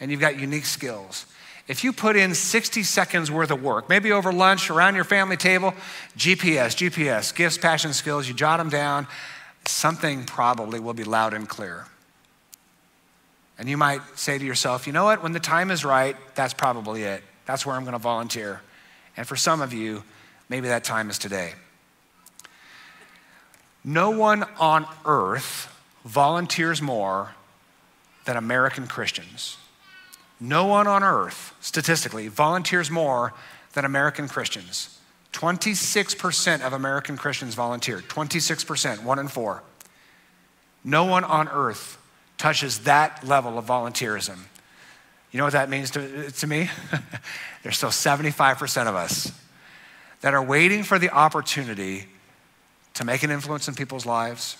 and 0.00 0.10
you've 0.10 0.20
got 0.20 0.38
unique 0.38 0.64
skills. 0.64 1.26
If 1.68 1.84
you 1.84 1.92
put 1.92 2.16
in 2.16 2.34
60 2.34 2.82
seconds 2.82 3.30
worth 3.30 3.52
of 3.52 3.62
work, 3.62 3.88
maybe 3.88 4.10
over 4.10 4.32
lunch, 4.32 4.70
around 4.70 4.96
your 4.96 5.04
family 5.04 5.36
table, 5.36 5.72
GPS, 6.16 6.74
GPS, 6.74 7.32
gifts, 7.34 7.58
passions, 7.58 7.96
skills, 7.96 8.26
you 8.26 8.34
jot 8.34 8.58
them 8.58 8.70
down. 8.70 9.06
something 9.66 10.24
probably 10.24 10.80
will 10.80 10.94
be 10.94 11.04
loud 11.04 11.34
and 11.34 11.48
clear. 11.48 11.86
And 13.58 13.68
you 13.68 13.76
might 13.76 14.00
say 14.16 14.38
to 14.38 14.44
yourself, 14.44 14.86
you 14.86 14.92
know 14.92 15.04
what, 15.04 15.22
when 15.22 15.32
the 15.32 15.38
time 15.38 15.70
is 15.70 15.84
right, 15.84 16.16
that's 16.34 16.54
probably 16.54 17.02
it. 17.02 17.22
That's 17.44 17.66
where 17.66 17.76
I'm 17.76 17.82
going 17.82 17.92
to 17.92 17.98
volunteer. 17.98 18.62
And 19.16 19.28
for 19.28 19.36
some 19.36 19.60
of 19.60 19.72
you, 19.72 20.02
maybe 20.48 20.68
that 20.68 20.82
time 20.82 21.10
is 21.10 21.18
today. 21.18 21.52
No 23.84 24.10
one 24.10 24.44
on 24.58 24.86
earth 25.04 25.76
volunteers 26.04 26.80
more 26.80 27.34
than 28.24 28.36
American 28.36 28.86
Christians. 28.86 29.56
No 30.40 30.64
one 30.64 30.86
on 30.86 31.02
earth, 31.02 31.54
statistically, 31.60 32.28
volunteers 32.28 32.90
more 32.90 33.34
than 33.74 33.84
American 33.84 34.26
Christians. 34.26 34.98
26% 35.32 36.62
of 36.62 36.72
American 36.72 37.16
Christians 37.16 37.54
volunteer. 37.54 38.00
26%, 38.00 39.04
one 39.04 39.18
in 39.18 39.28
four. 39.28 39.62
No 40.82 41.04
one 41.04 41.24
on 41.24 41.48
earth 41.48 41.98
touches 42.38 42.80
that 42.80 43.22
level 43.22 43.58
of 43.58 43.66
volunteerism. 43.66 44.38
You 45.30 45.38
know 45.38 45.44
what 45.44 45.52
that 45.52 45.68
means 45.68 45.90
to, 45.92 46.30
to 46.30 46.46
me? 46.46 46.70
There's 47.62 47.76
still 47.76 47.90
75% 47.90 48.86
of 48.88 48.94
us 48.94 49.30
that 50.22 50.34
are 50.34 50.42
waiting 50.42 50.82
for 50.82 50.98
the 50.98 51.10
opportunity 51.10 52.06
to 52.94 53.04
make 53.04 53.22
an 53.22 53.30
influence 53.30 53.68
in 53.68 53.74
people's 53.74 54.06
lives, 54.06 54.56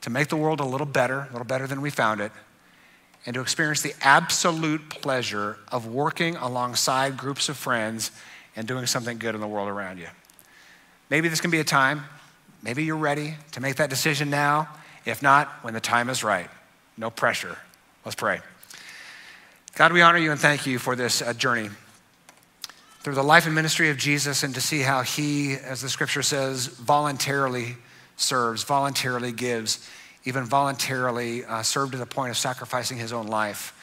to 0.00 0.10
make 0.10 0.28
the 0.28 0.36
world 0.36 0.60
a 0.60 0.64
little 0.64 0.86
better, 0.86 1.20
a 1.20 1.32
little 1.32 1.46
better 1.46 1.66
than 1.66 1.80
we 1.80 1.90
found 1.90 2.20
it, 2.20 2.32
and 3.26 3.34
to 3.34 3.40
experience 3.40 3.80
the 3.80 3.94
absolute 4.02 4.88
pleasure 4.90 5.58
of 5.72 5.86
working 5.86 6.36
alongside 6.36 7.16
groups 7.16 7.48
of 7.48 7.56
friends 7.56 8.10
and 8.56 8.68
doing 8.68 8.86
something 8.86 9.18
good 9.18 9.34
in 9.34 9.40
the 9.40 9.46
world 9.46 9.68
around 9.68 9.98
you. 9.98 10.08
Maybe 11.10 11.28
this 11.28 11.40
can 11.40 11.50
be 11.50 11.60
a 11.60 11.64
time, 11.64 12.04
maybe 12.62 12.84
you're 12.84 12.96
ready 12.96 13.34
to 13.52 13.60
make 13.60 13.76
that 13.76 13.90
decision 13.90 14.30
now. 14.30 14.68
If 15.04 15.22
not, 15.22 15.48
when 15.62 15.74
the 15.74 15.80
time 15.80 16.08
is 16.08 16.24
right. 16.24 16.48
No 16.96 17.10
pressure. 17.10 17.58
Let's 18.04 18.14
pray. 18.14 18.40
God, 19.74 19.92
we 19.92 20.00
honor 20.00 20.18
you 20.18 20.30
and 20.30 20.40
thank 20.40 20.66
you 20.66 20.78
for 20.78 20.96
this 20.96 21.20
uh, 21.20 21.34
journey 21.34 21.68
through 23.00 23.14
the 23.14 23.22
life 23.22 23.44
and 23.44 23.54
ministry 23.54 23.90
of 23.90 23.98
Jesus 23.98 24.42
and 24.42 24.54
to 24.54 24.62
see 24.62 24.80
how 24.80 25.02
he, 25.02 25.54
as 25.54 25.82
the 25.82 25.90
scripture 25.90 26.22
says, 26.22 26.68
voluntarily 26.68 27.76
serves, 28.16 28.62
voluntarily 28.62 29.32
gives, 29.32 29.86
even 30.24 30.44
voluntarily 30.44 31.44
uh, 31.44 31.62
served 31.62 31.92
to 31.92 31.98
the 31.98 32.06
point 32.06 32.30
of 32.30 32.36
sacrificing 32.36 32.98
his 32.98 33.12
own 33.12 33.26
life. 33.26 33.74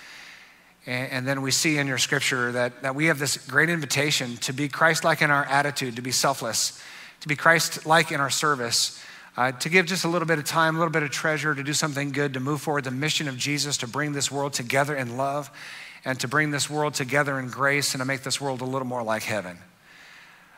And, 0.86 1.12
and 1.12 1.28
then 1.28 1.42
we 1.42 1.52
see 1.52 1.78
in 1.78 1.88
your 1.88 1.98
scripture 1.98 2.52
that, 2.54 2.82
that 2.82 2.96
we 2.96 3.06
have 3.06 3.20
this 3.20 3.38
great 3.38 3.70
invitation 3.70 4.38
to 4.38 4.54
be 4.54 4.68
Christ 4.68 5.04
like 5.04 5.22
in 5.22 5.32
our 5.32 5.46
attitude, 5.46 5.96
to 5.98 6.02
be 6.02 6.12
selfless, 6.12 6.82
to 7.22 7.28
be 7.28 7.36
Christ 7.36 7.86
like 7.86 8.12
in 8.12 8.20
our 8.20 8.30
service. 8.30 9.04
Uh, 9.38 9.50
to 9.50 9.70
give 9.70 9.86
just 9.86 10.04
a 10.04 10.10
little 10.10 10.28
bit 10.28 10.40
of 10.40 10.44
time, 10.44 10.76
a 10.76 10.80
little 10.80 10.92
bit 10.92 11.04
of 11.04 11.10
treasure, 11.10 11.56
to 11.56 11.64
do 11.64 11.72
something 11.72 12.12
good, 12.12 12.34
to 12.34 12.42
move 12.42 12.62
forward 12.62 12.84
the 12.84 12.92
mission 12.92 13.30
of 13.30 13.38
Jesus, 13.38 13.78
to 13.78 13.88
bring 13.88 14.12
this 14.12 14.30
world 14.30 14.52
together 14.52 14.94
in 14.94 15.16
love 15.16 15.50
and 16.04 16.20
to 16.20 16.28
bring 16.28 16.52
this 16.52 16.70
world 16.70 16.94
together 16.96 17.40
in 17.40 17.48
grace 17.48 17.94
and 17.94 18.02
to 18.02 18.06
make 18.06 18.24
this 18.24 18.42
world 18.42 18.60
a 18.60 18.66
little 18.66 18.88
more 18.88 19.04
like 19.04 19.24
heaven. 19.24 19.58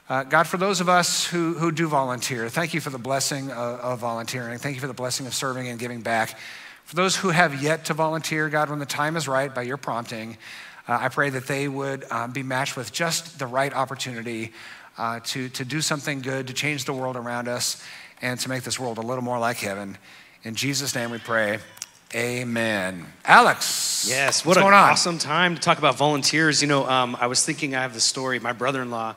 Uh, 0.09 0.23
God, 0.23 0.47
for 0.47 0.57
those 0.57 0.81
of 0.81 0.89
us 0.89 1.25
who, 1.25 1.53
who 1.53 1.71
do 1.71 1.87
volunteer, 1.87 2.49
thank 2.49 2.73
you 2.73 2.81
for 2.81 2.89
the 2.89 2.97
blessing 2.97 3.49
of, 3.51 3.79
of, 3.79 3.99
volunteering. 3.99 4.57
Thank 4.57 4.75
you 4.75 4.81
for 4.81 4.87
the 4.87 4.93
blessing 4.93 5.27
of 5.27 5.33
serving 5.33 5.69
and 5.69 5.79
giving 5.79 6.01
back. 6.01 6.37
For 6.83 6.95
those 6.95 7.15
who 7.15 7.29
have 7.29 7.63
yet 7.63 7.85
to 7.85 7.93
volunteer, 7.93 8.49
God, 8.49 8.69
when 8.69 8.79
the 8.79 8.85
time 8.85 9.15
is 9.15 9.29
right, 9.29 9.53
by 9.53 9.61
your 9.61 9.77
prompting, 9.77 10.37
uh, 10.89 10.97
I 10.99 11.07
pray 11.07 11.29
that 11.29 11.47
they 11.47 11.69
would 11.69 12.03
uh, 12.11 12.27
be 12.27 12.43
matched 12.43 12.75
with 12.75 12.91
just 12.91 13.39
the 13.39 13.47
right 13.47 13.73
opportunity 13.73 14.51
uh, 14.97 15.21
to, 15.23 15.47
to 15.49 15.63
do 15.63 15.79
something 15.79 16.21
good, 16.21 16.47
to 16.47 16.53
change 16.53 16.83
the 16.83 16.93
world 16.93 17.15
around 17.15 17.47
us, 17.47 17.81
and 18.21 18.37
to 18.41 18.49
make 18.49 18.63
this 18.63 18.77
world 18.77 18.97
a 18.97 19.01
little 19.01 19.23
more 19.23 19.39
like 19.39 19.57
heaven. 19.57 19.97
In 20.43 20.55
Jesus' 20.55 20.93
name 20.93 21.11
we 21.11 21.19
pray. 21.19 21.59
Amen. 22.13 23.05
Alex. 23.25 24.05
Yes, 24.07 24.45
what 24.45 24.57
an 24.57 24.63
awesome 24.63 25.17
time 25.17 25.55
to 25.55 25.61
talk 25.61 25.77
about 25.79 25.95
volunteers. 25.95 26.61
You 26.61 26.67
know, 26.67 26.87
um, 26.87 27.17
I 27.19 27.27
was 27.27 27.43
thinking 27.43 27.73
I 27.73 27.81
have 27.81 27.93
the 27.93 28.01
story. 28.01 28.37
My 28.39 28.53
brother 28.53 28.81
in 28.81 28.91
law, 28.91 29.15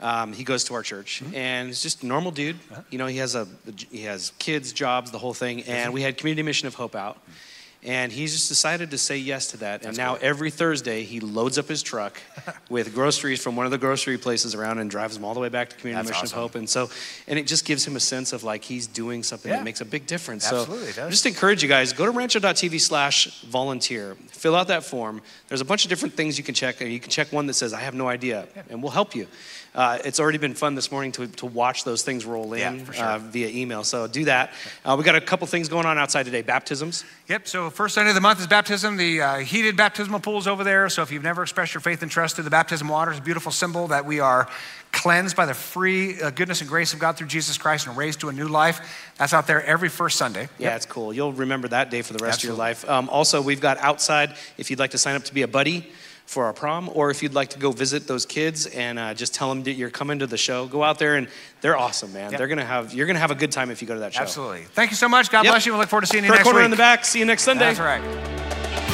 um, 0.00 0.32
he 0.32 0.44
goes 0.44 0.64
to 0.64 0.74
our 0.74 0.82
church, 0.82 1.22
mm-hmm. 1.24 1.34
and 1.34 1.68
he's 1.68 1.82
just 1.82 2.02
a 2.02 2.06
normal 2.06 2.30
dude. 2.30 2.56
Uh-huh. 2.70 2.82
You 2.90 2.98
know, 2.98 3.06
he 3.06 3.18
has 3.18 3.34
a 3.34 3.46
he 3.90 4.02
has 4.02 4.32
kids, 4.38 4.72
jobs, 4.72 5.10
the 5.10 5.18
whole 5.18 5.34
thing. 5.34 5.62
And 5.62 5.92
we 5.92 6.02
had 6.02 6.16
Community 6.18 6.42
Mission 6.42 6.68
of 6.68 6.74
Hope 6.74 6.94
out. 6.94 7.16
Mm-hmm 7.16 7.32
and 7.86 8.10
he's 8.10 8.32
just 8.32 8.48
decided 8.48 8.90
to 8.90 8.98
say 8.98 9.16
yes 9.16 9.46
to 9.52 9.58
that. 9.58 9.84
And 9.84 9.96
now 9.96 10.16
cool. 10.16 10.26
every 10.28 10.50
Thursday, 10.50 11.04
he 11.04 11.20
loads 11.20 11.56
up 11.56 11.68
his 11.68 11.84
truck 11.84 12.20
with 12.68 12.92
groceries 12.92 13.40
from 13.40 13.54
one 13.54 13.64
of 13.64 13.70
the 13.70 13.78
grocery 13.78 14.18
places 14.18 14.56
around 14.56 14.78
and 14.78 14.90
drives 14.90 15.14
them 15.14 15.24
all 15.24 15.34
the 15.34 15.40
way 15.40 15.48
back 15.48 15.70
to 15.70 15.76
Community 15.76 16.08
That's 16.08 16.18
Mission 16.18 16.26
awesome. 16.26 16.38
of 16.38 16.42
Hope. 16.42 16.54
And 16.56 16.68
so, 16.68 16.90
and 17.28 17.38
it 17.38 17.46
just 17.46 17.64
gives 17.64 17.86
him 17.86 17.94
a 17.94 18.00
sense 18.00 18.32
of 18.32 18.42
like 18.42 18.64
he's 18.64 18.88
doing 18.88 19.22
something 19.22 19.50
yeah. 19.50 19.58
that 19.58 19.64
makes 19.64 19.80
a 19.80 19.84
big 19.84 20.06
difference. 20.06 20.50
Absolutely, 20.50 20.92
so, 20.92 21.08
just 21.08 21.26
encourage 21.26 21.62
you 21.62 21.68
guys 21.68 21.92
go 21.92 22.06
to 22.06 22.12
rancho.tv 22.12 22.80
slash 22.80 23.42
volunteer, 23.42 24.16
fill 24.30 24.56
out 24.56 24.66
that 24.66 24.82
form. 24.82 25.22
There's 25.46 25.60
a 25.60 25.64
bunch 25.64 25.84
of 25.84 25.88
different 25.88 26.14
things 26.14 26.38
you 26.38 26.44
can 26.44 26.56
check. 26.56 26.80
You 26.80 26.98
can 26.98 27.10
check 27.10 27.32
one 27.32 27.46
that 27.46 27.54
says, 27.54 27.72
I 27.72 27.80
have 27.80 27.94
no 27.94 28.08
idea, 28.08 28.48
yeah. 28.56 28.62
and 28.68 28.82
we'll 28.82 28.92
help 28.92 29.14
you. 29.14 29.28
Uh, 29.76 29.98
it's 30.06 30.18
already 30.18 30.38
been 30.38 30.54
fun 30.54 30.74
this 30.74 30.90
morning 30.90 31.12
to, 31.12 31.26
to 31.26 31.44
watch 31.44 31.84
those 31.84 32.02
things 32.02 32.24
roll 32.24 32.54
in 32.54 32.78
yeah, 32.78 32.92
sure. 32.92 33.04
uh, 33.04 33.18
via 33.18 33.48
email. 33.48 33.84
So 33.84 34.06
do 34.06 34.24
that. 34.24 34.52
Uh, 34.82 34.96
we 34.98 35.04
got 35.04 35.16
a 35.16 35.20
couple 35.20 35.46
things 35.46 35.68
going 35.68 35.84
on 35.84 35.98
outside 35.98 36.22
today. 36.22 36.40
Baptisms. 36.40 37.04
Yep. 37.28 37.46
So 37.46 37.68
first 37.68 37.94
Sunday 37.94 38.10
of 38.10 38.14
the 38.14 38.22
month 38.22 38.40
is 38.40 38.46
baptism. 38.46 38.96
The 38.96 39.20
uh, 39.20 39.36
heated 39.36 39.76
baptismal 39.76 40.20
pools 40.20 40.46
over 40.46 40.64
there. 40.64 40.88
So 40.88 41.02
if 41.02 41.12
you've 41.12 41.22
never 41.22 41.42
expressed 41.42 41.74
your 41.74 41.82
faith 41.82 42.00
and 42.00 42.10
trust 42.10 42.36
through 42.36 42.44
the 42.44 42.50
baptism 42.50 42.88
water, 42.88 43.10
it's 43.10 43.20
a 43.20 43.22
beautiful 43.22 43.52
symbol 43.52 43.88
that 43.88 44.06
we 44.06 44.18
are 44.18 44.48
cleansed 44.92 45.36
by 45.36 45.44
the 45.44 45.52
free 45.52 46.22
uh, 46.22 46.30
goodness 46.30 46.62
and 46.62 46.70
grace 46.70 46.94
of 46.94 46.98
God 46.98 47.18
through 47.18 47.26
Jesus 47.26 47.58
Christ 47.58 47.86
and 47.86 47.98
raised 47.98 48.20
to 48.20 48.30
a 48.30 48.32
new 48.32 48.48
life. 48.48 49.12
That's 49.18 49.34
out 49.34 49.46
there 49.46 49.62
every 49.62 49.90
first 49.90 50.16
Sunday. 50.16 50.48
Yeah, 50.58 50.68
yep. 50.68 50.76
it's 50.76 50.86
cool. 50.86 51.12
You'll 51.12 51.34
remember 51.34 51.68
that 51.68 51.90
day 51.90 52.00
for 52.00 52.14
the 52.14 52.24
rest 52.24 52.36
Absolutely. 52.36 52.52
of 52.52 52.58
your 52.58 52.66
life. 52.66 52.88
Um, 52.88 53.10
also, 53.10 53.42
we've 53.42 53.60
got 53.60 53.76
outside 53.78 54.36
if 54.56 54.70
you'd 54.70 54.78
like 54.78 54.92
to 54.92 54.98
sign 54.98 55.16
up 55.16 55.24
to 55.24 55.34
be 55.34 55.42
a 55.42 55.48
buddy 55.48 55.86
for 56.26 56.44
our 56.44 56.52
prom, 56.52 56.90
or 56.92 57.10
if 57.10 57.22
you'd 57.22 57.34
like 57.34 57.50
to 57.50 57.58
go 57.58 57.70
visit 57.70 58.06
those 58.06 58.26
kids 58.26 58.66
and 58.66 58.98
uh, 58.98 59.14
just 59.14 59.32
tell 59.32 59.48
them 59.48 59.62
that 59.62 59.72
you're 59.72 59.90
coming 59.90 60.18
to 60.18 60.26
the 60.26 60.36
show, 60.36 60.66
go 60.66 60.82
out 60.82 60.98
there 60.98 61.14
and 61.14 61.28
they're 61.60 61.76
awesome, 61.76 62.12
man. 62.12 62.32
Yep. 62.32 62.38
They're 62.38 62.48
gonna 62.48 62.64
have 62.64 62.92
you're 62.92 63.06
gonna 63.06 63.20
have 63.20 63.30
a 63.30 63.36
good 63.36 63.52
time 63.52 63.70
if 63.70 63.80
you 63.80 63.88
go 63.88 63.94
to 63.94 64.00
that 64.00 64.12
show. 64.12 64.22
Absolutely. 64.22 64.62
Thank 64.62 64.90
you 64.90 64.96
so 64.96 65.08
much. 65.08 65.30
God 65.30 65.44
yep. 65.44 65.52
bless 65.52 65.66
you. 65.66 65.72
We 65.72 65.78
look 65.78 65.88
forward 65.88 66.02
to 66.02 66.08
seeing 66.08 66.24
you 66.24 66.30
Kirk 66.30 66.38
next 66.38 66.44
corner 66.44 66.58
week. 66.58 66.64
in 66.66 66.70
the 66.72 66.76
back. 66.76 67.04
See 67.04 67.20
you 67.20 67.24
next 67.24 67.44
Sunday. 67.44 67.72
That's 67.72 67.78
right. 67.78 68.85